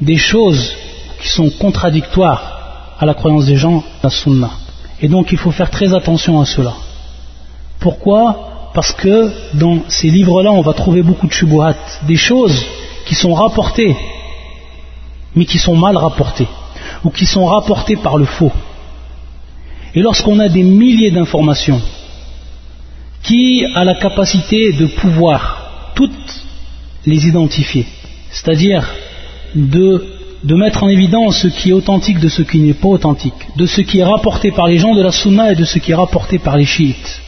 des 0.00 0.16
choses 0.16 0.72
qui 1.20 1.28
sont 1.28 1.50
contradictoires 1.50 2.96
à 2.98 3.06
la 3.06 3.14
croyance 3.14 3.46
des 3.46 3.56
gens, 3.56 3.82
la 4.02 4.10
sunna. 4.10 4.50
Et 5.02 5.08
donc 5.08 5.32
il 5.32 5.38
faut 5.38 5.50
faire 5.50 5.70
très 5.70 5.94
attention 5.94 6.40
à 6.40 6.44
cela. 6.44 6.74
Pourquoi? 7.78 8.70
Parce 8.74 8.92
que 8.92 9.32
dans 9.54 9.80
ces 9.88 10.08
livres-là, 10.08 10.52
on 10.52 10.62
va 10.62 10.74
trouver 10.74 11.02
beaucoup 11.02 11.26
de 11.26 11.32
shubuhat, 11.32 11.76
des 12.06 12.16
choses 12.16 12.64
qui 13.06 13.14
sont 13.14 13.34
rapportées, 13.34 13.96
mais 15.34 15.44
qui 15.44 15.58
sont 15.58 15.76
mal 15.76 15.96
rapportées, 15.96 16.48
ou 17.04 17.10
qui 17.10 17.26
sont 17.26 17.46
rapportées 17.46 17.96
par 17.96 18.16
le 18.16 18.26
faux. 18.26 18.52
Et 19.94 20.00
lorsqu'on 20.00 20.38
a 20.38 20.48
des 20.48 20.62
milliers 20.62 21.10
d'informations, 21.10 21.80
qui 23.22 23.64
a 23.74 23.84
la 23.84 23.94
capacité 23.94 24.72
de 24.72 24.86
pouvoir 24.86 25.92
toutes 25.94 26.44
les 27.06 27.26
identifier, 27.26 27.86
c'est-à-dire 28.30 28.88
de, 29.54 30.06
de, 30.44 30.54
mettre 30.54 30.82
en 30.84 30.88
évidence 30.88 31.42
ce 31.42 31.48
qui 31.48 31.70
est 31.70 31.72
authentique 31.72 32.20
de 32.20 32.28
ce 32.28 32.42
qui 32.42 32.58
n'est 32.60 32.74
pas 32.74 32.88
authentique, 32.88 33.34
de 33.56 33.66
ce 33.66 33.80
qui 33.80 33.98
est 33.98 34.04
rapporté 34.04 34.50
par 34.52 34.66
les 34.68 34.78
gens 34.78 34.94
de 34.94 35.02
la 35.02 35.12
sunna 35.12 35.52
et 35.52 35.56
de 35.56 35.64
ce 35.64 35.78
qui 35.78 35.92
est 35.92 35.94
rapporté 35.94 36.38
par 36.38 36.56
les 36.56 36.66
chiites. 36.66 37.20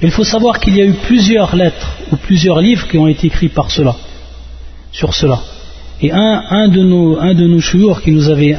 Il 0.00 0.10
faut 0.10 0.24
savoir 0.24 0.60
qu'il 0.60 0.76
y 0.76 0.80
a 0.80 0.84
eu 0.84 0.94
plusieurs 0.94 1.56
lettres 1.56 1.96
ou 2.12 2.16
plusieurs 2.16 2.60
livres 2.60 2.86
qui 2.86 2.98
ont 2.98 3.08
été 3.08 3.26
écrits 3.26 3.48
par 3.48 3.70
cela, 3.70 3.96
sur 4.92 5.12
cela. 5.12 5.40
Et 6.00 6.12
un, 6.12 6.68
de 6.68 6.82
nos, 6.82 7.18
un 7.18 7.34
qui 8.00 8.12
nous 8.12 8.28
avait 8.28 8.56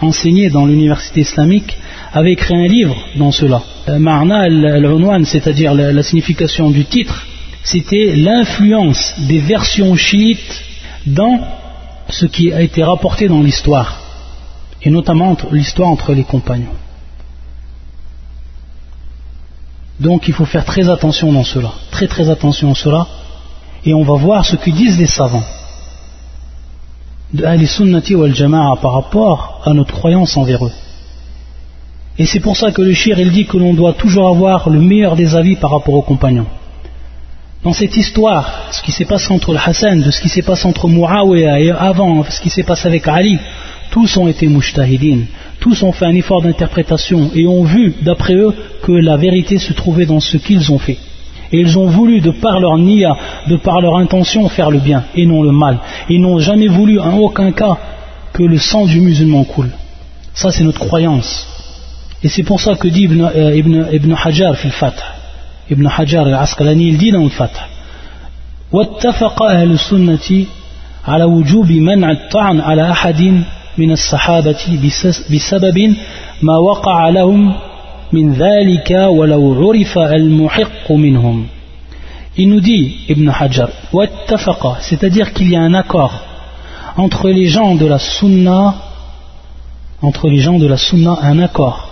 enseigné 0.00 0.48
dans 0.48 0.64
l'université 0.64 1.20
islamique 1.20 1.76
avait 2.12 2.32
écrit 2.32 2.54
un 2.54 2.66
livre 2.66 2.96
dans 3.16 3.30
cela. 3.30 3.62
Euh, 3.88 3.98
Marna 3.98 4.40
al-Unwan, 4.40 5.24
c'est-à-dire 5.24 5.74
la, 5.74 6.02
signification 6.02 6.70
du 6.70 6.86
titre, 6.86 7.26
c'était 7.62 8.14
l'influence 8.16 9.14
des 9.28 9.38
versions 9.38 9.94
chiites 9.96 10.64
dans 11.06 11.40
ce 12.08 12.26
qui 12.26 12.52
a 12.52 12.62
été 12.62 12.82
rapporté 12.82 13.28
dans 13.28 13.42
l'histoire, 13.42 14.00
et 14.82 14.90
notamment 14.90 15.36
l'histoire 15.50 15.90
entre 15.90 16.12
les 16.12 16.24
compagnons. 16.24 16.76
Donc 20.00 20.26
il 20.26 20.34
faut 20.34 20.46
faire 20.46 20.64
très 20.64 20.88
attention 20.88 21.32
dans 21.32 21.44
cela, 21.44 21.72
très 21.90 22.06
très 22.06 22.30
attention 22.30 22.72
à 22.72 22.74
cela, 22.74 23.06
et 23.84 23.92
on 23.92 24.02
va 24.02 24.14
voir 24.14 24.44
ce 24.44 24.56
que 24.56 24.70
disent 24.70 24.98
les 24.98 25.06
savants 25.06 25.44
de 27.32 27.44
Ali 27.44 27.66
Sunnati 27.66 28.14
wal 28.14 28.34
Jama'a 28.34 28.76
par 28.80 28.92
rapport 28.92 29.62
à 29.64 29.72
notre 29.72 29.94
croyance 29.94 30.36
envers 30.36 30.64
eux. 30.64 30.72
Et 32.18 32.26
c'est 32.26 32.40
pour 32.40 32.56
ça 32.56 32.72
que 32.72 32.82
le 32.82 32.92
shir 32.92 33.18
il 33.18 33.32
dit 33.32 33.46
que 33.46 33.56
l'on 33.56 33.72
doit 33.74 33.94
toujours 33.94 34.28
avoir 34.28 34.68
le 34.68 34.80
meilleur 34.80 35.16
des 35.16 35.34
avis 35.34 35.56
par 35.56 35.70
rapport 35.70 35.94
aux 35.94 36.02
compagnons. 36.02 36.46
Dans 37.62 37.72
cette 37.72 37.96
histoire, 37.96 38.68
ce 38.72 38.82
qui 38.82 38.92
s'est 38.92 39.04
passé 39.04 39.32
entre 39.32 39.52
le 39.52 39.58
Hassan, 39.64 40.02
de 40.02 40.10
ce 40.10 40.20
qui 40.20 40.28
s'est 40.28 40.42
passé 40.42 40.66
entre 40.66 40.88
Muawiyah 40.88 41.60
et 41.60 41.70
avant, 41.70 42.24
ce 42.24 42.40
qui 42.40 42.50
s'est 42.50 42.64
passé 42.64 42.88
avec 42.88 43.06
Ali, 43.08 43.38
tous 43.90 44.16
ont 44.16 44.26
été 44.26 44.48
mujtahidin, 44.48 45.20
tous 45.60 45.82
ont 45.84 45.92
fait 45.92 46.06
un 46.06 46.14
effort 46.14 46.42
d'interprétation 46.42 47.30
et 47.34 47.46
ont 47.46 47.62
vu, 47.62 47.94
d'après 48.02 48.34
eux, 48.34 48.52
que 48.82 48.92
la 48.92 49.16
vérité 49.16 49.58
se 49.58 49.72
trouvait 49.72 50.06
dans 50.06 50.20
ce 50.20 50.38
qu'ils 50.38 50.72
ont 50.72 50.78
fait. 50.78 50.98
Et 51.51 51.59
ils 51.59 51.77
ont 51.77 51.87
voulu, 51.87 52.19
de 52.19 52.31
par 52.31 52.59
leur 52.59 52.77
niya, 52.77 53.15
de 53.47 53.55
par 53.55 53.79
leur 53.79 53.97
intention, 53.97 54.49
faire 54.49 54.69
le 54.69 54.79
bien 54.79 55.03
et 55.15 55.25
non 55.25 55.43
le 55.43 55.51
mal. 55.51 55.79
Ils 56.09 56.21
n'ont 56.21 56.39
jamais 56.39 56.67
voulu, 56.67 56.99
en 56.99 57.17
aucun 57.17 57.51
cas, 57.51 57.77
que 58.33 58.43
le 58.43 58.57
sang 58.57 58.85
du 58.85 58.99
musulman 58.99 59.43
coule. 59.45 59.71
Ça, 60.33 60.51
c'est 60.51 60.63
notre 60.63 60.79
croyance. 60.79 61.47
Et 62.23 62.27
c'est 62.27 62.43
pour 62.43 62.59
ça 62.59 62.75
que 62.75 62.87
dit 62.87 63.03
Ibn, 63.03 63.21
euh, 63.21 63.55
Ibn, 63.55 63.85
Ibn 63.93 64.15
Hajar 64.23 64.55
fil 64.55 64.71
Fatah. 64.71 65.15
Ibn 65.69 65.87
Hajar 65.87 66.27
al-Asqalani, 66.27 66.89
il 66.89 66.97
dit 66.97 67.11
dans 67.11 67.23
le 67.23 67.29
Fatah. 67.29 67.67
واتفق 68.71 69.43
أهل 69.43 69.71
السنة 69.71 70.45
على 71.07 71.23
وجوب 71.23 71.71
منع 71.71 72.11
الطعن 72.11 72.61
على 72.61 72.91
أحد 72.91 73.43
من 73.77 73.91
الصحابة 73.91 74.79
بسبب 75.31 75.95
ما 76.41 76.57
وقع 76.57 77.09
لهم 77.09 77.53
il 78.14 78.26
nous 82.48 82.60
dit, 82.60 82.96
Ibn 83.08 83.28
Hajar, 83.28 83.68
c'est-à-dire 84.80 85.32
qu'il 85.32 85.50
y 85.50 85.56
a 85.56 85.60
un 85.60 85.74
accord 85.74 86.22
entre 86.96 87.30
les 87.30 87.48
gens 87.48 87.74
de 87.74 87.86
la 87.86 87.98
sunna, 87.98 88.74
entre 90.02 90.28
les 90.28 90.38
gens 90.38 90.58
de 90.58 90.66
la 90.66 90.76
sunna, 90.76 91.18
un 91.22 91.38
accord, 91.38 91.88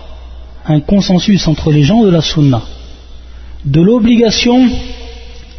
un 0.66 0.80
consensus 0.80 1.48
entre 1.48 1.72
les 1.72 1.84
gens 1.84 2.02
de 2.02 2.10
la 2.10 2.20
sunna, 2.20 2.60
de 3.64 3.80
l'obligation 3.80 4.68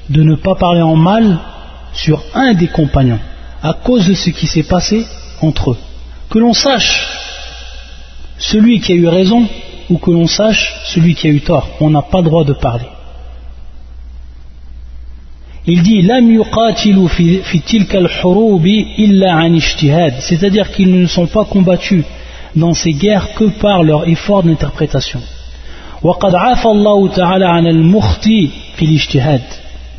de 0.09 0.23
ne 0.23 0.35
pas 0.35 0.55
parler 0.55 0.81
en 0.81 0.95
mal 0.95 1.39
sur 1.93 2.21
un 2.35 2.53
des 2.53 2.67
compagnons, 2.67 3.19
à 3.63 3.73
cause 3.73 4.07
de 4.07 4.13
ce 4.13 4.29
qui 4.29 4.45
s'est 4.45 4.63
passé 4.63 5.05
entre 5.41 5.71
eux. 5.71 5.77
Que 6.29 6.39
l'on 6.39 6.53
sache, 6.53 7.07
celui 8.37 8.79
qui 8.79 8.93
a 8.93 8.95
eu 8.95 9.07
raison 9.07 9.47
ou 9.90 9.98
que 9.98 10.10
l'on 10.10 10.26
sache 10.26 10.74
celui 10.86 11.14
qui 11.14 11.28
a 11.28 11.30
eu 11.30 11.40
tort. 11.40 11.68
On 11.80 11.90
n'a 11.90 12.02
pas 12.02 12.18
le 12.18 12.24
droit 12.24 12.44
de 12.44 12.52
parler. 12.52 12.86
il 15.68 15.82
dit 15.82 16.02
c'est-à-dire 20.20 20.70
qu'ils 20.72 21.00
ne 21.00 21.06
sont 21.06 21.26
pas 21.26 21.44
combattus 21.44 22.04
dans 22.54 22.74
ces 22.74 22.92
guerres 22.92 23.34
que 23.34 23.46
par 23.64 23.82
leur 23.82 24.08
effort 24.08 24.42
d'interprétation 24.44 25.20
وقد 26.02 26.34
عفى 26.34 26.66
الله 26.66 27.08
تعالى 27.08 27.46
عن 27.46 27.66
المخطي 27.66 28.48
في 28.76 28.84
الاجتهاد 28.84 29.42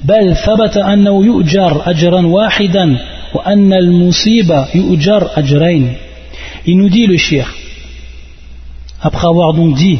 بل 0.04 0.36
ثبت 0.36 0.78
أنه 0.78 1.26
يؤجر 1.26 1.82
أجرا 1.86 2.26
واحدا 2.26 3.00
وأن 3.36 3.74
المصيبة 3.74 4.68
يؤجر 4.76 5.30
أجرين 5.38 5.94
Il 6.66 6.78
nous 6.78 6.90
dit 6.90 7.08
le 7.08 7.18
shir, 7.18 7.48
après 9.03 9.27
avoir 9.27 9.53
donc 9.53 9.75
dit 9.75 9.99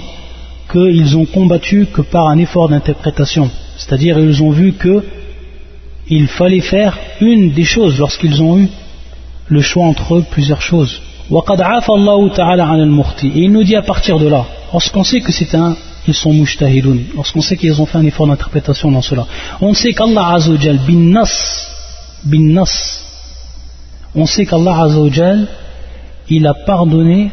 qu'ils 0.71 1.17
ont 1.17 1.27
combattu 1.27 1.87
que 1.93 2.03
par 2.03 2.29
un 2.29 2.39
effort 2.39 2.69
d'interprétation, 2.69 3.51
c'est-à-dire 3.77 4.19
ils 4.19 4.43
ont 4.43 4.51
vu 4.51 4.73
que 4.75 5.05
il 6.09 6.29
fallait 6.29 6.61
faire 6.61 6.99
une 7.21 7.53
des 7.53 7.65
choses 7.65 7.99
lorsqu'ils 7.99 8.43
ont 8.43 8.59
eu 8.59 8.69
le 9.49 9.61
choix 9.61 9.87
entre 9.87 10.21
plusieurs 10.31 10.63
choses. 10.63 11.01
Et 11.31 11.35
il 13.35 13.53
nous 13.53 13.65
dit 13.65 13.77
à 13.77 13.83
partir 13.83 14.19
de 14.19 14.29
là, 14.29 14.45
lorsqu'on 14.73 15.05
sait 15.05 15.21
que 15.21 15.33
c'est 15.33 15.55
un, 15.55 15.77
ils 16.07 16.15
sont 16.15 16.33
mujtahidun, 16.33 16.97
lorsqu'on 17.15 17.41
sait 17.41 17.57
qu'ils 17.57 17.81
ont 17.81 17.87
fait 17.87 17.99
un 17.99 18.07
effort 18.07 18.27
d'interprétation 18.27 18.91
dans 18.91 19.03
cela, 19.03 19.27
on 19.61 19.73
sait 19.73 19.93
qu'Allah 19.93 20.35
Azzawajal, 20.35 20.79
bin 20.87 21.13
nas, 21.13 21.67
bin 22.25 22.53
nas, 22.53 23.05
on 24.15 24.27
sait 24.27 24.45
qu'Allah 24.45 24.83
Azzawajal, 24.83 25.47
il 26.29 26.47
a 26.47 26.55
pardonné 26.55 27.31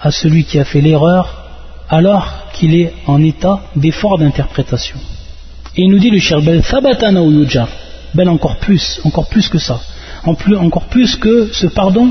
à 0.00 0.10
celui 0.10 0.44
qui 0.44 0.58
a 0.58 0.64
fait 0.64 0.80
l'erreur 0.80 1.46
alors 1.88 2.48
qu'il 2.52 2.74
est 2.74 2.92
en 3.06 3.22
état 3.22 3.60
d'effort 3.76 4.18
d'interprétation. 4.18 4.96
Et 5.76 5.82
il 5.82 5.90
nous 5.90 5.98
dit 5.98 6.10
le 6.10 6.18
Shirbel, 6.18 6.62
Thabatana 6.62 7.22
ou 7.22 7.44
ben 8.14 8.28
encore 8.28 8.56
plus, 8.56 9.00
encore 9.04 9.28
plus 9.28 9.48
que 9.48 9.58
ça. 9.58 9.80
Encore 10.24 10.84
plus 10.84 11.16
que 11.16 11.50
ce 11.52 11.66
pardon, 11.66 12.10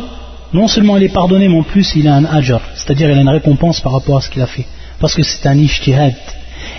non 0.54 0.68
seulement 0.68 0.98
il 0.98 1.04
est 1.04 1.14
pardonné, 1.14 1.48
mais 1.50 1.58
en 1.58 1.64
plus 1.64 1.96
il 1.96 2.08
a 2.08 2.16
un 2.16 2.26
ajr, 2.26 2.62
c'est-à-dire 2.76 3.10
il 3.10 3.18
a 3.18 3.22
une 3.22 3.30
récompense 3.30 3.82
par 3.82 3.92
rapport 3.92 4.18
à 4.18 4.22
ce 4.22 4.30
qu'il 4.30 4.42
a 4.42 4.48
fait. 4.48 4.66
Parce 5.00 5.16
que 5.16 5.24
c'est 5.24 5.46
un 5.48 5.58
ishtihad. 5.58 6.16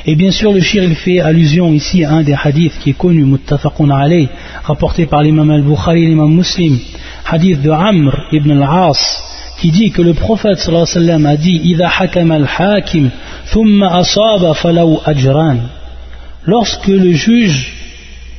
Et 0.06 0.14
bien 0.14 0.30
sûr, 0.30 0.52
le 0.52 0.60
shir, 0.60 0.82
il 0.84 0.94
fait 0.94 1.20
allusion 1.20 1.72
ici 1.72 2.04
à 2.04 2.12
un 2.12 2.22
des 2.22 2.34
hadiths 2.34 2.78
qui 2.78 2.90
est 2.90 2.98
connu, 2.98 3.24
muttafaqun 3.24 3.90
alayh, 3.90 4.28
rapporté 4.62 5.06
par 5.06 5.22
l'imam 5.22 5.50
al-Bukhari 5.50 6.04
et 6.04 6.06
l'imam 6.06 6.32
muslim, 6.32 6.78
hadith 7.24 7.60
de 7.60 7.70
Amr 7.70 8.28
ibn 8.32 8.50
al-As, 8.52 9.22
qui 9.58 9.70
dit 9.70 9.90
que 9.90 10.02
le 10.02 10.14
prophète 10.14 10.58
sallallahu 10.58 10.86
sallam 10.86 11.26
a 11.26 11.36
dit 11.36 11.76
al-hakim, 11.80 13.10
asaba. 13.82 14.54
Lorsque 16.44 16.86
le 16.86 17.12
juge 17.12 17.72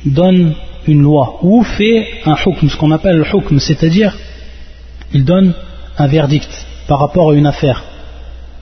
donne 0.04 0.54
une 0.86 1.02
loi 1.02 1.38
ou 1.42 1.62
fait 1.62 2.06
un 2.24 2.34
hukm, 2.34 2.70
ce 2.70 2.76
qu'on 2.76 2.92
appelle 2.92 3.16
le 3.16 3.26
hukm, 3.26 3.58
c'est-à-dire 3.58 4.16
il 5.12 5.24
donne 5.24 5.54
un 5.98 6.06
verdict 6.06 6.66
par 6.86 7.00
rapport 7.00 7.30
à 7.30 7.34
une 7.34 7.46
affaire. 7.46 7.84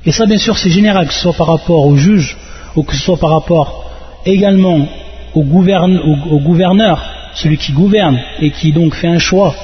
Et 0.04 0.12
ça, 0.12 0.26
bien 0.26 0.38
sûr, 0.38 0.56
c'est 0.56 0.70
général, 0.70 1.06
que 1.08 1.12
ce 1.12 1.20
soit 1.20 1.32
par 1.32 1.48
rapport 1.48 1.86
au 1.86 1.96
juge 1.96 2.36
ou 2.74 2.82
que 2.82 2.94
ce 2.94 3.02
soit 3.02 3.18
par 3.18 3.30
rapport 3.30 3.90
également 4.24 4.88
au, 5.34 5.40
au 5.40 6.38
gouverneur, 6.40 7.04
celui 7.34 7.58
qui 7.58 7.72
gouverne 7.72 8.18
et 8.40 8.50
qui 8.50 8.72
donc 8.72 8.94
fait 8.94 9.08
un 9.08 9.18
choix 9.18 9.54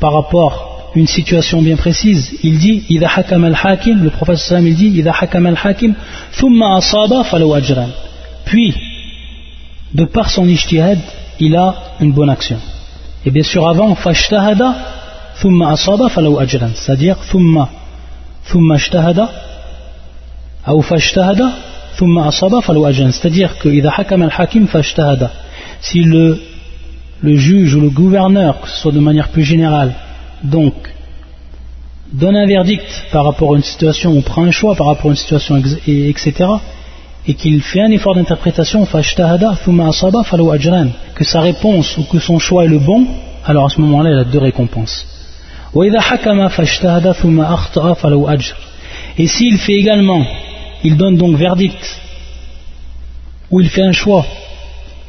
par 0.00 0.12
rapport 0.12 0.67
une 0.94 1.06
situation 1.06 1.62
bien 1.62 1.76
précise. 1.76 2.32
Il 2.42 2.58
dit 2.58 2.84
Ida 2.88 3.08
hakam 3.14 3.44
al-hakim, 3.44 4.02
le 4.02 4.10
prophète 4.10 4.38
sallam 4.38 4.66
il 4.66 4.74
dit 4.74 4.88
Ida 4.88 5.12
hakam 5.18 5.46
al-hakim, 5.46 5.94
thumma 6.38 6.76
asaba 6.76 7.24
falaw 7.24 7.54
ajran. 7.54 7.88
Puis, 8.44 8.74
de 9.94 10.04
par 10.04 10.30
son 10.30 10.46
ijtihad, 10.48 10.98
il 11.40 11.56
a 11.56 11.74
une 12.00 12.12
bonne 12.12 12.30
action. 12.30 12.58
Et 13.24 13.30
bien 13.30 13.42
sûr, 13.42 13.68
avant, 13.68 13.94
fashtahada, 13.94 14.74
thumma 15.40 15.70
asaba 15.72 16.08
falaw 16.08 16.38
ajran. 16.38 16.70
C'est-à-dire, 16.74 17.16
thumma, 17.30 17.68
thumma 18.50 18.76
ijtahada, 18.76 19.30
ou 20.68 20.82
fashtahada, 20.82 21.52
thumma 21.96 22.28
asaba 22.28 22.60
falaw 22.62 22.86
ajran. 22.86 23.12
C'est-à-dire 23.12 23.58
que 23.58 23.68
Ida 23.68 23.92
hakam 23.96 24.22
al-hakim 24.22 24.66
fashtahada. 24.66 25.30
Si 25.80 26.00
le, 26.00 26.40
le 27.20 27.36
juge 27.36 27.74
ou 27.74 27.80
le 27.80 27.90
gouverneur, 27.90 28.60
que 28.60 28.68
ce 28.68 28.76
soit 28.76 28.92
de 28.92 29.00
manière 29.00 29.28
plus 29.28 29.44
générale, 29.44 29.94
donc, 30.42 30.74
donne 32.12 32.36
un 32.36 32.46
verdict 32.46 33.04
par 33.12 33.24
rapport 33.24 33.54
à 33.54 33.56
une 33.56 33.62
situation 33.62 34.12
ou 34.12 34.22
prend 34.22 34.44
un 34.44 34.50
choix 34.50 34.74
par 34.74 34.86
rapport 34.86 35.06
à 35.06 35.10
une 35.10 35.16
situation, 35.16 35.56
etc., 35.56 36.32
et 37.26 37.34
qu'il 37.34 37.60
fait 37.60 37.82
un 37.82 37.90
effort 37.90 38.14
d'interprétation, 38.14 38.86
que 38.86 41.24
sa 41.24 41.40
réponse 41.40 41.98
ou 41.98 42.04
que 42.04 42.18
son 42.18 42.38
choix 42.38 42.64
est 42.64 42.68
le 42.68 42.78
bon, 42.78 43.06
alors 43.44 43.66
à 43.66 43.68
ce 43.68 43.80
moment-là, 43.82 44.10
il 44.10 44.18
a 44.18 44.24
deux 44.24 44.38
récompenses. 44.38 45.06
Et 49.18 49.26
s'il 49.26 49.58
fait 49.58 49.74
également, 49.74 50.24
il 50.84 50.96
donne 50.96 51.18
donc 51.18 51.36
verdict, 51.36 52.00
ou 53.50 53.60
il 53.60 53.68
fait 53.68 53.82
un 53.82 53.92
choix, 53.92 54.24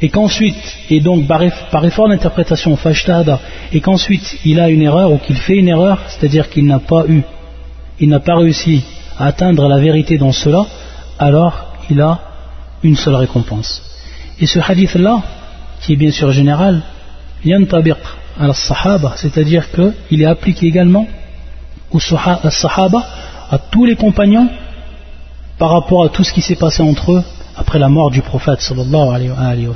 et 0.02 0.10
qu'ensuite, 0.10 0.78
et 0.90 1.02
donc 1.02 1.28
par 1.28 1.86
effort 1.86 2.08
d'interprétation, 2.08 2.78
et 3.74 3.82
qu'ensuite 3.82 4.38
il 4.46 4.60
a 4.60 4.70
une 4.70 4.82
erreur 4.82 5.12
ou 5.12 5.18
qu'il 5.18 5.36
fait 5.38 5.58
une 5.58 5.68
erreur, 5.68 6.00
c'est-à-dire 6.08 6.50
qu'il 6.50 6.66
n'a 6.66 6.80
pas 6.80 7.04
eu, 7.08 7.24
il 8.00 8.10
n'a 8.10 8.20
pas 8.20 8.38
réussi 8.38 8.84
à 9.18 9.26
atteindre 9.28 9.68
la 9.68 9.78
vérité 9.78 10.18
dans 10.18 10.32
cela, 10.32 10.66
alors 11.18 11.74
il 11.90 12.00
a 12.00 12.20
une 12.84 12.96
seule 12.96 13.16
récompense. 13.16 13.82
Et 14.40 14.46
ce 14.46 14.60
hadith-là, 14.60 15.22
qui 15.82 15.94
est 15.94 15.98
bien 15.98 16.12
sûr 16.12 16.32
général, 16.32 16.82
yantabiq 17.44 17.98
al-sahaba, 18.40 19.14
c'est-à-dire 19.18 19.66
qu'il 19.72 20.22
est 20.22 20.26
appliqué 20.26 20.68
également 20.68 21.08
aux 21.92 22.00
sahaba, 22.00 23.06
à 23.52 23.58
tous 23.58 23.84
les 23.84 23.96
compagnons, 23.96 24.48
par 25.58 25.72
rapport 25.72 26.06
à 26.06 26.10
tout 26.10 26.24
ce 26.24 26.32
qui 26.32 26.42
s'est 26.42 26.56
passé 26.56 26.82
entre 26.82 27.12
eux 27.12 27.24
après 27.60 27.78
la 27.78 27.90
mort 27.90 28.10
du 28.10 28.22
prophète 28.22 28.62
sallallahu 28.62 29.10
alayhi. 29.38 29.68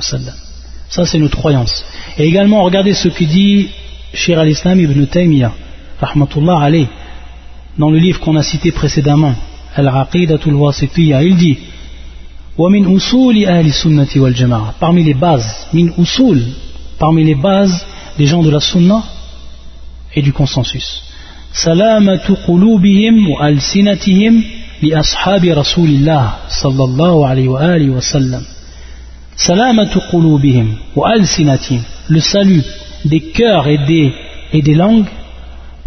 Ça, 0.88 1.04
c'est 1.04 1.18
notre 1.18 1.36
croyance. 1.36 1.84
Et 2.18 2.24
également, 2.26 2.62
regardez 2.62 2.94
ce 2.94 3.08
que 3.08 3.24
dit 3.24 3.68
Shir 4.14 4.38
al-Islam 4.38 4.80
ibn 4.80 5.04
Taymiyyah, 5.06 5.52
rahmatullah 6.00 6.58
alayh, 6.60 6.88
dans 7.78 7.90
le 7.90 7.98
livre 7.98 8.20
qu'on 8.20 8.36
a 8.36 8.42
cité 8.42 8.72
précédemment, 8.72 9.34
Al-Aqidatul 9.76 10.54
Wasitiyya, 10.54 11.22
il 11.24 11.36
dit 11.36 11.58
Parmi 14.80 15.02
les 15.02 15.14
bases, 15.14 15.66
min 15.72 15.88
usul, 15.98 16.42
parmi 16.98 17.24
les 17.24 17.34
bases 17.34 17.84
des 18.16 18.26
gens 18.26 18.42
de 18.42 18.50
la 18.50 18.60
sunna 18.60 19.02
et 20.14 20.22
du 20.22 20.32
consensus. 20.32 21.02
Salamatu 21.52 22.34
qulubihim 22.46 23.28
wa 23.30 23.44
al-sinatihim 23.46 24.42
لأصحاب 24.81 25.45
رسول 25.45 25.89
الله 25.89 26.33
صلى 26.49 26.83
الله 26.83 27.27
عليه 27.27 27.47
وآله 27.49 27.89
وسلم 27.89 28.41
سلامة 29.35 30.01
قلوبهم 30.11 30.75
وألسنتهم 30.95 31.81
le 32.09 32.19
salut 32.19 32.63
des 33.05 33.21
cœurs 33.21 33.67
et 33.67 33.77
des, 33.77 34.13
et 34.53 34.61
des 34.61 34.73
langues 34.73 35.05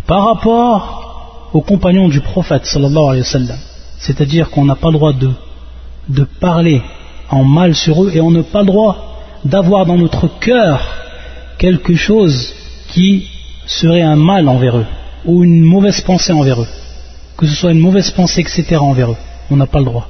par 0.06 0.24
rapport 0.26 1.50
aux 1.52 1.60
compagnons 1.60 2.08
du 2.08 2.20
prophète 2.20 2.64
sallallahu 2.66 3.08
alayhi 3.08 3.22
wa 3.22 3.32
sallam 3.38 3.58
c'est-à-dire 3.98 4.50
qu'on 4.50 4.64
n'a 4.64 4.76
pas 4.76 4.88
le 4.88 4.98
droit 4.98 5.12
de 5.12 5.30
de 6.08 6.24
parler 6.24 6.82
en 7.30 7.44
mal 7.44 7.74
sur 7.74 8.04
eux 8.04 8.10
et 8.14 8.20
on 8.20 8.30
n'a 8.30 8.42
pas 8.42 8.60
le 8.60 8.66
droit 8.66 8.94
d'avoir 9.44 9.86
dans 9.86 9.98
notre 9.98 10.28
cœur 10.38 10.80
quelque 11.58 11.94
chose 11.94 12.52
qui 12.92 13.26
serait 13.66 14.02
un 14.02 14.16
mal 14.16 14.48
envers 14.48 14.78
eux 14.78 14.86
ou 15.24 15.44
une 15.44 15.62
mauvaise 15.62 16.00
pensée 16.00 16.32
envers 16.32 16.60
eux, 16.60 16.68
que 17.37 17.45
ce 17.45 17.55
soit 17.55 17.71
une 17.71 17.79
mauvaise 17.79 18.11
pensée, 18.11 18.41
etc. 18.41 18.77
envers 18.77 19.11
eux. 19.11 19.17
On 19.51 19.55
n'a 19.55 19.67
pas 19.67 19.79
le 19.79 19.85
droit. 19.85 20.09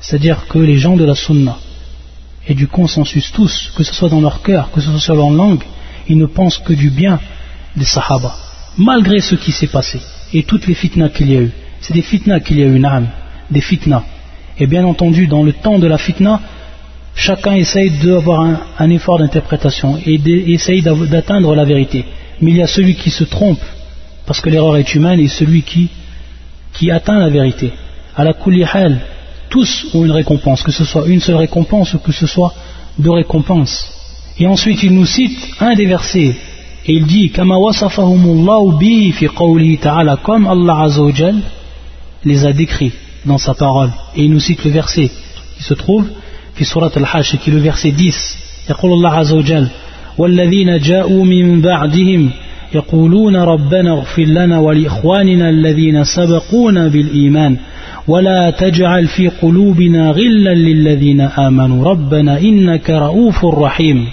C'est-à-dire 0.00 0.46
que 0.48 0.58
les 0.58 0.76
gens 0.76 0.96
de 0.96 1.04
la 1.04 1.14
sunna 1.14 1.56
et 2.46 2.54
du 2.54 2.66
consensus, 2.66 3.32
tous, 3.32 3.72
que 3.76 3.82
ce 3.82 3.94
soit 3.94 4.08
dans 4.08 4.20
leur 4.20 4.42
cœur, 4.42 4.70
que 4.72 4.80
ce 4.80 4.90
soit 4.90 5.00
sur 5.00 5.16
leur 5.16 5.30
langue, 5.30 5.62
ils 6.08 6.18
ne 6.18 6.26
pensent 6.26 6.58
que 6.58 6.72
du 6.72 6.90
bien 6.90 7.18
des 7.76 7.84
sahaba, 7.84 8.34
malgré 8.78 9.20
ce 9.20 9.34
qui 9.34 9.52
s'est 9.52 9.66
passé 9.66 10.00
et 10.32 10.42
toutes 10.42 10.66
les 10.66 10.74
fitnas 10.74 11.08
qu'il 11.08 11.30
y 11.30 11.36
a 11.36 11.40
eu. 11.40 11.50
C'est 11.80 11.94
des 11.94 12.02
fitnas 12.02 12.40
qu'il 12.40 12.58
y 12.58 12.62
a 12.62 12.66
eu, 12.66 12.84
âme 12.84 13.08
des 13.50 13.60
fitnas. 13.60 14.04
Et 14.58 14.66
bien 14.66 14.84
entendu, 14.84 15.26
dans 15.26 15.42
le 15.42 15.52
temps 15.52 15.78
de 15.78 15.86
la 15.86 15.98
fitna, 15.98 16.40
chacun 17.14 17.52
essaye 17.52 17.90
d'avoir 17.90 18.40
un, 18.40 18.60
un, 18.78 18.90
effort 18.90 19.18
d'interprétation 19.18 19.98
et 20.04 20.20
essaye 20.52 20.82
d'atteindre 20.82 21.54
la 21.54 21.64
vérité. 21.64 22.04
Mais 22.40 22.50
il 22.52 22.56
y 22.56 22.62
a 22.62 22.66
celui 22.66 22.94
qui 22.94 23.10
se 23.10 23.24
trompe, 23.24 23.60
parce 24.25 24.41
que 24.41 24.49
l'erreur 24.49 24.77
est 24.77 24.95
humaine, 24.95 25.19
et 25.19 25.27
celui 25.27 25.61
qui, 25.63 25.89
qui 26.73 26.91
atteint 26.91 27.19
la 27.19 27.29
vérité. 27.29 27.73
À 28.15 28.23
la 28.23 28.33
kulihal, 28.33 28.99
tous 29.49 29.87
ont 29.93 30.05
une 30.05 30.11
récompense, 30.11 30.63
que 30.63 30.71
ce 30.71 30.85
soit 30.85 31.05
une 31.07 31.19
seule 31.19 31.35
récompense 31.35 31.93
ou 31.93 31.99
que 31.99 32.11
ce 32.11 32.27
soit 32.27 32.53
deux 32.97 33.11
récompenses. 33.11 33.91
Et 34.37 34.47
ensuite, 34.47 34.83
il 34.83 34.93
nous 34.93 35.05
cite 35.05 35.37
un 35.59 35.73
des 35.73 35.85
versets, 35.85 36.35
et 36.85 36.93
il 36.93 37.05
dit, 37.05 37.31
Kama 37.31 37.55
bi 38.79 39.11
fi 39.11 39.27
ta'ala, 39.81 40.17
comme 40.17 40.47
Allah 40.47 40.87
les 42.23 42.45
a 42.45 42.53
décrits 42.53 42.93
dans 43.25 43.37
sa 43.37 43.53
parole. 43.53 43.91
Et 44.15 44.23
il 44.23 44.31
nous 44.31 44.39
cite 44.39 44.63
le 44.63 44.71
verset 44.71 45.09
qui 45.57 45.63
se 45.63 45.73
trouve, 45.73 46.07
puis 46.55 46.65
surat 46.65 46.91
al-Hajj, 46.95 47.37
qui 47.39 47.49
est 47.49 47.53
le 47.53 47.59
verset 47.59 47.91
10, 47.91 48.37
يقول 48.69 48.93
الله 48.93 49.09
عز 49.09 49.33
وجل 49.33 49.67
والذين 50.17 50.79
جاءوا 50.79 51.25
من 51.25 51.61
بعدهم 51.61 52.29
يقولون 52.76 53.36
ربنا 53.36 53.90
اغفر 53.90 54.24
لنا 54.24 54.58
ولإخواننا 54.58 55.48
الذين 55.48 56.04
سبقونا 56.04 56.88
بالإيمان 56.88 57.56
ولا 58.08 58.50
تجعل 58.50 59.06
في 59.06 59.28
قلوبنا 59.28 60.10
غلا 60.10 60.54
للذين 60.54 61.20
آمنوا 61.20 61.84
ربنا 61.90 62.40
إنك 62.40 62.90
رؤوف 62.90 63.44
رحيم. 63.44 64.06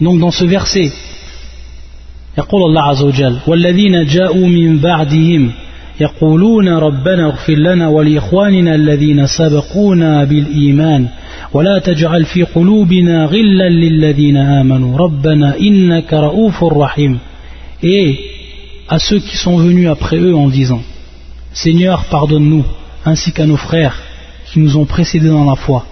Donc 0.00 0.20
dans 0.20 0.30
ce 0.30 0.44
verset, 0.44 0.90
يقول 2.38 2.62
الله 2.62 2.82
عز 2.82 3.02
وجل 3.02 3.36
والذين 3.46 4.04
جاءوا 4.04 4.46
من 4.46 4.78
بعدهم 4.78 5.50
يقولون 6.00 6.68
ربنا 6.68 7.26
اغفر 7.26 7.54
لنا 7.54 7.88
ولإخواننا 7.88 8.74
الذين 8.74 9.26
سبقونا 9.26 10.24
بالإيمان 10.24 11.08
ولا 11.54 11.78
تجعل 11.78 12.24
في 12.24 12.42
قلوبنا 12.42 13.24
غلا 13.24 13.68
للذين 13.68 14.36
آمنوا 14.36 14.98
ربنا 14.98 15.58
إنك 15.60 16.14
رؤوف 16.14 16.64
رحيم. 16.64 17.18
Et 17.82 18.18
à 18.88 18.98
ceux 18.98 19.18
qui 19.18 19.36
sont 19.36 19.56
venus 19.56 19.88
après 19.88 20.16
eux 20.16 20.34
en 20.34 20.48
disant 20.48 20.82
Seigneur 21.52 22.04
pardonne-nous 22.04 22.64
ainsi 23.04 23.32
qu'à 23.32 23.46
nos 23.46 23.56
frères 23.56 24.00
qui 24.46 24.60
nous 24.60 24.76
ont 24.76 24.84
précédés 24.84 25.28
dans 25.28 25.44
la 25.44 25.56
foi 25.56 25.86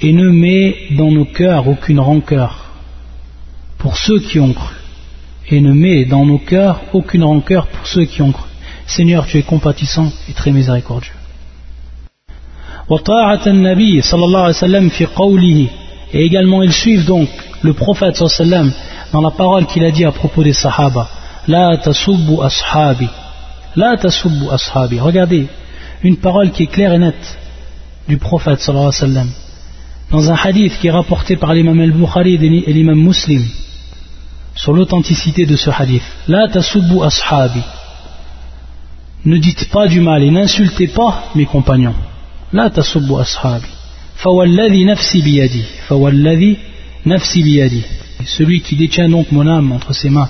et 0.00 0.12
ne 0.12 0.30
mets 0.30 0.76
dans 0.92 1.10
nos 1.10 1.24
cœurs 1.24 1.68
aucune 1.68 2.00
rancœur 2.00 2.70
pour 3.78 3.96
ceux 3.96 4.20
qui 4.20 4.38
ont 4.40 4.52
cru 4.52 4.74
et 5.48 5.60
ne 5.60 5.72
mets 5.72 6.04
dans 6.04 6.24
nos 6.24 6.38
cœurs 6.38 6.80
aucune 6.92 7.24
rancœur 7.24 7.66
pour 7.66 7.86
ceux 7.86 8.04
qui 8.04 8.22
ont 8.22 8.32
cru. 8.32 8.48
Seigneur 8.86 9.26
tu 9.26 9.38
es 9.38 9.42
compatissant 9.42 10.10
et 10.28 10.32
très 10.32 10.50
miséricordieux 10.50 11.12
et 16.14 16.24
également 16.24 16.62
ils 16.62 16.72
suivent 16.72 17.06
donc 17.06 17.28
le 17.62 17.72
prophète 17.72 18.16
dans 19.12 19.20
la 19.20 19.30
parole 19.30 19.66
qu'il 19.66 19.84
a 19.84 19.90
dit 19.90 20.04
à 20.04 20.12
propos 20.12 20.42
des 20.42 20.54
sahaba 20.54 21.08
La 21.46 21.76
tasubbu 21.76 22.40
ashabi 22.42 23.08
La 23.76 23.96
tasubbu 23.96 24.48
ashabi. 24.50 24.98
Regardez, 24.98 25.46
une 26.02 26.16
parole 26.16 26.50
qui 26.50 26.64
est 26.64 26.66
claire 26.66 26.94
et 26.94 26.98
nette 26.98 27.38
du 28.08 28.16
prophète 28.16 28.60
sallallahu 28.60 28.88
alayhi 28.88 29.02
wa 29.02 29.08
sallam. 29.14 29.30
Dans 30.10 30.30
un 30.30 30.34
hadith 30.34 30.78
qui 30.78 30.88
est 30.88 30.90
rapporté 30.90 31.36
par 31.36 31.54
l'imam 31.54 31.78
al-Bukhari 31.80 32.34
et 32.34 32.72
l'imam 32.72 32.98
Muslim 32.98 33.44
sur 34.54 34.72
l'authenticité 34.72 35.46
de 35.46 35.56
ce 35.56 35.70
hadith 35.70 36.02
La 36.28 36.48
tasubbu 36.48 37.02
ashabi 37.02 37.62
Ne 39.24 39.38
dites 39.38 39.70
pas 39.70 39.88
du 39.88 40.00
mal 40.00 40.22
et 40.22 40.30
n'insultez 40.30 40.88
pas 40.88 41.24
mes 41.34 41.46
compagnons 41.46 41.94
La 42.52 42.68
tasubbu 42.68 43.18
ashabi 43.18 43.68
Fawalladhi 44.16 44.84
nafsi 44.84 45.22
biyadi 45.22 45.64
Fawalladhi 45.88 46.58
nafsi 47.06 47.42
biyadi 47.42 47.82
celui 48.26 48.60
qui 48.60 48.76
détient 48.76 49.08
donc 49.08 49.32
mon 49.32 49.46
âme 49.46 49.72
entre 49.72 49.92
ses 49.92 50.10
mains. 50.10 50.28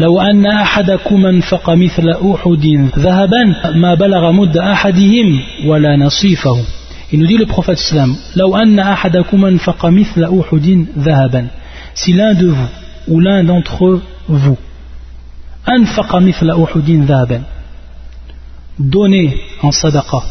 لو 0.00 0.20
أن 0.20 0.46
أحدكم 0.46 1.26
انفق 1.26 1.70
مثل 1.70 2.08
أحد 2.08 2.88
ذهبا 2.98 3.44
ما 3.74 3.94
بلغ 3.94 4.32
مد 4.32 4.56
أحدهم 4.56 5.40
ولا 5.66 5.96
نصيفه 5.96 6.64
Il 7.12 7.20
nous 7.20 7.26
dit 7.26 7.36
le 7.36 7.46
prophète 7.46 7.78
sallam 7.78 8.16
لو 8.36 8.56
أن 8.56 8.78
أحدكم 8.78 9.44
انفق 9.44 9.86
مثل 9.86 10.24
أحد 10.24 10.86
ذهبا 10.98 11.46
Si 11.94 12.12
l'un 12.12 12.34
de 12.34 12.48
vous 12.48 12.68
ou 13.08 13.20
l'un 13.20 13.44
d'entre 13.44 14.00
vous 14.28 14.56
أنفق 15.68 16.16
مثل 16.16 16.50
أحد 16.50 16.90
ذهبا 16.90 17.42
Donnez 18.78 19.36
en 19.62 19.70
sadaqa 19.70 20.22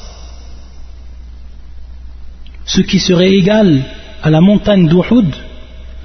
ce 2.66 2.82
qui 2.82 3.00
serait 3.00 3.32
égal 3.32 3.84
à 4.24 4.30
la 4.30 4.42
montagne 4.42 4.88
d'Uhud 4.88 5.34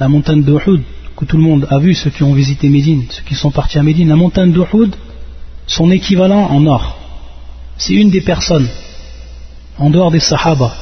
la 0.01 0.09
montagne 0.09 0.43
d'Uhud 0.43 0.83
que 1.19 1.25
tout 1.25 1.37
le 1.37 1.43
monde 1.43 1.67
a 1.69 1.79
vu, 1.81 1.95
ceux 1.95 2.11
qui 2.11 2.23
ont 2.23 2.33
visité 2.33 2.69
Médine, 2.69 3.05
ceux 3.11 3.25
qui 3.25 3.35
sont 3.35 3.51
partis 3.51 3.77
à 3.77 3.83
Médine, 3.83 4.09
la 4.09 4.15
montagne 4.15 4.53
d'Uhud, 4.53 4.95
son 5.67 5.91
équivalent 5.91 6.45
en 6.45 6.65
or. 6.67 6.97
C'est 7.77 7.95
une 7.95 8.11
des 8.11 8.21
personnes, 8.21 8.69
en 9.79 9.91
dehors 9.91 10.13
des 10.13 10.21
Sahaba, 10.21 10.73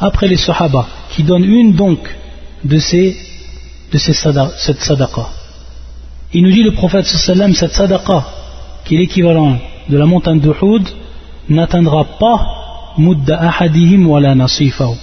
après 0.00 0.26
les 0.26 0.36
Sahaba, 0.36 0.88
qui 1.10 1.22
donne 1.22 1.44
une 1.44 1.74
donc 1.74 2.00
de, 2.64 2.78
ces, 2.80 3.16
de 3.92 3.98
ces 3.98 4.14
cette 4.14 4.80
sadaqa. 4.80 5.28
Il 6.32 6.42
nous 6.42 6.50
dit 6.50 6.64
le 6.64 6.72
prophète 6.72 7.06
sallam, 7.06 7.54
cette 7.54 7.74
sadaqa, 7.74 8.26
qui 8.84 8.96
est 8.96 8.98
l'équivalent 8.98 9.58
de 9.88 9.96
la 9.96 10.06
montagne 10.06 10.40
d'Uhud, 10.40 10.88
n'atteindra 11.48 12.02
pas 12.18 12.94
mudda 12.98 13.36
ahadihim 13.38 14.08
wala 14.08 14.34
nasifahu. 14.34 14.96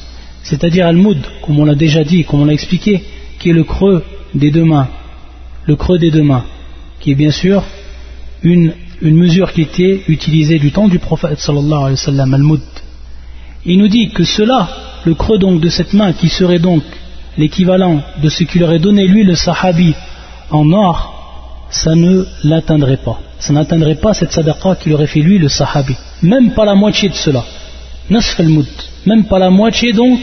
C'est-à-dire 0.44 0.86
al-mud, 0.86 1.20
comme 1.44 1.60
on 1.60 1.66
l'a 1.66 1.76
déjà 1.76 2.04
dit, 2.04 2.26
comme 2.26 2.42
on 2.42 2.46
l'a 2.46 2.54
expliqué, 2.54 3.02
qui 3.40 3.52
est 3.52 3.54
le 3.54 3.64
creux 3.64 4.04
des 4.34 4.52
deux 4.52 4.66
mains, 4.66 4.88
le 5.66 5.76
creux 5.76 6.00
des 6.00 6.12
deux 6.12 6.24
mains, 6.24 6.46
qui 7.00 7.12
est 7.12 7.16
bien 7.16 7.32
sûr 7.32 7.64
une, 8.44 8.74
mesure 9.02 9.52
qui 9.52 9.62
était 9.62 10.04
utilisée 10.08 10.60
du 10.60 10.72
temps 10.72 10.88
du 10.88 11.00
prophète 11.00 11.40
sallallahu 11.40 11.80
alayhi 11.80 11.92
wa 11.92 11.98
sallam, 11.98 12.34
al-mud. 12.34 12.62
Il 13.66 13.80
nous 13.80 13.88
dit 13.88 14.10
que 14.10 14.24
cela, 14.24 14.70
le 15.06 15.16
creux 15.16 15.38
donc 15.38 15.62
de 15.62 15.70
cette 15.70 15.94
main, 15.94 16.14
qui 16.14 16.30
serait 16.30 16.60
donc 16.60 16.84
l'équivalent 17.38 18.02
de 18.22 18.30
ce 18.30 18.44
qu'il 18.44 18.64
aurait 18.64 18.80
donné 18.80 19.08
lui 19.08 19.24
le 19.24 19.36
sahabi 19.36 19.94
en 20.50 20.72
or, 20.72 21.68
ça 21.70 21.96
ne 21.96 22.26
l'atteindrait 22.44 22.98
pas. 22.98 23.20
Ça 23.40 23.54
n'atteindrait 23.54 23.96
pas 23.96 24.14
cette 24.14 24.32
sadaqa 24.32 24.76
qu'il 24.76 24.94
aurait 24.94 25.08
fait 25.08 25.22
lui 25.22 25.38
le 25.40 25.50
sahabi. 25.50 25.96
Même 26.22 26.52
pas 26.52 26.66
la 26.66 26.76
moitié 26.76 27.10
de 27.10 27.16
cela. 27.16 27.44
Nasf 28.10 28.40
al-mud. 28.40 28.68
Même 29.06 29.26
pas 29.26 29.40
la 29.40 29.50
moitié 29.50 29.94
donc 29.94 30.20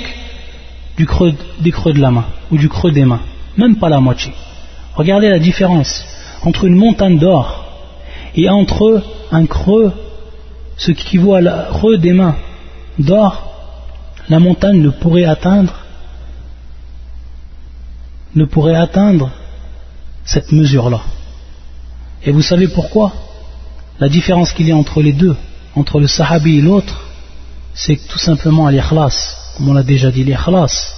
du 0.96 1.06
creux, 1.06 1.32
des 1.60 1.70
creux 1.70 1.92
de 1.92 2.00
la 2.00 2.10
main 2.10 2.26
ou 2.50 2.58
du 2.58 2.68
creux 2.68 2.92
des 2.92 3.04
mains 3.04 3.22
même 3.58 3.76
pas 3.76 3.88
la 3.88 4.00
moitié. 4.00 4.32
Regardez 4.94 5.28
la 5.28 5.38
différence 5.38 6.04
entre 6.42 6.64
une 6.64 6.76
montagne 6.76 7.18
d'or 7.18 7.66
et 8.34 8.48
entre 8.48 9.02
un 9.32 9.46
creux, 9.46 9.92
ce 10.76 10.92
qui 10.92 11.18
vaut 11.18 11.34
à 11.34 11.40
la 11.40 11.68
creux 11.70 11.98
des 11.98 12.12
mains 12.12 12.36
d'or, 12.98 13.44
la 14.28 14.38
montagne 14.38 14.80
ne 14.80 14.90
pourrait 14.90 15.24
atteindre 15.24 15.74
ne 18.34 18.44
pourrait 18.44 18.76
atteindre 18.76 19.30
cette 20.24 20.52
mesure-là. 20.52 21.00
Et 22.24 22.30
vous 22.30 22.42
savez 22.42 22.68
pourquoi? 22.68 23.12
La 23.98 24.08
différence 24.08 24.52
qu'il 24.52 24.68
y 24.68 24.72
a 24.72 24.76
entre 24.76 25.02
les 25.02 25.12
deux, 25.12 25.34
entre 25.74 25.98
le 25.98 26.06
sahabi 26.06 26.58
et 26.58 26.60
l'autre, 26.60 27.04
c'est 27.74 27.96
tout 28.06 28.18
simplement 28.18 28.68
l'ikhlas, 28.68 29.54
comme 29.56 29.70
on 29.70 29.72
l'a 29.72 29.82
déjà 29.82 30.10
dit, 30.10 30.24
l'ikhlas 30.24 30.97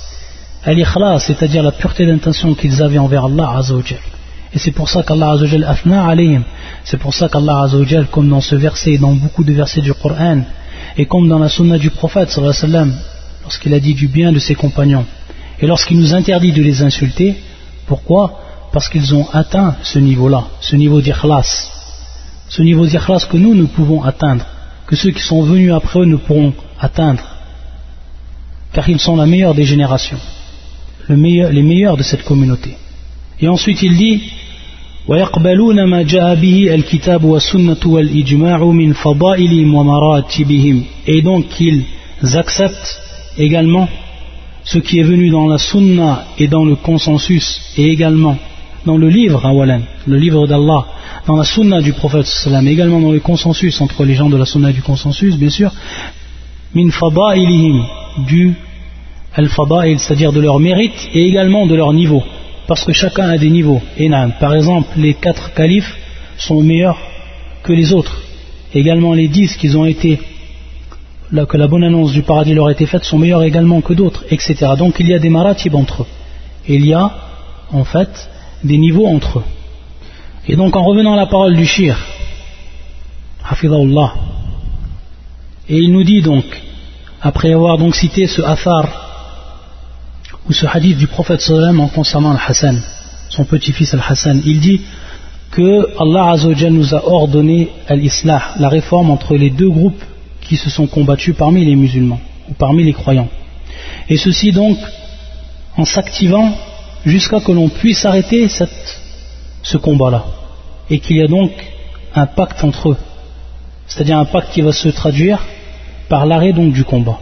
al-ikhlas, 0.64 1.20
c'est-à-dire 1.20 1.62
la 1.62 1.72
pureté 1.72 2.06
d'intention 2.06 2.54
qu'ils 2.54 2.82
avaient 2.82 2.98
envers 2.98 3.24
Allah 3.24 3.56
Azzawajal. 3.56 3.98
Et 4.52 4.58
c'est 4.58 4.72
pour 4.72 4.88
ça 4.88 5.02
qu'Allah 5.02 5.30
Azzawajal 5.30 5.64
afna 5.64 6.06
alayhim. 6.06 6.42
C'est 6.84 6.98
pour 6.98 7.14
ça 7.14 7.28
qu'Allah 7.28 7.62
Azzawajal, 7.62 8.06
comme 8.06 8.28
dans 8.28 8.40
ce 8.40 8.56
verset 8.56 8.92
et 8.92 8.98
dans 8.98 9.12
beaucoup 9.12 9.44
de 9.44 9.52
versets 9.52 9.80
du 9.80 9.94
Coran, 9.94 10.42
et 10.96 11.06
comme 11.06 11.28
dans 11.28 11.38
la 11.38 11.48
sunna 11.48 11.78
du 11.78 11.90
prophète 11.90 12.30
sallallahu 12.30 12.92
lorsqu'il 13.42 13.72
a 13.74 13.80
dit 13.80 13.94
du 13.94 14.08
bien 14.08 14.32
de 14.32 14.38
ses 14.38 14.54
compagnons, 14.54 15.06
et 15.60 15.66
lorsqu'il 15.66 15.98
nous 15.98 16.14
interdit 16.14 16.52
de 16.52 16.62
les 16.62 16.82
insulter, 16.82 17.36
pourquoi? 17.86 18.40
Parce 18.72 18.88
qu'ils 18.88 19.14
ont 19.14 19.28
atteint 19.32 19.76
ce 19.82 19.98
niveau-là, 19.98 20.44
ce 20.60 20.76
niveau 20.76 21.00
d'ikhlas. 21.00 21.68
Ce 22.48 22.62
niveau 22.62 22.86
d'ikhlas 22.86 23.26
que 23.30 23.36
nous, 23.36 23.54
nous 23.54 23.66
pouvons 23.66 24.02
atteindre, 24.02 24.44
que 24.86 24.96
ceux 24.96 25.10
qui 25.10 25.22
sont 25.22 25.42
venus 25.42 25.72
après 25.72 26.00
eux 26.00 26.04
ne 26.04 26.16
pourront 26.16 26.52
atteindre, 26.78 27.22
car 28.72 28.88
ils 28.88 29.00
sont 29.00 29.16
la 29.16 29.26
meilleure 29.26 29.54
des 29.54 29.64
générations 29.64 30.18
les 31.09 31.63
meilleurs 31.63 31.97
de 31.97 32.03
cette 32.03 32.23
communauté. 32.23 32.71
Et 33.39 33.47
ensuite 33.47 33.81
il 33.81 33.95
dit 33.95 34.21
ويقبلون 35.07 35.83
ما 35.83 36.01
جاء 36.01 36.35
به 36.35 36.75
الكتاب 36.75 37.23
والسنة 37.23 37.77
والإجماع 37.85 38.63
من 38.63 38.93
فضائل 38.93 39.75
ومراتبهم 39.75 40.83
et 41.07 41.21
donc 41.21 41.45
ils 41.59 41.83
acceptent 42.33 42.99
également 43.37 43.87
ce 44.63 44.79
qui 44.79 44.99
est 44.99 45.03
venu 45.03 45.29
dans 45.29 45.47
la 45.47 45.59
sunna 45.59 46.25
et 46.39 46.47
dans 46.47 46.65
le 46.65 46.75
consensus 46.75 47.61
et 47.77 47.85
également 47.91 48.37
dans 48.85 48.97
le 48.97 49.09
livre 49.09 49.45
awalan, 49.45 49.81
le 50.07 50.17
livre 50.17 50.47
d'Allah 50.47 50.85
dans 51.27 51.35
la 51.35 51.43
sunna 51.43 51.81
du 51.81 51.93
prophète 51.93 52.25
sallam 52.25 52.67
également 52.67 52.99
dans 52.99 53.11
le 53.11 53.19
consensus 53.19 53.79
entre 53.81 54.05
les 54.05 54.15
gens 54.15 54.29
de 54.29 54.37
la 54.37 54.45
sunna 54.45 54.71
du 54.71 54.81
consensus 54.81 55.37
bien 55.37 55.51
sûr 55.51 55.71
min 56.73 56.89
fadailihim 56.89 57.83
du 58.27 58.55
al-fada'il, 59.34 59.98
c'est-à-dire 59.98 60.32
de 60.32 60.40
leur 60.40 60.58
mérite 60.58 61.08
et 61.14 61.26
également 61.26 61.66
de 61.66 61.74
leur 61.74 61.92
niveau. 61.92 62.22
Parce 62.66 62.84
que 62.84 62.92
chacun 62.92 63.28
a 63.28 63.38
des 63.38 63.50
niveaux. 63.50 63.80
Par 64.38 64.54
exemple, 64.54 64.88
les 64.96 65.14
quatre 65.14 65.54
califes 65.54 65.96
sont 66.36 66.62
meilleurs 66.62 66.98
que 67.62 67.72
les 67.72 67.92
autres. 67.92 68.22
Également, 68.74 69.12
les 69.12 69.28
dix 69.28 69.56
qui 69.56 69.74
ont 69.74 69.86
été, 69.86 70.20
que 71.48 71.56
la 71.56 71.68
bonne 71.68 71.84
annonce 71.84 72.12
du 72.12 72.22
paradis 72.22 72.54
leur 72.54 72.68
a 72.68 72.72
été 72.72 72.86
faite, 72.86 73.04
sont 73.04 73.18
meilleurs 73.18 73.42
également 73.42 73.80
que 73.80 73.92
d'autres, 73.92 74.24
etc. 74.30 74.54
Donc 74.78 74.96
il 75.00 75.08
y 75.08 75.14
a 75.14 75.18
des 75.18 75.30
maratib 75.30 75.74
entre 75.74 76.02
eux. 76.02 76.06
il 76.68 76.86
y 76.86 76.94
a, 76.94 77.10
en 77.72 77.84
fait, 77.84 78.30
des 78.62 78.78
niveaux 78.78 79.06
entre 79.06 79.40
eux. 79.40 79.44
Et 80.46 80.56
donc 80.56 80.76
en 80.76 80.84
revenant 80.84 81.14
à 81.14 81.16
la 81.16 81.26
parole 81.26 81.56
du 81.56 81.66
shir, 81.66 81.98
Hafidahullah, 83.48 84.14
et 85.68 85.76
il 85.76 85.92
nous 85.92 86.04
dit 86.04 86.22
donc, 86.22 86.44
après 87.20 87.52
avoir 87.52 87.78
donc 87.78 87.94
cité 87.94 88.26
ce 88.26 88.42
athar 88.42 89.09
ou 90.50 90.52
ce 90.52 90.66
hadith 90.66 90.98
du 90.98 91.06
prophète 91.06 91.40
sallam 91.40 91.78
en 91.78 91.86
concernant 91.86 92.32
Al-Hassan, 92.32 92.82
son 93.28 93.44
petit-fils 93.44 93.94
Al-Hassan. 93.94 94.42
Il 94.44 94.58
dit 94.58 94.80
que 95.52 95.88
Allah 95.96 96.32
Azzawajal 96.32 96.72
nous 96.72 96.92
a 96.92 97.06
ordonné 97.06 97.68
Al-Islah, 97.86 98.56
la 98.58 98.68
réforme 98.68 99.12
entre 99.12 99.36
les 99.36 99.50
deux 99.50 99.70
groupes 99.70 100.02
qui 100.40 100.56
se 100.56 100.68
sont 100.68 100.88
combattus 100.88 101.36
parmi 101.36 101.64
les 101.64 101.76
musulmans 101.76 102.20
ou 102.48 102.54
parmi 102.54 102.82
les 102.82 102.92
croyants. 102.92 103.28
Et 104.08 104.16
ceci 104.16 104.50
donc 104.50 104.76
en 105.76 105.84
s'activant 105.84 106.52
jusqu'à 107.06 107.38
que 107.38 107.52
l'on 107.52 107.68
puisse 107.68 108.04
arrêter 108.04 108.48
ce 109.62 109.76
combat-là. 109.76 110.24
Et 110.90 110.98
qu'il 110.98 111.18
y 111.18 111.22
a 111.22 111.28
donc 111.28 111.52
un 112.12 112.26
pacte 112.26 112.64
entre 112.64 112.90
eux. 112.90 112.96
C'est-à-dire 113.86 114.18
un 114.18 114.24
pacte 114.24 114.52
qui 114.52 114.62
va 114.62 114.72
se 114.72 114.88
traduire 114.88 115.46
par 116.08 116.26
l'arrêt 116.26 116.52
du 116.52 116.82
combat. 116.82 117.20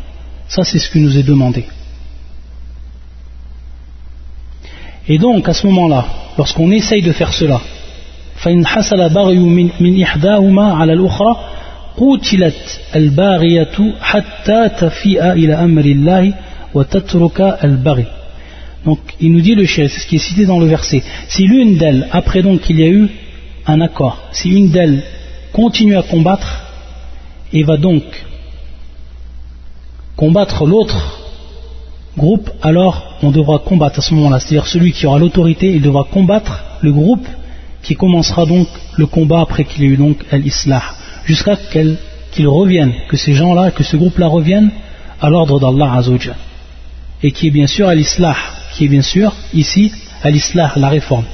Ça 0.48 0.64
c'est 0.64 0.78
ce 0.78 0.88
qui 0.90 1.00
nous 1.00 1.18
est 1.18 1.22
demandé. 1.22 1.66
Et 5.07 5.17
donc 5.17 5.49
à 5.49 5.53
ce 5.53 5.67
moment-là, 5.67 6.05
lorsqu'on 6.37 6.71
essaye 6.71 7.01
de 7.01 7.11
faire 7.11 7.33
cela, 7.33 7.61
فإن 8.43 8.65
حصل 8.65 9.09
بغي 9.09 9.39
من 9.79 10.01
إحداهما 10.01 10.73
على 10.73 10.93
الأخرى 10.93 11.39
قتلت 11.97 12.81
الباغية 12.95 13.93
حتى 14.01 14.69
تفيء 14.79 15.31
إلى 15.31 15.53
أمر 15.53 15.85
الله 15.85 16.33
وتترك 16.73 17.41
البغي 17.63 18.05
Donc 18.85 18.99
il 19.21 19.31
nous 19.31 19.39
dit 19.39 19.55
le 19.55 19.65
chef, 19.65 19.93
c'est 19.93 20.01
ce 20.01 20.07
qui 20.07 20.17
est 20.17 20.27
cité 20.29 20.45
dans 20.45 20.59
le 20.59 20.65
verset. 20.65 21.01
Si 21.29 21.47
l'une 21.47 21.77
d'elles, 21.77 22.09
après 22.11 22.41
donc 22.41 22.59
qu'il 22.61 22.79
y 22.81 22.83
a 22.83 22.89
eu 22.89 23.07
un 23.65 23.79
accord, 23.79 24.17
si 24.33 24.49
une 24.49 24.71
d'elles 24.71 25.03
continue 25.53 25.95
à 25.95 26.01
combattre 26.01 26.63
et 27.53 27.63
va 27.63 27.77
donc 27.77 28.03
combattre 30.17 30.65
l'autre 30.65 31.19
groupe, 32.18 32.50
alors 32.60 33.14
on 33.22 33.30
devra 33.30 33.58
combattre 33.60 34.00
à 34.00 34.02
ce 34.02 34.12
moment-là. 34.14 34.38
C'est-à-dire 34.40 34.66
celui 34.66 34.92
qui 34.92 35.06
aura 35.06 35.18
l'autorité, 35.18 35.68
il 35.74 35.80
devra 35.80 36.04
combattre 36.04 36.62
le 36.82 36.92
groupe 36.92 37.26
qui 37.82 37.94
commencera 37.94 38.44
donc 38.44 38.68
le 38.96 39.06
combat 39.06 39.40
après 39.40 39.64
qu'il 39.64 39.84
ait 39.84 39.86
eu 39.86 39.96
donc 39.96 40.18
l'islah, 40.32 40.82
jusqu'à 41.24 41.56
qu'il 41.56 42.48
revienne, 42.48 42.92
que 43.08 43.16
ces 43.16 43.32
gens-là, 43.32 43.70
que 43.70 43.82
ce 43.82 43.96
groupe-là 43.96 44.26
revienne 44.26 44.70
à 45.20 45.30
l'ordre 45.30 45.58
d'Allah 45.58 45.94
Azzawajal. 45.94 46.36
Et 47.22 47.32
qui 47.32 47.46
est 47.48 47.50
bien 47.50 47.66
sûr 47.66 47.90
l'islah, 47.90 48.36
qui 48.74 48.84
est 48.84 48.88
bien 48.88 49.02
sûr 49.02 49.34
ici 49.54 49.90
l'islah, 50.24 50.72
la 50.76 50.88
réforme. 50.88 51.24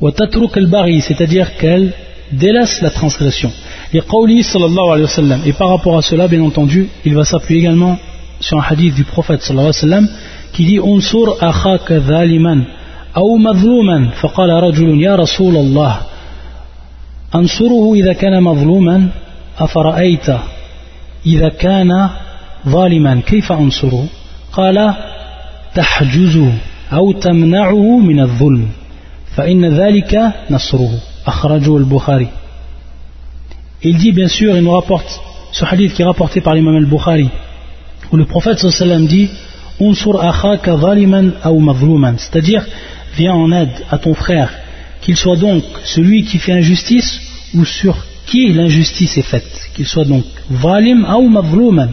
c'est-à-dire 0.00 1.56
qu'elle 1.58 1.92
délaisse 2.32 2.80
la 2.80 2.90
transgression. 2.90 3.52
Et 3.92 4.00
par 4.00 5.68
rapport 5.68 5.96
à 5.98 6.02
cela, 6.02 6.28
bien 6.28 6.42
entendu, 6.42 6.88
il 7.04 7.14
va 7.14 7.24
s'appuyer 7.24 7.60
également 7.60 7.98
sur 8.42 8.58
un 8.58 8.64
hadith 8.68 8.94
du 8.94 9.04
prophète 9.04 9.42
sallallahu 9.42 9.70
alayhi 9.70 9.84
wa 9.84 9.90
sallam 9.90 10.08
qui 10.52 10.64
dit 10.64 10.78
Unsur 10.78 11.36
akhaka 11.40 12.00
dhaliman 12.00 12.64
أو 13.16 13.36
مظلوما 13.36 14.10
فقال 14.20 14.50
رجل 14.50 15.02
يا 15.02 15.16
رسول 15.16 15.56
الله 15.56 15.96
أنصره 17.34 17.94
إذا 17.94 18.12
كان 18.12 18.42
مظلوما 18.42 19.08
أفرأيت 19.58 20.28
إذا 21.26 21.48
كان 21.48 22.10
ظالما 22.68 23.20
كيف 23.20 23.52
أنصره 23.52 24.06
قال 24.52 24.94
تحجزه 25.74 26.52
أو 26.92 27.12
تمنعه 27.12 27.98
من 27.98 28.20
الظلم 28.20 28.68
فإن 29.36 29.64
ذلك 29.64 30.32
نصره 30.50 30.92
أخرجه 31.26 31.76
البخاري 31.76 32.28
Il 33.84 33.96
dit 33.96 34.12
bien 34.12 34.28
sûr, 34.28 34.56
il 34.56 34.62
nous 34.62 34.70
rapporte 34.70 35.20
ce 35.50 35.64
hadith 35.64 35.92
qui 35.94 36.02
est 36.02 36.04
rapporté 36.04 36.40
par 36.40 36.54
l'imam 36.54 36.76
al-Bukhari, 36.76 37.28
où 38.12 38.16
le 38.16 38.26
prophète 38.26 38.58
sallam 38.58 39.06
dit 39.06 39.30
Unsur 39.80 40.22
akhaka 40.22 40.76
zaliman 40.78 41.32
ou 41.46 41.60
mazluman, 41.60 42.14
c'est-à-dire 42.18 42.64
viens 43.16 43.34
en 43.34 43.50
aide 43.52 43.72
à 43.90 43.98
ton 43.98 44.14
frère, 44.14 44.50
qu'il 45.00 45.16
soit 45.16 45.36
donc 45.36 45.64
celui 45.84 46.24
qui 46.24 46.38
fait 46.38 46.52
injustice 46.52 47.20
ou 47.54 47.64
sur 47.64 47.96
qui 48.26 48.52
l'injustice 48.52 49.16
est 49.16 49.22
faite, 49.22 49.50
qu'il 49.74 49.86
soit 49.86 50.04
donc 50.04 50.24
valim 50.48 51.04
ou 51.18 51.28
mavlouman. 51.28 51.88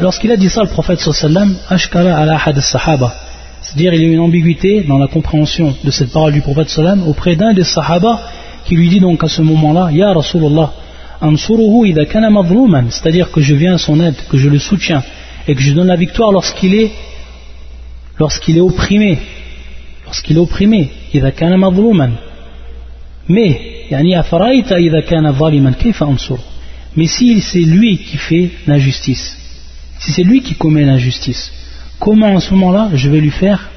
Lorsqu'il 0.00 0.30
a, 0.30 0.36
dit 0.36 0.48
ça, 0.48 0.62
le 0.62 0.68
prophète 0.68 1.00
sallam, 1.00 1.56
ashkara 1.68 2.14
ala 2.16 2.38
had 2.44 2.58
sahaba, 2.60 3.14
c'est-à-dire 3.60 3.94
il 3.94 4.02
y 4.02 4.04
a 4.04 4.08
une 4.08 4.20
ambiguïté 4.20 4.82
dans 4.82 4.98
la 4.98 5.08
compréhension 5.08 5.74
de 5.84 5.90
cette 5.90 6.12
parole 6.12 6.32
du 6.32 6.40
prophète 6.40 6.68
sallam 6.68 7.06
auprès 7.06 7.36
d'un 7.36 7.52
des 7.52 7.64
sahaba 7.64 8.20
qui 8.64 8.76
lui 8.76 8.88
dit 8.88 9.00
donc 9.00 9.22
à 9.24 9.28
ce 9.28 9.42
moment-là, 9.42 9.90
Ya 9.92 10.12
Rasulullah, 10.12 10.72
c'est-à-dire 12.90 13.30
que 13.30 13.40
je 13.40 13.54
viens 13.54 13.74
à 13.74 13.78
son 13.78 14.00
aide, 14.00 14.16
que 14.28 14.36
je 14.36 14.48
le 14.48 14.58
soutiens 14.58 15.02
et 15.46 15.54
que 15.54 15.60
je 15.60 15.72
donne 15.72 15.86
la 15.86 15.96
victoire 15.96 16.32
lorsqu'il 16.32 16.74
est 16.74 16.90
lorsqu'il 18.18 18.56
est 18.56 18.60
opprimé, 18.60 19.18
lorsqu'il 20.04 20.36
est 20.36 20.40
opprimé, 20.40 20.90
Mais 23.28 23.60
mais 26.94 27.06
si 27.06 27.40
c'est 27.40 27.58
lui 27.60 27.98
qui 27.98 28.16
fait 28.16 28.50
l'injustice, 28.66 29.38
si 29.98 30.12
c'est 30.12 30.24
lui 30.24 30.42
qui 30.42 30.54
commet 30.54 30.84
l'injustice, 30.84 31.52
comment 31.98 32.34
en 32.34 32.40
ce 32.40 32.50
moment-là 32.54 32.90
je 32.94 33.08
vais 33.08 33.20
lui 33.20 33.30
faire 33.30 33.70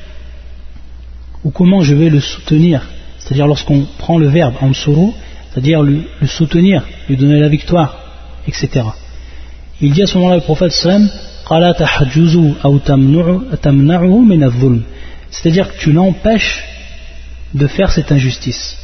ou 1.43 1.51
comment 1.51 1.81
je 1.81 1.93
vais 1.93 2.09
le 2.09 2.19
soutenir? 2.19 2.81
C'est-à-dire 3.19 3.47
lorsqu'on 3.47 3.85
prend 3.97 4.17
le 4.17 4.27
verbe 4.27 4.55
ansuru, 4.61 5.11
c'est-à-dire 5.55 5.81
le, 5.81 6.03
soutenir 6.27 6.83
lui 7.07 7.15
donner 7.15 7.39
la 7.39 7.47
victoire 7.47 7.97
etc 8.45 8.83
il 9.81 9.93
dit 9.93 10.03
à 10.03 10.05
ce 10.05 10.17
moment-là 10.17 10.35
le 10.35 10.41
prophète 10.41 10.71
sallam 10.71 11.09
c'est-à-dire 15.29 15.71
que 15.71 15.77
tu 15.77 15.91
l'empêches 15.91 16.63
de 17.53 17.67
faire 17.67 17.91
cette 17.91 18.11
injustice. 18.11 18.75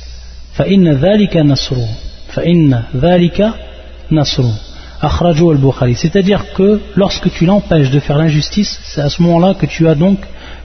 C'est-à-dire 5.96 6.54
que 6.54 6.82
lorsque 6.96 7.32
tu 7.32 7.46
l'empêches 7.46 7.90
de 7.90 8.00
faire 8.00 8.18
l'injustice 8.20 8.80
c'est 8.84 9.02
à 9.02 9.10
ce 9.10 9.24
moment-là 9.24 9.56
que 9.56 9.66
tu 9.66 9.88
as 9.88 9.96
donc 9.96 10.20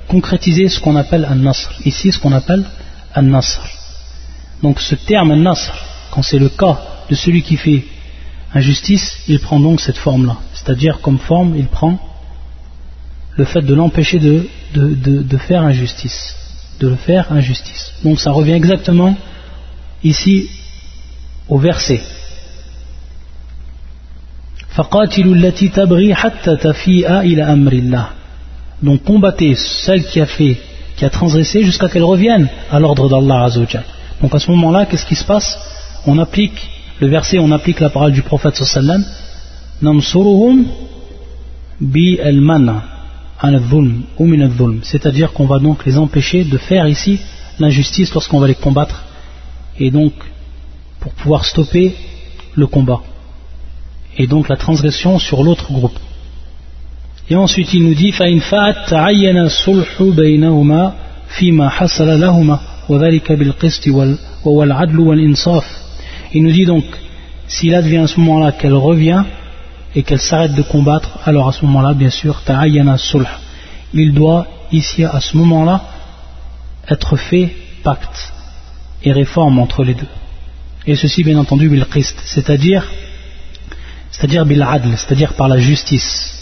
concrétisé 0.07 0.69
ce 0.69 0.79
qu'on 0.81 0.97
appelle 0.97 1.25
un 1.25 1.37
nasr. 1.37 1.73
Ici 1.87 2.13
ce 2.13 2.19
qu'on 2.19 2.33
appelle 2.33 2.65
un 3.15 3.23
nasr. 3.23 3.63
Donc 4.63 4.81
ce 4.81 4.95
terme 4.95 5.31
un 5.31 5.37
nasr 5.37 5.73
quand 6.17 6.23
c'est 6.23 6.39
le 6.39 6.49
cas 6.49 6.81
de 7.11 7.15
celui 7.15 7.43
qui 7.43 7.57
fait 7.59 7.85
injustice 8.55 9.19
il 9.29 9.39
prend 9.39 9.61
donc 9.61 9.81
cette 9.83 9.99
forme 9.99 10.27
là 10.27 10.39
c'est-à-dire 10.67 11.01
comme 11.01 11.19
forme, 11.19 11.55
il 11.57 11.67
prend 11.67 11.97
le 13.37 13.45
fait 13.45 13.63
de 13.63 13.73
l'empêcher 13.73 14.19
de, 14.19 14.49
de, 14.75 15.37
faire 15.37 15.63
injustice. 15.63 16.35
De 16.81 16.89
le 16.89 16.97
faire 16.97 17.31
injustice. 17.31 17.93
Donc 18.03 18.19
ça 18.19 18.33
revient 18.33 18.55
exactement 18.55 19.15
ici 20.03 20.49
au 21.49 21.59
verset. 21.59 22.03
Donc 28.83 29.05
combattez 29.05 29.55
celle 29.55 30.05
qui 30.05 30.21
a 30.21 30.27
fait, 30.27 30.59
qui 30.97 31.05
a 31.05 31.11
transgressé 31.11 31.63
jusqu'à 31.63 31.89
qu'elle 31.89 32.03
revienne 32.03 32.49
à 32.73 32.81
l'ordre 32.81 33.09
d'Allah 33.09 33.49
Donc 34.21 34.35
à 34.35 34.39
ce 34.41 34.51
moment-là, 34.51 34.87
qu'est-ce 34.87 35.07
qui 35.07 35.15
se 35.15 35.25
passe? 35.25 35.76
On 36.07 36.19
applique 36.19 36.71
le 37.01 37.09
verset, 37.09 37.39
on 37.39 37.51
applique 37.51 37.81
la 37.81 37.91
parole 37.91 38.13
du 38.13 38.23
prophète 38.23 38.57
sallallahu 38.57 39.05
c'est-à-dire 44.83 45.33
qu'on 45.33 45.47
va 45.47 45.59
donc 45.59 45.85
les 45.85 45.99
empêcher 45.99 46.45
de 46.45 46.57
faire 46.57 46.87
ici 46.89 47.21
l'injustice 47.59 48.15
lorsqu'on 48.15 48.39
va 48.39 48.47
les 48.47 48.55
combattre 48.55 49.05
et 49.79 49.91
donc 49.91 50.13
pour 51.01 51.13
pouvoir 51.13 51.45
stopper 51.45 51.95
le 52.55 52.67
combat 52.67 53.03
et 54.17 54.27
donc 54.27 54.49
la 54.49 54.57
transgression 54.57 55.19
sur 55.19 55.45
l'autre 55.45 55.71
groupe. 55.71 55.99
Et 57.29 57.37
ensuite 57.37 57.75
il 57.75 57.85
nous 57.85 57.95
dit 57.95 58.13
il 66.33 66.43
nous 66.43 66.53
dit 66.53 66.67
donc 66.67 66.85
s'il 67.49 67.75
advient 67.75 67.99
à 67.99 68.07
ce 68.07 68.19
moment-là 68.21 68.53
qu'elle 68.53 68.75
revient 68.75 69.25
et 69.95 70.03
qu'elle 70.03 70.21
s'arrête 70.21 70.55
de 70.55 70.63
combattre, 70.63 71.19
alors 71.25 71.49
à 71.49 71.53
ce 71.53 71.65
moment-là, 71.65 71.95
bien 71.95 72.11
sûr, 72.11 72.43
ta'ayyana 72.43 72.99
sulh. 72.99 73.27
Il 73.95 74.13
doit, 74.13 74.47
ici, 74.73 75.05
à 75.05 75.21
ce 75.21 75.37
moment-là, 75.37 75.85
être 76.89 77.17
fait 77.17 77.55
pacte 77.83 78.33
et 79.03 79.13
réforme 79.13 79.59
entre 79.59 79.85
les 79.85 79.95
deux. 79.95 80.09
Et 80.87 80.97
ceci, 80.97 81.25
bien 81.25 81.39
entendu, 81.39 81.69
bil 81.69 81.85
christ, 81.87 82.17
c'est-à-dire, 82.27 82.87
c'est-à-dire 84.11 84.45
bil 84.45 84.63
adl, 84.63 84.91
c'est-à-dire 84.97 85.33
par 85.33 85.49
la 85.49 85.59
justice. 85.59 86.35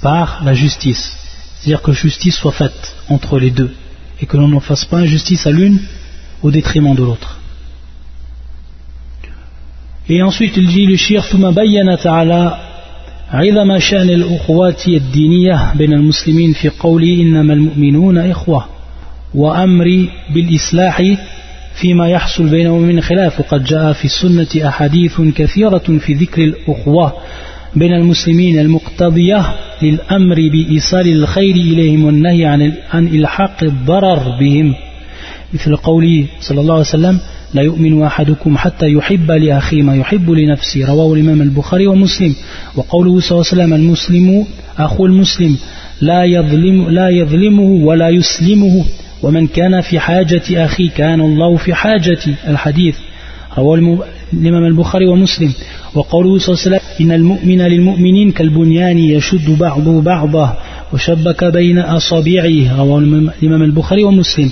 Par 0.00 0.42
la 0.42 0.54
justice. 0.54 1.16
C'est-à-dire 1.58 1.82
que 1.82 1.92
justice 1.92 2.36
soit 2.36 2.52
faite 2.52 2.96
entre 3.08 3.38
les 3.38 3.50
deux 3.50 3.74
et 4.20 4.26
que 4.26 4.36
l'on 4.36 4.48
ne 4.48 4.58
fasse 4.58 4.84
pas 4.84 4.98
injustice 4.98 5.46
à 5.46 5.50
l'une 5.50 5.80
au 6.42 6.50
détriment 6.50 6.94
de 6.94 7.02
l'autre. 7.02 7.41
Et 10.08 10.22
ensuite 10.22 10.56
il 10.56 10.66
dit 10.66 10.86
le 10.86 10.96
shir 10.96 11.20
ثم 11.20 11.50
بين 11.50 11.96
تعالى 11.98 12.56
عظم 13.30 13.78
شأن 13.78 14.10
الأخوات 14.10 14.88
الدينية 14.88 15.72
بين 15.74 15.92
المسلمين 15.92 16.52
في 16.52 16.68
قولي 16.68 17.22
إنما 17.22 17.52
المؤمنون 17.52 18.18
إخوة 18.18 18.64
وأمري 19.34 20.08
بالإصلاح 20.34 21.02
فيما 21.74 22.08
يحصل 22.08 22.48
بينهم 22.48 22.82
من 22.82 23.00
خلاف 23.00 23.40
وقد 23.40 23.64
جاء 23.64 23.92
في 23.92 24.04
السنة 24.04 24.68
أحاديث 24.68 25.20
كثيرة 25.20 25.98
في 25.98 26.14
ذكر 26.14 26.44
الأخوة 26.44 27.12
بين 27.76 27.92
المسلمين 27.94 28.58
المقتضية 28.58 29.54
للأمر 29.82 30.34
بإيصال 30.34 31.08
الخير 31.08 31.54
إليهم 31.54 32.04
والنهي 32.04 32.46
عن 32.46 32.72
عن 32.90 33.06
إلحاق 33.06 33.56
الضرر 33.62 34.38
بهم 34.40 34.74
مثل 35.54 35.76
قوله 35.76 36.26
صلى 36.40 36.60
الله 36.60 36.74
عليه 36.74 36.84
وسلم 36.84 37.20
لا 37.54 37.62
يؤمن 37.62 38.02
أحدكم 38.02 38.56
حتى 38.56 38.86
يحب 38.92 39.30
لأخيه 39.30 39.82
ما 39.82 39.96
يحب 39.96 40.30
لنفسه 40.30 40.86
رواه 40.86 41.14
الإمام 41.14 41.42
البخاري 41.42 41.86
ومسلم. 41.86 42.34
وقوله 42.76 43.20
صلى 43.20 43.30
الله 43.30 43.46
عليه 43.52 43.62
وسلم 43.62 43.74
المسلم 43.74 44.46
أخو 44.78 45.06
المسلم 45.06 45.56
لا 46.00 46.24
يظلم 46.24 46.88
لا 46.90 47.08
يظلمه 47.08 47.86
ولا 47.86 48.08
يسلمه. 48.08 48.84
ومن 49.22 49.46
كان 49.46 49.80
في 49.80 49.98
حاجة 49.98 50.64
أخي 50.64 50.88
كان 50.88 51.20
الله 51.20 51.56
في 51.56 51.74
حاجة. 51.74 52.18
الحديث 52.48 52.96
رواه 53.58 53.98
الإمام 54.32 54.64
البخاري 54.64 55.06
ومسلم. 55.06 55.52
وقوله 55.94 56.38
صلى 56.38 56.54
الله 56.54 56.64
عليه 56.66 56.76
وسلم 56.76 56.80
إن 57.00 57.12
المؤمن 57.12 57.60
للمؤمنين 57.62 58.30
كالبنيان 58.32 58.98
يشد 58.98 59.58
بعضه 59.58 60.00
بعضه 60.00 60.52
وشبك 60.92 61.44
بين 61.44 61.78
أصابعه 61.78 62.76
رواه 62.78 62.98
الإمام 62.98 63.62
البخاري 63.62 64.04
ومسلم. 64.04 64.50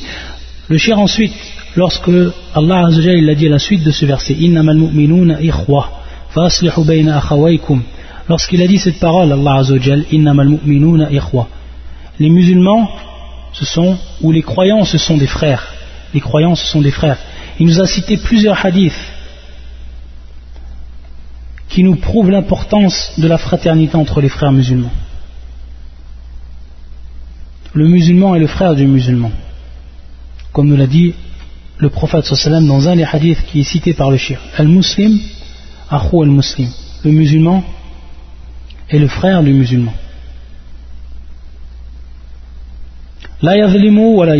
Le 0.71 0.79
cher 0.79 0.99
ensuite, 0.99 1.33
lorsque 1.77 2.11
Allah 2.55 2.89
il 2.91 3.31
a 3.31 3.35
dit 3.35 3.49
la 3.49 3.59
suite 3.59 3.85
de 3.85 3.91
ce 3.91 4.07
verset, 4.07 4.35
Innamal 4.35 4.77
mu'minuna 4.77 5.41
ikhwa, 5.41 5.91
faslihu 6.31 7.09
akhawaykum. 7.09 7.83
Lorsqu'il 8.29 8.63
a 8.63 8.67
dit 8.67 8.79
cette 8.79 8.99
parole, 8.99 9.33
Allah 9.33 9.57
Azzawajal, 9.57 10.05
Innamal 10.13 10.49
mu'minuna 10.49 11.11
ikhwa. 11.11 11.49
Les 12.19 12.31
musulmans, 12.31 12.89
ce 13.53 13.65
sont, 13.65 13.97
ou 14.21 14.33
les 14.33 14.43
croyants, 14.43 14.85
ce 14.85 14.99
sont 14.99 15.17
des 15.17 15.27
frères. 15.27 15.75
Les 16.15 16.21
croyants, 16.21 16.55
ce 16.55 16.67
sont 16.67 16.81
des 16.81 16.91
frères. 16.91 17.19
Il 17.59 17.67
nous 17.67 17.81
a 17.81 17.87
cité 17.87 18.17
plusieurs 18.17 18.65
hadiths 18.65 18.93
qui 21.69 21.85
nous 21.85 21.97
prouvent 21.97 22.31
l'importance 22.31 23.13
de 23.19 23.29
la 23.29 23.39
fraternité 23.39 23.97
entre 23.97 24.21
les 24.21 24.29
frères 24.29 24.53
musulmans. 24.53 24.93
Le 27.73 27.87
musulman 27.87 28.35
est 28.35 28.41
le 28.41 28.49
frère 28.49 28.75
du 28.75 28.87
musulman. 28.87 29.31
Comme 30.53 30.69
nous 30.69 30.77
l'a 30.77 30.89
dit 30.89 31.15
le 31.81 31.89
prophète 31.89 32.25
sallam 32.25 32.67
dans 32.67 32.89
un 32.89 32.97
des 32.97 33.05
hadiths 33.05 33.43
qui 33.47 33.61
est 33.61 33.65
cité 33.65 33.95
par 33.95 34.11
le 34.11 34.19
shir. 34.19 34.39
Al-Muslim, 34.57 35.19
Akhou 35.91 36.23
al-Muslim. 36.23 36.69
Le 37.05 37.11
musulman 37.11 37.65
est 38.91 38.99
le 38.99 39.09
frère 39.09 39.43
du 39.43 39.53
musulman. 39.53 39.95
La 43.41 43.57
yazlimu 43.57 44.15
wa 44.17 44.27
la. 44.27 44.35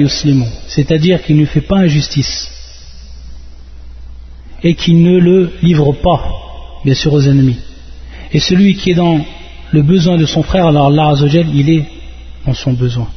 C'est-à-dire 0.69 1.23
qu'il 1.23 1.39
ne 1.39 1.47
fait 1.47 1.63
pas 1.63 1.79
injustice. 1.79 2.49
Et 4.63 4.75
qu'il 4.75 5.03
ne 5.03 5.19
le 5.19 5.51
livre 5.63 5.93
pas, 5.93 6.23
bien 6.85 6.95
sûr, 6.95 7.15
aux 7.15 7.23
ennemis. 7.23 7.57
Et 8.33 8.41
celui 8.41 8.75
qui 8.75 8.91
est 8.91 8.95
dans 8.95 9.25
le 9.73 9.83
besoin 9.83 10.19
de 10.19 10.27
son 10.27 10.43
frère, 10.43 10.67
alors 10.67 10.89
Allah 10.89 11.15
il 11.55 11.71
est 11.71 11.85
dans 12.47 12.53
son 12.53 12.75
besoin. 12.75 13.09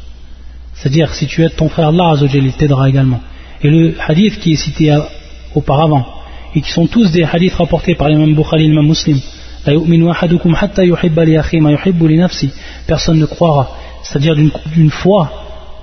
C'est-à-dire, 0.75 1.13
si 1.13 1.27
tu 1.27 1.43
aides 1.43 1.57
ton 1.57 1.67
frère, 1.67 1.89
Allah 1.89 2.15
il 2.33 2.53
t'aidera 2.53 2.87
également. 2.87 3.19
Et 3.63 3.69
le 3.69 3.95
hadith 4.07 4.39
qui 4.39 4.53
est 4.53 4.57
cité 4.57 4.95
auparavant, 5.55 6.05
et 6.55 6.61
qui 6.61 6.71
sont 6.71 6.87
tous 6.87 7.11
des 7.11 7.23
hadiths 7.23 7.55
rapportés 7.55 7.95
par 7.95 8.09
l'imam 8.09 8.33
Bukhari 8.35 8.67
l'imam 8.67 8.85
Muslim, 8.87 9.19
personne 12.87 13.19
ne 13.19 13.25
croira, 13.25 13.71
c'est-à-dire 14.03 14.35
d'une 14.35 14.91
foi 14.91 15.31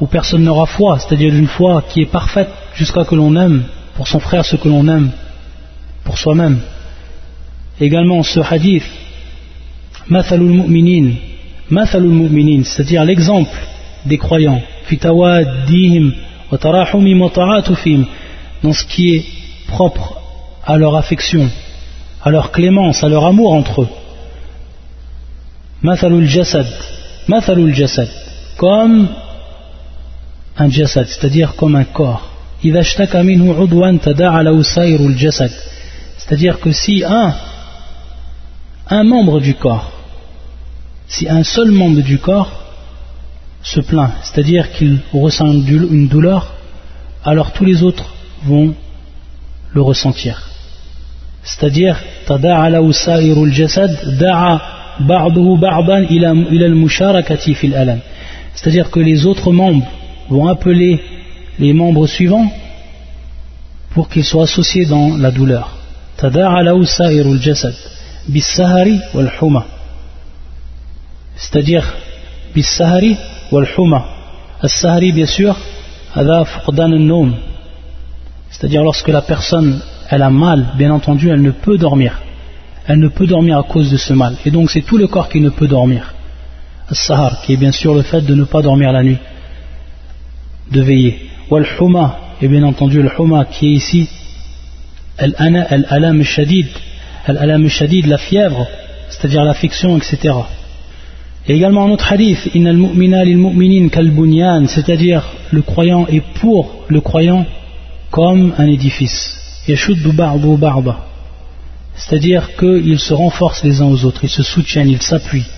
où 0.00 0.06
personne 0.06 0.44
n'aura 0.44 0.66
foi, 0.66 0.98
c'est-à-dire 0.98 1.32
d'une 1.32 1.46
foi 1.46 1.82
qui 1.88 2.02
est 2.02 2.06
parfaite 2.06 2.48
jusqu'à 2.74 3.04
que 3.04 3.14
l'on 3.14 3.34
aime 3.36 3.64
pour 3.94 4.08
son 4.08 4.20
frère 4.20 4.44
ce 4.44 4.56
que 4.56 4.68
l'on 4.68 4.86
aime 4.88 5.10
pour 6.04 6.18
soi-même. 6.18 6.58
Également 7.80 8.22
ce 8.22 8.40
hadith, 8.40 8.84
Mathalul 10.08 10.50
mu'minin, 10.50 11.12
Mathalul 11.70 12.12
mu'minin, 12.12 12.64
c'est-à-dire 12.64 13.04
l'exemple 13.04 13.56
des 14.04 14.18
croyants, 14.18 14.60
fitawadihim, 14.86 16.12
wa 16.12 16.14
tarahumim 16.14 16.14
wa 16.14 16.18
ta'atufim, 16.18 16.29
dans 18.62 18.72
ce 18.72 18.84
qui 18.84 19.14
est 19.14 19.24
propre 19.68 20.20
à 20.64 20.76
leur 20.76 20.96
affection, 20.96 21.48
à 22.22 22.30
leur 22.30 22.50
clémence, 22.50 23.02
à 23.02 23.08
leur 23.08 23.24
amour 23.24 23.52
entre 23.52 23.82
eux. 23.82 23.88
Mathalul 25.82 26.26
jasad, 26.26 26.66
comme 28.56 29.08
un 30.56 30.68
jasad, 30.68 31.06
c'est-à-dire 31.06 31.54
comme 31.56 31.76
un 31.76 31.84
corps. 31.84 32.28
C'est-à-dire 36.18 36.60
que 36.60 36.72
si 36.72 37.02
un, 37.04 37.34
un 38.88 39.04
membre 39.04 39.40
du 39.40 39.54
corps, 39.54 39.90
si 41.08 41.28
un 41.28 41.42
seul 41.42 41.70
membre 41.70 42.02
du 42.02 42.18
corps 42.18 42.59
se 43.62 43.80
plaint, 43.80 44.12
c'est-à-dire 44.22 44.72
qu'il 44.72 44.98
ressent 45.12 45.52
une 45.52 46.08
douleur, 46.08 46.54
alors 47.24 47.52
tous 47.52 47.64
les 47.64 47.82
autres 47.82 48.14
vont 48.44 48.74
le 49.72 49.82
ressentir. 49.82 50.48
C'est-à-dire, 51.42 51.96
c'est-à-dire 58.54 58.90
que 58.90 59.00
les 59.00 59.26
autres 59.26 59.52
membres 59.52 59.86
vont 60.28 60.48
appeler 60.48 61.00
les 61.58 61.72
membres 61.72 62.06
suivants 62.06 62.52
pour 63.90 64.08
qu'ils 64.08 64.24
soient 64.24 64.44
associés 64.44 64.86
dans 64.86 65.16
la 65.16 65.30
douleur. 65.30 65.76
C'est-à-dire, 71.36 71.94
wal-huma. 73.50 74.06
As-sahari, 74.62 75.12
bien 75.12 75.26
sûr, 75.26 75.56
c'est-à-dire 78.50 78.82
lorsque 78.82 79.08
la 79.08 79.22
personne 79.22 79.80
elle 80.10 80.22
a 80.22 80.30
mal, 80.30 80.70
bien 80.76 80.92
entendu, 80.92 81.30
elle 81.30 81.42
ne 81.42 81.52
peut 81.52 81.78
dormir. 81.78 82.20
Elle 82.86 82.98
ne 82.98 83.08
peut 83.08 83.26
dormir 83.26 83.58
à 83.58 83.62
cause 83.62 83.90
de 83.90 83.96
ce 83.96 84.12
mal. 84.12 84.36
Et 84.44 84.50
donc 84.50 84.70
c'est 84.70 84.82
tout 84.82 84.98
le 84.98 85.06
corps 85.06 85.28
qui 85.28 85.40
ne 85.40 85.50
peut 85.50 85.68
dormir. 85.68 86.14
As-sahar, 86.90 87.42
qui 87.42 87.52
est 87.52 87.56
bien 87.56 87.70
sûr 87.70 87.94
le 87.94 88.02
fait 88.02 88.22
de 88.22 88.34
ne 88.34 88.44
pas 88.44 88.62
dormir 88.62 88.92
la 88.92 89.02
nuit 89.02 89.18
de 90.70 90.80
veiller. 90.80 91.30
Huma, 91.50 92.18
et 92.40 92.48
bien 92.48 92.62
entendu 92.62 93.02
le 93.02 93.10
huma 93.18 93.44
qui 93.44 93.66
est 93.66 93.76
ici 93.76 94.08
al-alam 95.18 96.22
shadid, 96.22 96.68
al-alam 97.26 97.68
shadid, 97.68 98.06
la 98.06 98.18
fièvre, 98.18 98.66
c'est-à-dire 99.08 99.44
l'affection, 99.44 99.96
etc. 99.96 100.34
Et 101.50 101.54
également 101.54 101.84
un 101.86 101.90
autre 101.90 102.12
hadith, 102.12 102.38
c'est-à-dire 104.68 105.32
le 105.50 105.62
croyant 105.62 106.06
est 106.06 106.20
pour 106.20 106.84
le 106.86 107.00
croyant 107.00 107.44
comme 108.12 108.54
un 108.56 108.68
édifice. 108.68 109.36
C'est-à-dire 111.96 112.50
qu'ils 112.56 113.00
se 113.00 113.14
renforcent 113.14 113.64
les 113.64 113.80
uns 113.82 113.86
aux 113.86 114.04
autres, 114.04 114.20
ils 114.22 114.30
se 114.30 114.44
soutiennent, 114.44 114.90
ils 114.90 115.02
s'appuient, 115.02 115.48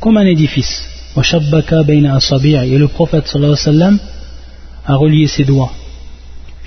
comme 0.00 0.18
un 0.18 0.26
édifice. 0.26 0.86
Et 1.16 1.20
le 1.22 2.88
prophète 2.88 3.32
alayhi 3.34 3.50
wa 3.50 3.56
sallam 3.56 3.98
à 4.84 4.96
relier 4.96 5.28
ses 5.28 5.44
doigts. 5.44 5.72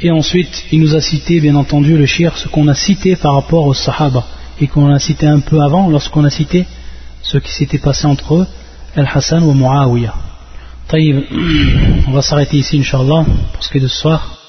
Et 0.01 0.09
ensuite, 0.09 0.65
il 0.71 0.79
nous 0.79 0.95
a 0.95 1.01
cité, 1.01 1.39
bien 1.39 1.53
entendu, 1.53 1.95
le 1.99 2.07
shir, 2.07 2.35
ce 2.35 2.47
qu'on 2.47 2.67
a 2.67 2.73
cité 2.73 3.15
par 3.15 3.35
rapport 3.35 3.67
aux 3.67 3.75
sahaba, 3.75 4.25
et 4.59 4.65
qu'on 4.65 4.91
a 4.91 4.97
cité 4.97 5.27
un 5.27 5.41
peu 5.41 5.61
avant, 5.61 5.87
lorsqu'on 5.87 6.23
a 6.23 6.31
cité 6.31 6.65
ce 7.21 7.37
qui 7.37 7.51
s'était 7.51 7.77
passé 7.77 8.07
entre 8.07 8.37
eux, 8.37 8.47
Al-Hassan 8.95 9.43
ou 9.43 9.53
Muawiyah. 9.53 10.13
On 10.93 12.11
va 12.11 12.21
s'arrêter 12.21 12.57
ici, 12.57 12.79
Inch'Allah, 12.79 13.25
pour 13.53 13.63
ce 13.63 13.69
qui 13.69 13.77
est 13.77 13.81
de 13.81 13.87
ce 13.87 14.01
soir. 14.01 14.40